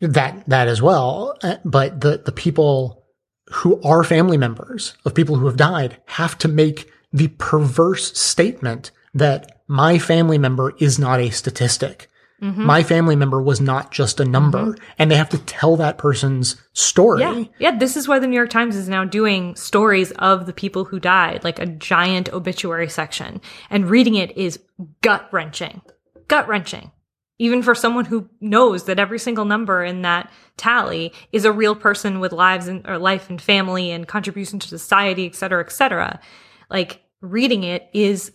That 0.00 0.44
that 0.48 0.68
as 0.68 0.80
well 0.82 1.36
Uh, 1.42 1.56
but 1.64 2.00
the 2.00 2.22
the 2.24 2.32
people 2.32 3.04
who 3.50 3.80
are 3.82 4.02
family 4.04 4.36
members 4.36 4.94
of 5.04 5.14
people 5.14 5.36
who 5.36 5.46
have 5.46 5.56
died 5.56 5.96
have 6.06 6.36
to 6.38 6.48
make 6.48 6.90
the 7.12 7.28
perverse 7.38 8.16
statement 8.18 8.90
that 9.14 9.62
my 9.68 9.98
family 9.98 10.38
member 10.38 10.74
is 10.78 10.98
not 10.98 11.20
a 11.20 11.30
statistic 11.30 12.08
Mhm. 12.42 12.56
my 12.58 12.82
family 12.82 13.16
member 13.16 13.40
was 13.40 13.62
not 13.62 13.90
just 13.92 14.20
a 14.20 14.24
number 14.26 14.76
and 14.98 15.10
they 15.10 15.14
have 15.16 15.30
to 15.30 15.38
tell 15.38 15.76
that 15.76 15.96
person's 15.96 16.56
story 16.74 17.20
Yeah. 17.22 17.44
Yeah. 17.58 17.78
This 17.78 17.96
is 17.96 18.06
why 18.06 18.18
the 18.18 18.26
New 18.26 18.36
York 18.36 18.50
Times 18.50 18.76
is 18.76 18.90
now 18.90 19.04
doing 19.06 19.54
stories 19.56 20.10
of 20.18 20.44
the 20.44 20.52
people 20.52 20.84
who 20.84 21.00
died, 21.00 21.44
like 21.44 21.58
a 21.58 21.64
giant 21.64 22.30
obituary 22.34 22.90
section. 22.90 23.40
And 23.70 23.88
reading 23.88 24.16
it 24.16 24.36
is 24.36 24.58
gut 25.00 25.26
wrenching. 25.32 25.80
Gut 26.28 26.46
wrenching. 26.46 26.90
Even 27.38 27.62
for 27.62 27.74
someone 27.74 28.06
who 28.06 28.30
knows 28.40 28.84
that 28.84 28.98
every 28.98 29.18
single 29.18 29.44
number 29.44 29.84
in 29.84 30.02
that 30.02 30.30
tally 30.56 31.12
is 31.32 31.44
a 31.44 31.52
real 31.52 31.74
person 31.74 32.18
with 32.18 32.32
lives 32.32 32.66
and 32.66 32.86
or 32.88 32.98
life 32.98 33.28
and 33.28 33.40
family 33.40 33.90
and 33.90 34.08
contribution 34.08 34.58
to 34.58 34.68
society, 34.68 35.26
et 35.26 35.34
cetera, 35.34 35.62
et 35.62 35.70
cetera. 35.70 36.18
Like 36.70 37.02
reading 37.20 37.62
it 37.62 37.88
is, 37.92 38.32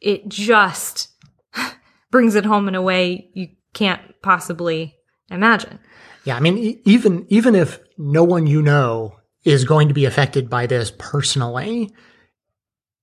it 0.00 0.28
just 0.28 1.08
brings 2.10 2.34
it 2.34 2.44
home 2.44 2.68
in 2.68 2.74
a 2.74 2.82
way 2.82 3.30
you 3.32 3.48
can't 3.72 4.02
possibly 4.22 4.96
imagine. 5.30 5.78
Yeah, 6.24 6.36
I 6.36 6.40
mean, 6.40 6.58
e- 6.58 6.80
even 6.84 7.26
even 7.28 7.54
if 7.54 7.80
no 7.98 8.22
one 8.22 8.46
you 8.46 8.62
know 8.62 9.16
is 9.44 9.64
going 9.64 9.88
to 9.88 9.94
be 9.94 10.04
affected 10.04 10.48
by 10.48 10.66
this 10.66 10.92
personally, 10.98 11.90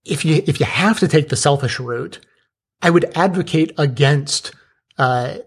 if 0.06 0.24
you 0.24 0.44
if 0.48 0.60
you 0.60 0.66
have 0.66 1.00
to 1.00 1.08
take 1.08 1.30
the 1.30 1.36
selfish 1.36 1.80
route, 1.80 2.20
I 2.82 2.90
would 2.90 3.12
advocate 3.16 3.74
against 3.78 4.54
uh, 5.00 5.38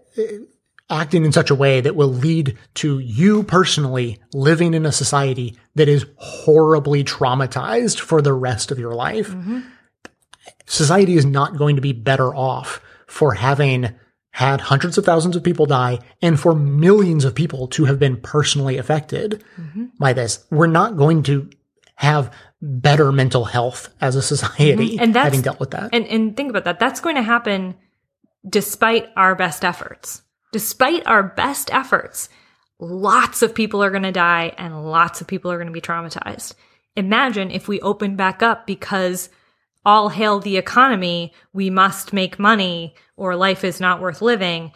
acting 0.89 1.23
in 1.23 1.31
such 1.31 1.49
a 1.49 1.55
way 1.55 1.79
that 1.79 1.95
will 1.95 2.09
lead 2.11 2.57
to 2.73 2.99
you 2.99 3.43
personally 3.43 4.19
living 4.33 4.73
in 4.73 4.85
a 4.85 4.91
society 4.91 5.57
that 5.75 5.87
is 5.87 6.05
horribly 6.17 7.03
traumatized 7.03 7.99
for 7.99 8.21
the 8.21 8.33
rest 8.33 8.69
of 8.71 8.77
your 8.79 8.93
life. 8.93 9.33
Society 10.65 11.15
is 11.15 11.25
not 11.25 11.57
going 11.57 11.75
to 11.75 11.81
be 11.81 11.93
better 11.93 12.33
off 12.35 12.81
for 13.07 13.33
having 13.33 13.93
had 14.31 14.61
hundreds 14.61 14.97
of 14.97 15.05
thousands 15.05 15.35
of 15.35 15.43
people 15.43 15.65
die 15.65 15.99
and 16.21 16.39
for 16.39 16.55
millions 16.55 17.23
of 17.23 17.35
people 17.35 17.67
to 17.67 17.85
have 17.85 17.99
been 17.99 18.17
personally 18.17 18.77
affected 18.77 19.43
by 19.99 20.13
this. 20.13 20.43
We're 20.49 20.67
not 20.67 20.97
going 20.97 21.23
to 21.23 21.49
have 21.95 22.33
better 22.61 23.11
mental 23.11 23.45
health 23.45 23.93
as 24.01 24.15
a 24.15 24.21
society 24.21 24.97
Mhm. 24.97 25.01
And 25.01 25.13
that's 25.13 25.25
having 25.25 25.41
dealt 25.41 25.59
with 25.59 25.71
that. 25.71 25.89
And 25.93 26.07
and 26.07 26.35
think 26.35 26.49
about 26.49 26.63
that. 26.65 26.79
That's 26.79 26.99
going 26.99 27.15
to 27.17 27.21
happen 27.21 27.75
despite 28.47 29.09
our 29.15 29.35
best 29.35 29.63
efforts. 29.63 30.21
Despite 30.51 31.07
our 31.07 31.23
best 31.23 31.73
efforts, 31.73 32.29
lots 32.79 33.41
of 33.41 33.55
people 33.55 33.83
are 33.83 33.89
going 33.89 34.03
to 34.03 34.11
die 34.11 34.53
and 34.57 34.85
lots 34.85 35.21
of 35.21 35.27
people 35.27 35.51
are 35.51 35.57
going 35.57 35.67
to 35.67 35.73
be 35.73 35.81
traumatized. 35.81 36.53
Imagine 36.95 37.49
if 37.49 37.67
we 37.67 37.81
open 37.81 38.15
back 38.15 38.43
up 38.43 38.67
because 38.67 39.29
all 39.85 40.09
hail 40.09 40.39
the 40.39 40.57
economy, 40.57 41.33
we 41.53 41.69
must 41.69 42.13
make 42.13 42.39
money 42.39 42.95
or 43.17 43.35
life 43.35 43.63
is 43.63 43.79
not 43.79 43.99
worth 43.99 44.21
living. 44.21 44.71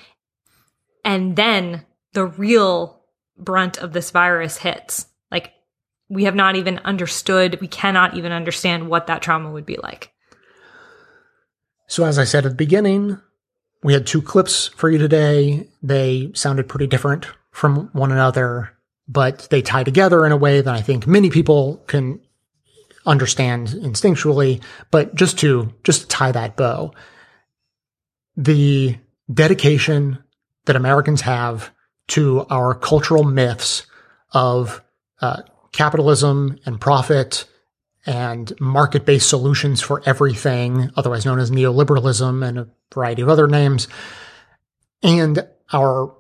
And 1.06 1.36
then 1.36 1.86
the 2.14 2.26
real 2.26 3.04
brunt 3.38 3.78
of 3.78 3.94
this 3.94 4.12
virus 4.12 4.58
hits. 4.58 5.06
Like 5.32 5.54
we 6.10 6.24
have 6.24 6.36
not 6.36 6.56
even 6.56 6.80
understood, 6.80 7.62
we 7.62 7.68
cannot 7.68 8.16
even 8.16 8.32
understand 8.32 8.90
what 8.90 9.08
that 9.08 9.22
trauma 9.22 9.52
would 9.52 9.66
be 9.66 9.78
like. 9.78 10.12
So 11.88 12.04
as 12.04 12.20
I 12.20 12.26
said 12.26 12.46
at 12.46 12.50
the 12.50 12.56
beginning, 12.56 13.22
we 13.84 13.94
had 13.94 14.08
two 14.08 14.22
clips 14.22 14.68
for 14.68 14.90
you 14.90 14.98
today. 14.98 15.68
They 15.82 16.32
sounded 16.34 16.68
pretty 16.68 16.88
different 16.88 17.28
from 17.52 17.90
one 17.94 18.12
another, 18.12 18.72
but 19.08 19.48
they 19.50 19.62
tie 19.62 19.84
together 19.84 20.26
in 20.26 20.32
a 20.32 20.38
way 20.38 20.62
that 20.62 20.74
I 20.74 20.82
think 20.82 21.08
many 21.08 21.30
people 21.30 21.78
can 21.88 22.20
understand 23.06 23.70
instinctually. 23.70 24.62
But 24.92 25.16
just 25.16 25.40
to, 25.40 25.74
just 25.84 26.10
tie 26.10 26.32
that 26.32 26.58
bow, 26.58 26.94
the 28.36 28.98
dedication 29.34 30.24
that 30.66 30.76
Americans 30.76 31.22
have 31.22 31.72
to 32.10 32.46
our 32.50 32.74
cultural 32.74 33.24
myths 33.24 33.86
of 34.32 34.82
uh, 35.22 35.42
capitalism 35.72 36.58
and 36.66 36.80
profit 36.80 37.46
and 38.08 38.58
market 38.60 39.06
based 39.06 39.30
solutions 39.30 39.82
for 39.82 40.02
everything, 40.06 40.90
otherwise 40.96 41.26
known 41.26 41.40
as 41.40 41.52
neoliberalism 41.52 42.48
and 42.48 42.58
a 42.58 42.68
variety 42.94 43.22
of 43.22 43.30
other 43.30 43.48
names, 43.48 43.88
and 45.04 45.46
our 45.74 46.16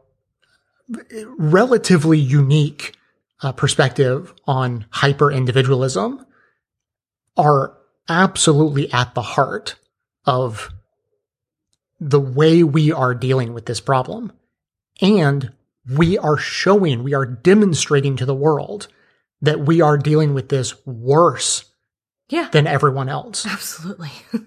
relatively 1.37 2.19
unique 2.19 2.95
uh, 3.41 3.53
perspective 3.53 4.33
on 4.45 4.85
hyper 4.89 5.31
individualism 5.31 6.25
are 7.37 7.77
absolutely 8.09 8.91
at 8.91 9.13
the 9.15 9.21
heart 9.21 9.75
of 10.25 10.69
the 11.99 12.19
way 12.19 12.63
we 12.63 12.91
are 12.91 13.13
dealing 13.13 13.53
with 13.53 13.65
this 13.65 13.79
problem. 13.79 14.31
And 15.01 15.53
we 15.95 16.17
are 16.17 16.37
showing, 16.37 17.03
we 17.03 17.13
are 17.13 17.25
demonstrating 17.25 18.17
to 18.17 18.25
the 18.25 18.35
world 18.35 18.87
that 19.41 19.59
we 19.59 19.81
are 19.81 19.97
dealing 19.97 20.33
with 20.33 20.49
this 20.49 20.73
worse 20.85 21.66
yeah. 22.29 22.49
than 22.51 22.67
everyone 22.67 23.09
else. 23.09 23.45
Absolutely. 23.45 24.11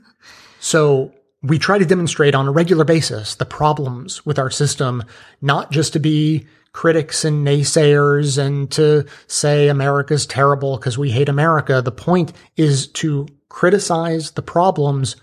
so 0.60 1.12
we 1.42 1.58
try 1.58 1.78
to 1.78 1.86
demonstrate 1.86 2.34
on 2.34 2.46
a 2.46 2.52
regular 2.52 2.84
basis 2.84 3.34
the 3.34 3.46
problems 3.46 4.24
with 4.26 4.38
our 4.38 4.50
system, 4.50 5.02
not 5.40 5.70
just 5.70 5.92
to 5.94 5.98
be 6.00 6.46
critics 6.72 7.24
and 7.24 7.46
naysayers 7.46 8.38
and 8.38 8.70
to 8.70 9.04
say 9.26 9.68
America's 9.68 10.26
terrible 10.26 10.76
because 10.76 10.96
we 10.96 11.10
hate 11.10 11.28
America. 11.28 11.82
The 11.82 11.92
point 11.92 12.32
is 12.56 12.86
to 12.88 13.26
criticize 13.48 14.32
the 14.32 14.42
problems 14.42 15.16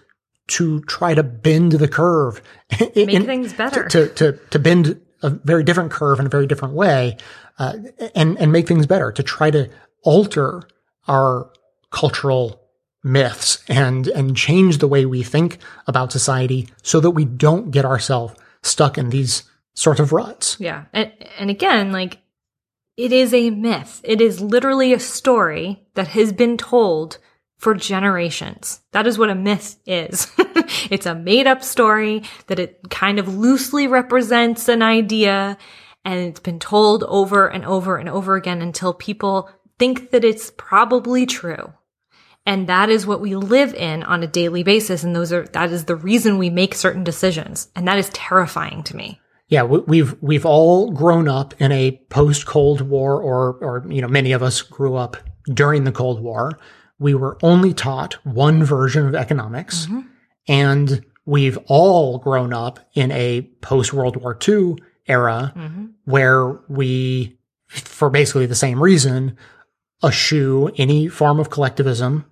to 0.47 0.81
try 0.81 1.13
to 1.13 1.23
bend 1.23 1.73
the 1.73 1.87
curve. 1.87 2.41
Make 2.79 2.97
in, 2.97 3.25
things 3.25 3.53
better. 3.53 3.87
To, 3.87 4.07
to, 4.09 4.39
to, 4.49 4.59
bend 4.59 4.99
a 5.21 5.29
very 5.29 5.63
different 5.63 5.91
curve 5.91 6.19
in 6.19 6.25
a 6.25 6.29
very 6.29 6.47
different 6.47 6.73
way, 6.73 7.17
uh, 7.59 7.73
and, 8.15 8.37
and 8.37 8.51
make 8.51 8.67
things 8.67 8.85
better, 8.85 9.11
to 9.11 9.23
try 9.23 9.49
to 9.49 9.69
alter 10.03 10.61
our 11.07 11.49
cultural 11.91 12.61
myths 13.03 13.63
and, 13.67 14.07
and 14.07 14.35
change 14.35 14.77
the 14.77 14.87
way 14.87 15.05
we 15.05 15.23
think 15.23 15.59
about 15.87 16.11
society 16.11 16.67
so 16.83 16.99
that 16.99 17.11
we 17.11 17.25
don't 17.25 17.71
get 17.71 17.85
ourselves 17.85 18.35
stuck 18.61 18.97
in 18.97 19.09
these 19.09 19.43
sorts 19.73 19.99
of 19.99 20.11
ruts. 20.11 20.57
Yeah. 20.59 20.85
And, 20.93 21.11
and 21.39 21.49
again, 21.49 21.91
like, 21.91 22.19
it 22.97 23.13
is 23.13 23.33
a 23.33 23.51
myth. 23.51 24.01
It 24.03 24.21
is 24.21 24.41
literally 24.41 24.91
a 24.91 24.99
story 24.99 25.87
that 25.93 26.09
has 26.09 26.33
been 26.33 26.57
told 26.57 27.19
for 27.57 27.75
generations. 27.75 28.81
That 28.91 29.07
is 29.07 29.17
what 29.17 29.29
a 29.29 29.35
myth 29.35 29.77
is. 29.85 30.31
it's 30.89 31.05
a 31.05 31.15
made 31.15 31.47
up 31.47 31.63
story 31.63 32.23
that 32.47 32.59
it 32.59 32.79
kind 32.89 33.19
of 33.19 33.35
loosely 33.35 33.87
represents 33.87 34.67
an 34.67 34.81
idea 34.81 35.57
and 36.05 36.19
it's 36.27 36.39
been 36.39 36.59
told 36.59 37.03
over 37.03 37.47
and 37.47 37.65
over 37.65 37.97
and 37.97 38.07
over 38.09 38.35
again 38.35 38.61
until 38.61 38.93
people 38.93 39.49
think 39.77 40.11
that 40.11 40.23
it's 40.23 40.51
probably 40.57 41.25
true. 41.25 41.73
And 42.47 42.67
that 42.67 42.89
is 42.89 43.05
what 43.05 43.21
we 43.21 43.35
live 43.35 43.75
in 43.75 44.01
on 44.03 44.23
a 44.23 44.27
daily 44.27 44.63
basis. 44.63 45.03
And 45.03 45.15
those 45.15 45.31
are, 45.31 45.45
that 45.49 45.71
is 45.71 45.85
the 45.85 45.95
reason 45.95 46.39
we 46.39 46.49
make 46.49 46.73
certain 46.73 47.03
decisions. 47.03 47.69
And 47.75 47.87
that 47.87 47.99
is 47.99 48.09
terrifying 48.09 48.81
to 48.83 48.95
me. 48.95 49.21
Yeah, 49.49 49.63
we've, 49.63 50.15
we've 50.21 50.45
all 50.45 50.91
grown 50.91 51.27
up 51.27 51.53
in 51.59 51.71
a 51.71 52.01
post 52.09 52.47
Cold 52.47 52.81
War 52.81 53.21
or, 53.21 53.53
or, 53.61 53.85
you 53.87 54.01
know, 54.01 54.07
many 54.07 54.31
of 54.31 54.41
us 54.41 54.61
grew 54.61 54.95
up 54.95 55.17
during 55.53 55.83
the 55.83 55.91
Cold 55.91 56.21
War 56.21 56.59
we 56.99 57.13
were 57.13 57.37
only 57.41 57.73
taught 57.73 58.13
one 58.25 58.63
version 58.63 59.07
of 59.07 59.15
economics 59.15 59.85
mm-hmm. 59.85 60.01
and 60.47 61.05
we've 61.25 61.57
all 61.67 62.17
grown 62.17 62.53
up 62.53 62.79
in 62.93 63.11
a 63.11 63.41
post 63.61 63.93
World 63.93 64.15
War 64.17 64.37
II 64.47 64.75
era 65.07 65.53
mm-hmm. 65.55 65.85
where 66.05 66.59
we, 66.69 67.37
for 67.67 68.09
basically 68.09 68.45
the 68.45 68.55
same 68.55 68.81
reason, 68.81 69.37
eschew 70.03 70.71
any 70.77 71.07
form 71.07 71.39
of 71.39 71.49
collectivism. 71.49 72.25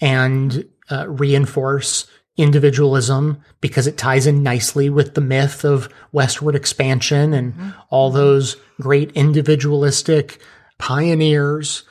And 0.00 0.64
uh, 0.90 1.06
reinforce 1.08 2.06
individualism 2.36 3.42
because 3.60 3.86
it 3.86 3.96
ties 3.96 4.26
in 4.26 4.42
nicely 4.42 4.90
with 4.90 5.14
the 5.14 5.20
myth 5.20 5.64
of 5.64 5.88
westward 6.12 6.54
expansion 6.54 7.32
and 7.32 7.54
mm-hmm. 7.54 7.70
all 7.90 8.10
those 8.10 8.56
great 8.80 9.10
individualistic 9.12 10.38
pioneers 10.78 11.84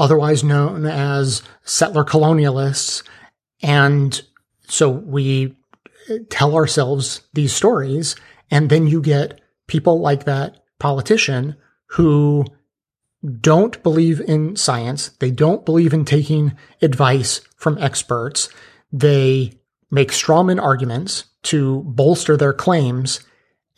otherwise 0.00 0.42
known 0.42 0.86
as 0.86 1.42
settler 1.62 2.04
colonialists. 2.04 3.02
And 3.62 4.20
so 4.66 4.88
we 4.88 5.54
tell 6.30 6.54
ourselves 6.54 7.20
these 7.34 7.52
stories, 7.52 8.16
and 8.50 8.70
then 8.70 8.86
you 8.86 9.02
get 9.02 9.40
people 9.66 10.00
like 10.00 10.24
that 10.24 10.64
politician 10.78 11.54
who 11.86 12.46
don't 13.40 13.82
believe 13.82 14.20
in 14.20 14.56
science. 14.56 15.08
They 15.18 15.30
don't 15.30 15.64
believe 15.66 15.92
in 15.92 16.04
taking 16.04 16.56
advice 16.80 17.40
from 17.56 17.76
experts. 17.78 18.48
They 18.92 19.52
make 19.90 20.10
strawman 20.10 20.62
arguments 20.62 21.24
to 21.44 21.82
bolster 21.82 22.36
their 22.36 22.52
claims. 22.52 23.20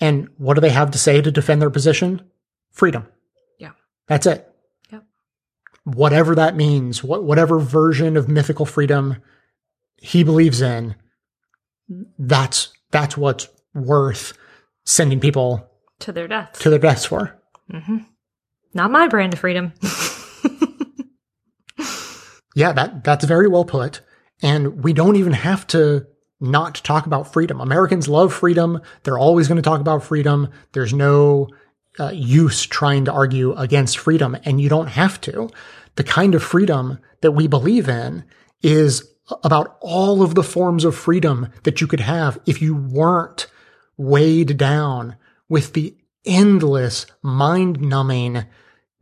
And 0.01 0.29
what 0.37 0.55
do 0.55 0.61
they 0.61 0.71
have 0.71 0.91
to 0.93 0.99
say 0.99 1.21
to 1.21 1.31
defend 1.31 1.61
their 1.61 1.71
position? 1.71 2.23
Freedom. 2.71 3.07
Yeah. 3.59 3.73
That's 4.07 4.27
it 4.27 4.49
Yeah. 4.91 5.01
whatever 5.85 6.35
that 6.35 6.57
means, 6.57 7.03
what, 7.03 7.25
whatever 7.25 7.59
version 7.59 8.17
of 8.17 8.29
mythical 8.29 8.67
freedom 8.67 9.17
he 9.97 10.23
believes 10.25 10.61
in, 10.61 10.95
that's, 12.19 12.73
that's 12.91 13.17
what's 13.17 13.49
worth 13.75 14.33
sending 14.85 15.21
people 15.21 15.69
to 16.01 16.13
their 16.13 16.29
deaths, 16.29 16.59
to 16.61 16.71
their 16.71 16.79
deaths 16.79 17.05
for. 17.05 17.39
Mm-hmm. 17.73 17.99
Not 18.75 18.91
my 18.91 19.09
brand 19.09 19.33
of 19.35 19.39
freedom. 19.39 19.73
yeah, 22.55 22.73
that, 22.73 23.05
that's 23.05 23.25
very 23.25 23.49
well 23.49 23.65
put. 23.65 24.01
And 24.43 24.83
we 24.83 24.93
don't 24.93 25.17
even 25.17 25.33
have 25.33 25.67
to 25.69 26.07
not 26.41 26.75
talk 26.77 27.07
about 27.07 27.33
freedom. 27.33 27.61
Americans 27.61 28.09
love 28.09 28.33
freedom. 28.35 28.81
They're 29.05 29.19
always 29.19 29.47
going 29.47 29.57
to 29.57 29.63
talk 29.63 29.81
about 29.81 30.03
freedom. 30.03 30.49
There's 30.73 30.93
no 30.93 31.49
uh, 32.01 32.11
use 32.11 32.67
trying 32.67 33.05
to 33.05 33.13
argue 33.13 33.53
against 33.55 33.99
freedom, 33.99 34.37
and 34.45 34.61
you 34.61 34.69
don't 34.69 34.89
have 34.89 35.21
to. 35.23 35.49
The 35.95 36.05
kind 36.05 36.35
of 36.35 36.43
freedom 36.43 36.99
that 37.21 37.33
we 37.33 37.47
believe 37.47 37.89
in 37.89 38.25
is 38.63 39.09
about 39.45 39.77
all 39.81 40.23
of 40.23 40.35
the 40.35 40.43
forms 40.43 40.85
of 40.85 40.97
freedom 40.97 41.49
that 41.63 41.81
you 41.81 41.87
could 41.87 42.01
have 42.01 42.41
if 42.47 42.61
you 42.61 42.75
weren't 42.75 43.47
weighed 43.97 44.57
down 44.57 45.17
with 45.49 45.75
the 45.75 45.97
endless, 46.25 47.07
mind 47.23 47.81
numbing 47.81 48.45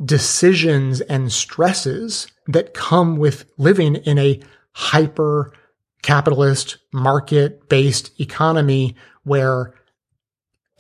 decisions 0.05 1.01
and 1.03 1.33
stresses 1.33 2.27
that 2.47 2.75
come 2.75 3.17
with 3.17 3.45
living 3.59 3.97
in 3.97 4.19
a 4.19 4.41
hyper 4.73 5.53
capitalist 6.03 6.79
market 6.93 7.69
based 7.69 8.19
economy 8.21 8.97
where 9.25 9.75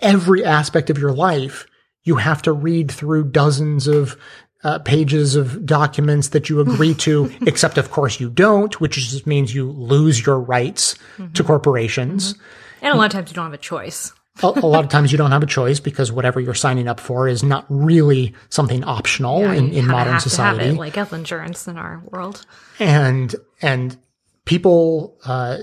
every 0.00 0.44
aspect 0.44 0.88
of 0.88 0.98
your 0.98 1.12
life 1.12 1.66
you 2.04 2.16
have 2.16 2.40
to 2.42 2.52
read 2.52 2.90
through 2.90 3.24
dozens 3.24 3.86
of 3.86 4.16
uh, 4.62 4.78
pages 4.78 5.36
of 5.36 5.64
documents 5.64 6.28
that 6.28 6.48
you 6.48 6.60
agree 6.60 6.94
to, 6.94 7.32
except 7.46 7.78
of 7.78 7.90
course 7.90 8.20
you 8.20 8.28
don't, 8.28 8.80
which 8.80 8.96
just 8.96 9.26
means 9.26 9.54
you 9.54 9.70
lose 9.70 10.24
your 10.24 10.38
rights 10.38 10.96
mm-hmm. 11.16 11.32
to 11.32 11.44
corporations. 11.44 12.34
Mm-hmm. 12.34 12.84
And 12.86 12.94
a 12.94 12.96
lot 12.96 13.06
of 13.06 13.12
times 13.12 13.30
you 13.30 13.34
don't 13.34 13.44
have 13.44 13.54
a 13.54 13.58
choice. 13.58 14.12
A, 14.42 14.46
a, 14.46 14.66
lot 14.66 14.84
of 14.84 14.90
times 14.90 15.12
you 15.12 15.18
don't 15.18 15.30
have 15.30 15.42
a 15.42 15.46
choice 15.46 15.80
because 15.80 16.12
whatever 16.12 16.40
you're 16.40 16.54
signing 16.54 16.88
up 16.88 17.00
for 17.00 17.28
is 17.28 17.42
not 17.42 17.64
really 17.68 18.34
something 18.48 18.84
optional 18.84 19.40
yeah, 19.40 19.52
in, 19.52 19.72
in 19.72 19.86
modern 19.86 20.20
society. 20.20 20.72
like 20.72 20.94
health 20.94 21.12
insurance 21.12 21.66
in 21.68 21.76
our 21.76 22.02
world. 22.10 22.44
And, 22.78 23.34
and 23.62 23.96
people, 24.44 25.18
uh, 25.24 25.58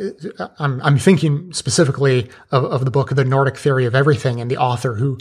I'm, 0.59 0.81
I'm 0.81 0.97
thinking 0.97 1.51
specifically 1.53 2.29
of, 2.51 2.65
of 2.65 2.85
the 2.85 2.91
book, 2.91 3.09
The 3.09 3.25
Nordic 3.25 3.57
Theory 3.57 3.85
of 3.85 3.95
Everything 3.95 4.39
and 4.39 4.49
the 4.49 4.57
author 4.57 4.95
who 4.95 5.17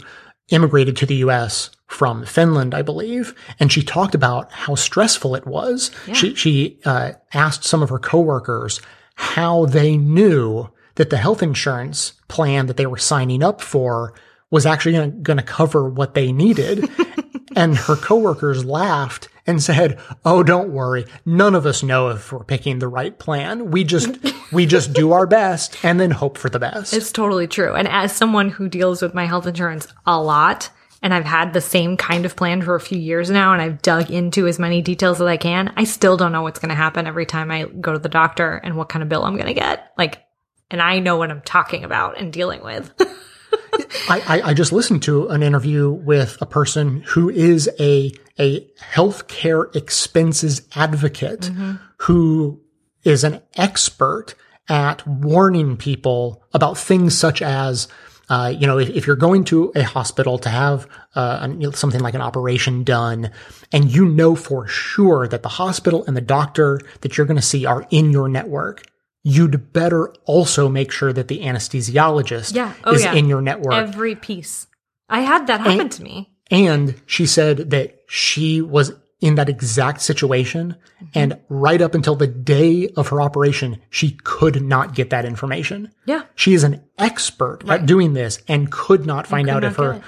immigrated 0.49 0.95
to 0.97 1.05
the 1.05 1.15
US 1.15 1.69
from 1.87 2.25
Finland, 2.25 2.73
I 2.73 2.81
believe, 2.81 3.33
and 3.59 3.71
she 3.71 3.83
talked 3.83 4.15
about 4.15 4.51
how 4.51 4.75
stressful 4.75 5.35
it 5.35 5.45
was. 5.45 5.91
Yeah. 6.07 6.13
She 6.13 6.35
she 6.35 6.79
uh, 6.85 7.13
asked 7.33 7.63
some 7.63 7.81
of 7.81 7.89
her 7.89 7.99
coworkers 7.99 8.81
how 9.15 9.65
they 9.65 9.97
knew 9.97 10.69
that 10.97 11.09
the 11.09 11.17
health 11.17 11.41
insurance 11.41 12.13
plan 12.27 12.67
that 12.67 12.77
they 12.77 12.85
were 12.85 12.97
signing 12.97 13.41
up 13.41 13.61
for 13.61 14.13
was 14.51 14.65
actually 14.65 14.93
going 14.93 15.37
to 15.37 15.43
cover 15.43 15.89
what 15.89 16.13
they 16.13 16.31
needed. 16.31 16.89
and 17.55 17.75
her 17.75 17.95
coworkers 17.95 18.65
laughed 18.65 19.29
and 19.45 19.63
said, 19.63 19.99
"Oh, 20.25 20.43
don't 20.43 20.69
worry. 20.69 21.05
None 21.25 21.55
of 21.55 21.65
us 21.65 21.81
know 21.81 22.09
if 22.09 22.31
we're 22.31 22.43
picking 22.43 22.79
the 22.79 22.87
right 22.87 23.17
plan. 23.17 23.71
We 23.71 23.83
just 23.83 24.17
we 24.51 24.65
just 24.65 24.93
do 24.93 25.13
our 25.13 25.25
best 25.25 25.83
and 25.83 25.99
then 25.99 26.11
hope 26.11 26.37
for 26.37 26.49
the 26.49 26.59
best." 26.59 26.93
It's 26.93 27.11
totally 27.11 27.47
true. 27.47 27.73
And 27.73 27.87
as 27.87 28.15
someone 28.15 28.49
who 28.49 28.67
deals 28.67 29.01
with 29.01 29.13
my 29.13 29.25
health 29.25 29.47
insurance 29.47 29.87
a 30.05 30.21
lot, 30.21 30.69
and 31.01 31.13
I've 31.13 31.25
had 31.25 31.53
the 31.53 31.61
same 31.61 31.97
kind 31.97 32.25
of 32.25 32.35
plan 32.35 32.61
for 32.61 32.75
a 32.75 32.79
few 32.79 32.97
years 32.97 33.29
now 33.29 33.53
and 33.53 33.61
I've 33.61 33.81
dug 33.81 34.09
into 34.09 34.47
as 34.47 34.59
many 34.59 34.81
details 34.81 35.21
as 35.21 35.27
I 35.27 35.37
can, 35.37 35.73
I 35.77 35.83
still 35.83 36.17
don't 36.17 36.31
know 36.31 36.41
what's 36.41 36.59
going 36.59 36.69
to 36.69 36.75
happen 36.75 37.07
every 37.07 37.25
time 37.25 37.51
I 37.51 37.65
go 37.65 37.93
to 37.93 37.99
the 37.99 38.09
doctor 38.09 38.55
and 38.55 38.75
what 38.75 38.89
kind 38.89 39.03
of 39.03 39.09
bill 39.09 39.23
I'm 39.23 39.35
going 39.35 39.47
to 39.47 39.53
get. 39.53 39.93
Like 39.97 40.26
and 40.69 40.81
I 40.81 40.99
know 40.99 41.17
what 41.17 41.31
I'm 41.31 41.41
talking 41.41 41.83
about 41.83 42.19
and 42.19 42.31
dealing 42.31 42.63
with. 42.63 42.91
I, 44.09 44.41
I, 44.43 44.53
just 44.53 44.71
listened 44.71 45.03
to 45.03 45.27
an 45.27 45.43
interview 45.43 45.89
with 45.89 46.37
a 46.41 46.45
person 46.45 47.01
who 47.01 47.29
is 47.29 47.69
a 47.79 48.11
a 48.39 48.61
healthcare 48.93 49.73
expenses 49.75 50.67
advocate 50.75 51.49
who 51.97 52.61
is 53.03 53.23
an 53.23 53.41
expert 53.55 54.35
at 54.69 55.05
warning 55.07 55.77
people 55.77 56.43
about 56.53 56.77
things 56.77 57.17
such 57.17 57.41
as 57.41 57.87
uh, 58.29 58.53
you 58.57 58.67
know, 58.67 58.77
if, 58.77 58.89
if 58.89 59.07
you're 59.07 59.15
going 59.15 59.45
to 59.45 59.71
a 59.73 59.83
hospital 59.83 60.37
to 60.39 60.49
have 60.49 60.85
uh, 61.15 61.39
an- 61.41 61.61
you 61.61 61.67
know, 61.67 61.71
something 61.71 62.01
like 62.01 62.13
an 62.13 62.21
operation 62.21 62.83
done, 62.83 63.31
and 63.71 63.89
you 63.89 64.05
know 64.05 64.35
for 64.35 64.67
sure 64.67 65.27
that 65.29 65.43
the 65.43 65.49
hospital 65.49 66.03
and 66.05 66.17
the 66.17 66.21
doctor 66.21 66.81
that 67.01 67.17
you're 67.17 67.25
going 67.25 67.37
to 67.37 67.41
see 67.41 67.65
are 67.65 67.87
in 67.89 68.11
your 68.11 68.27
network, 68.27 68.83
you'd 69.27 69.73
better 69.73 70.13
also 70.23 70.69
make 70.69 70.89
sure 70.89 71.11
that 71.11 71.27
the 71.27 71.41
anesthesiologist 71.41 72.55
Yeah. 72.55 72.73
Oh, 72.85 72.93
is 72.93 73.03
yeah. 73.03 73.13
in 73.13 73.27
your 73.27 73.41
network. 73.41 73.73
Every 73.73 74.15
piece. 74.15 74.67
I 75.09 75.19
had 75.19 75.47
that 75.47 75.59
happen 75.59 75.89
to 75.89 76.03
me. 76.03 76.31
And 76.49 76.95
she 77.05 77.25
said 77.25 77.71
that 77.71 78.03
she 78.07 78.61
was 78.61 78.93
in 79.19 79.35
that 79.35 79.49
exact 79.49 79.99
situation. 80.01 80.77
Mm-hmm. 81.03 81.05
And 81.13 81.39
right 81.49 81.81
up 81.81 81.93
until 81.93 82.15
the 82.15 82.27
day 82.27 82.87
of 82.95 83.09
her 83.09 83.21
operation, 83.21 83.81
she 83.89 84.11
could 84.23 84.63
not 84.63 84.95
get 84.95 85.09
that 85.09 85.25
information. 85.25 85.91
Yeah. 86.05 86.23
She 86.35 86.53
is 86.53 86.63
an 86.63 86.81
expert 86.97 87.67
at 87.67 87.85
doing 87.85 88.13
this 88.13 88.41
and 88.47 88.71
could 88.71 89.05
not 89.05 89.27
find 89.27 89.47
could 89.47 89.55
out 89.55 89.63
not 89.63 89.71
if 89.71 89.75
her 89.75 90.01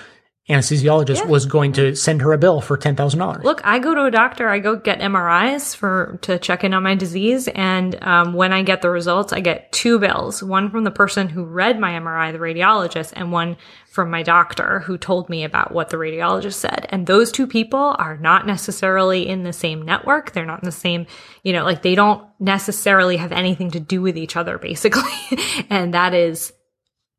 anesthesiologist 0.49 1.27
was 1.27 1.45
going 1.45 1.73
to 1.73 1.95
send 1.95 2.21
her 2.21 2.33
a 2.33 2.37
bill 2.37 2.59
for 2.59 2.75
$10,000. 2.75 3.43
Look, 3.43 3.61
I 3.63 3.77
go 3.77 3.93
to 3.93 4.05
a 4.05 4.11
doctor. 4.11 4.49
I 4.49 4.57
go 4.57 4.75
get 4.75 4.99
MRIs 4.99 5.75
for 5.75 6.17
to 6.23 6.39
check 6.39 6.63
in 6.63 6.73
on 6.73 6.81
my 6.81 6.95
disease, 6.95 7.47
and 7.49 8.01
um, 8.03 8.33
when 8.33 8.51
I 8.51 8.63
get 8.63 8.81
the 8.81 8.89
results, 8.89 9.31
I 9.31 9.41
get 9.41 9.71
two 9.71 9.99
bills: 9.99 10.41
one 10.41 10.71
from 10.71 10.83
the 10.83 10.91
person 10.91 11.29
who 11.29 11.45
read 11.45 11.79
my 11.79 11.91
MRI, 11.91 12.31
the 12.31 12.39
radiologist, 12.39 13.13
and 13.15 13.31
one 13.31 13.57
from 13.89 14.09
my 14.09 14.23
doctor 14.23 14.79
who 14.79 14.97
told 14.97 15.29
me 15.29 15.43
about 15.43 15.71
what 15.71 15.89
the 15.89 15.97
radiologist 15.97 16.53
said. 16.53 16.87
And 16.89 17.05
those 17.05 17.31
two 17.31 17.47
people 17.47 17.95
are 17.99 18.17
not 18.17 18.47
necessarily 18.47 19.27
in 19.27 19.43
the 19.43 19.53
same 19.53 19.83
network. 19.83 20.31
They're 20.31 20.45
not 20.45 20.63
in 20.63 20.65
the 20.65 20.71
same, 20.71 21.05
you 21.43 21.53
know, 21.53 21.63
like 21.63 21.81
they 21.81 21.95
don't 21.95 22.23
necessarily 22.39 23.17
have 23.17 23.31
anything 23.31 23.71
to 23.71 23.79
do 23.79 24.01
with 24.01 24.17
each 24.17 24.35
other, 24.35 24.57
basically. 24.57 25.11
and 25.69 25.93
that 25.93 26.13
is 26.13 26.53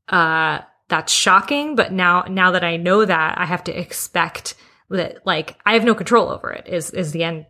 uh 0.08 0.60
that's 0.90 1.12
shocking 1.12 1.74
but 1.76 1.92
now 1.92 2.22
now 2.28 2.50
that 2.50 2.64
i 2.64 2.76
know 2.76 3.04
that 3.04 3.38
i 3.38 3.44
have 3.46 3.64
to 3.64 3.78
expect 3.78 4.54
that 4.90 5.24
like 5.24 5.56
i 5.64 5.72
have 5.74 5.84
no 5.84 5.94
control 5.94 6.28
over 6.28 6.50
it 6.50 6.68
is 6.68 6.90
is 6.90 7.12
the 7.12 7.24
end 7.24 7.46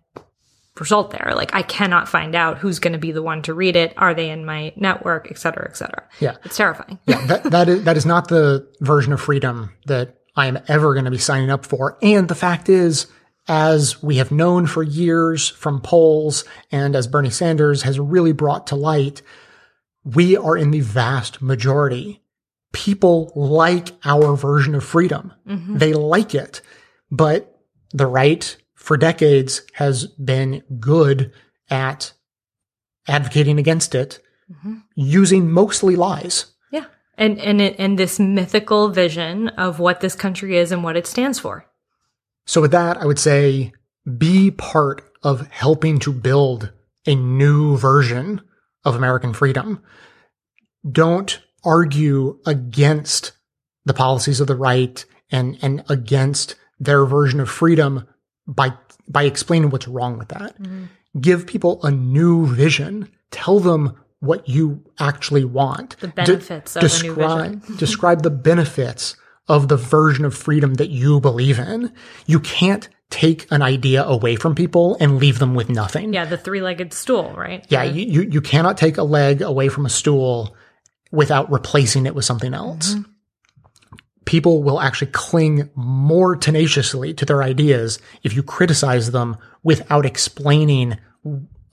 result 0.79 1.11
there 1.11 1.33
like 1.35 1.55
i 1.55 1.63
cannot 1.63 2.09
find 2.09 2.35
out 2.35 2.59
who's 2.59 2.79
going 2.79 2.93
to 2.93 2.99
be 2.99 3.13
the 3.13 3.23
one 3.23 3.43
to 3.43 3.53
read 3.53 3.77
it 3.77 3.93
are 3.97 4.15
they 4.15 4.31
in 4.31 4.45
my 4.47 4.73
network 4.77 5.29
et 5.31 5.39
cetera 5.39 5.69
et 5.69 5.77
cetera 5.77 6.05
Yeah. 6.21 6.37
it's 6.45 6.57
terrifying 6.57 6.99
yeah, 7.07 7.27
that, 7.27 7.43
that 7.45 7.69
is 7.69 7.83
that 7.85 7.97
is 7.97 8.07
not 8.07 8.29
the 8.29 8.67
version 8.81 9.13
of 9.13 9.21
freedom 9.21 9.73
that 9.87 10.17
I 10.37 10.47
am 10.47 10.59
ever 10.69 10.95
going 10.95 11.07
to 11.07 11.11
be 11.11 11.19
signing 11.19 11.51
up 11.51 11.67
for. 11.67 11.99
And 12.03 12.29
the 12.29 12.37
fact 12.37 12.69
is, 12.69 13.09
as 13.49 14.01
we 14.01 14.19
have 14.19 14.31
known 14.31 14.67
for 14.69 14.83
years 14.83 15.49
from 15.49 15.81
polls, 15.81 16.45
and 16.71 16.95
as 16.95 17.09
Bernie 17.09 17.31
Sanders 17.31 17.83
has 17.83 17.99
really 17.99 18.33
brought 18.33 18.69
to 18.69 18.77
light, 18.77 19.23
we 20.05 20.37
are 20.37 20.57
in 20.57 20.71
the 20.71 20.81
vast 20.81 21.43
majority. 21.43 22.20
People 22.73 23.33
like 23.35 23.91
our 24.05 24.37
version 24.37 24.75
of 24.75 24.85
freedom. 24.85 25.33
Mm-hmm. 25.47 25.79
They 25.79 25.93
like 25.93 26.35
it, 26.35 26.61
but 27.11 27.61
the 27.93 28.07
right 28.07 28.57
for 28.75 28.97
decades 28.97 29.63
has 29.75 30.07
been 30.07 30.63
good 30.79 31.33
at 31.69 32.13
advocating 33.09 33.59
against 33.59 33.95
it 33.95 34.21
mm-hmm. 34.51 34.77
using 34.95 35.51
mostly 35.51 35.97
lies. 35.97 36.47
yeah 36.71 36.85
and 37.19 37.39
and 37.39 37.61
it, 37.61 37.77
and 37.79 37.99
this 37.99 38.19
mythical 38.19 38.89
vision 38.89 39.49
of 39.49 39.79
what 39.79 40.01
this 40.01 40.15
country 40.15 40.57
is 40.57 40.73
and 40.73 40.85
what 40.85 40.97
it 40.97 41.07
stands 41.07 41.39
for 41.39 41.67
So 42.47 42.61
with 42.61 42.73
that, 42.73 42.97
I 42.97 43.07
would 43.07 43.19
say 43.19 43.73
be 44.19 44.51
part 44.51 45.09
of 45.23 45.47
helping 45.49 45.99
to 46.01 46.13
build 46.13 46.73
a 47.07 47.15
new 47.15 47.77
version 47.77 48.41
of 48.85 48.97
American 48.97 49.33
freedom. 49.33 49.83
Don't 50.91 51.41
argue 51.65 52.39
against 52.47 53.33
the 53.85 53.95
policies 53.95 54.41
of 54.41 54.47
the 54.47 54.57
right 54.57 55.05
and, 55.31 55.59
and 55.63 55.83
against 55.89 56.55
their 56.79 57.05
version 57.05 57.41
of 57.41 57.51
freedom 57.51 58.07
by, 58.47 58.73
by 59.09 59.25
explaining 59.25 59.71
what's 59.71 59.89
wrong 59.89 60.19
with 60.19 60.29
that. 60.29 60.61
Mm-hmm. 60.61 60.85
Give 61.21 61.47
people 61.47 61.83
a 61.83 61.91
new 61.91 62.47
vision. 62.47 63.11
Tell 63.31 63.61
them 63.61 63.97
what 64.21 64.49
you 64.49 64.85
actually 64.99 65.45
want. 65.45 65.97
The 65.99 66.09
benefits 66.09 66.77
of 66.77 66.83
a 66.83 66.85
new 66.85 66.89
describe, 66.89 67.61
vision. 67.61 67.77
describe 67.79 68.23
the 68.23 68.31
benefits 68.31 69.17
of 69.49 69.69
the 69.69 69.77
version 69.77 70.25
of 70.25 70.35
freedom 70.35 70.75
that 70.75 70.91
you 70.91 71.21
believe 71.21 71.59
in. 71.59 71.93
You 72.27 72.39
can't 72.41 72.89
take 73.11 73.51
an 73.51 73.61
idea 73.61 74.05
away 74.05 74.37
from 74.37 74.55
people 74.55 74.97
and 75.01 75.19
leave 75.19 75.41
them 75.41 75.55
with 75.55 75.69
nothing. 75.69 76.15
yeah 76.15 76.25
the 76.25 76.39
three-legged 76.39 76.93
stool 76.93 77.33
right 77.37 77.67
Yeah, 77.69 77.83
you, 77.83 78.05
you, 78.07 78.31
you 78.31 78.41
cannot 78.41 78.79
take 78.79 78.99
a 78.99 79.03
leg 79.03 79.43
away 79.43 79.69
from 79.69 79.85
a 79.85 79.89
stool 79.89 80.55
without 81.11 81.51
replacing 81.51 82.07
it 82.07 82.15
with 82.15 82.25
something 82.25 82.55
else. 82.55 82.95
Mm-hmm. 82.95 83.11
People 84.25 84.63
will 84.63 84.81
actually 84.81 85.11
cling 85.11 85.71
more 85.75 86.37
tenaciously 86.37 87.15
to 87.15 87.25
their 87.25 87.43
ideas 87.43 87.99
if 88.23 88.35
you 88.35 88.43
criticize 88.43 89.11
them 89.11 89.37
without 89.63 90.07
explaining 90.07 90.99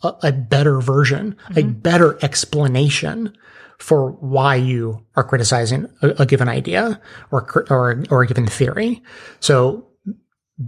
a, 0.01 0.13
a 0.23 0.31
better 0.31 0.79
version, 0.79 1.35
a 1.49 1.53
mm-hmm. 1.53 1.71
better 1.71 2.17
explanation 2.23 3.37
for 3.77 4.11
why 4.13 4.55
you 4.55 5.05
are 5.15 5.23
criticizing 5.23 5.87
a, 6.01 6.09
a 6.19 6.25
given 6.25 6.49
idea 6.49 6.99
or, 7.31 7.65
or, 7.69 8.03
or 8.09 8.23
a 8.23 8.27
given 8.27 8.47
theory. 8.47 9.03
So 9.39 9.87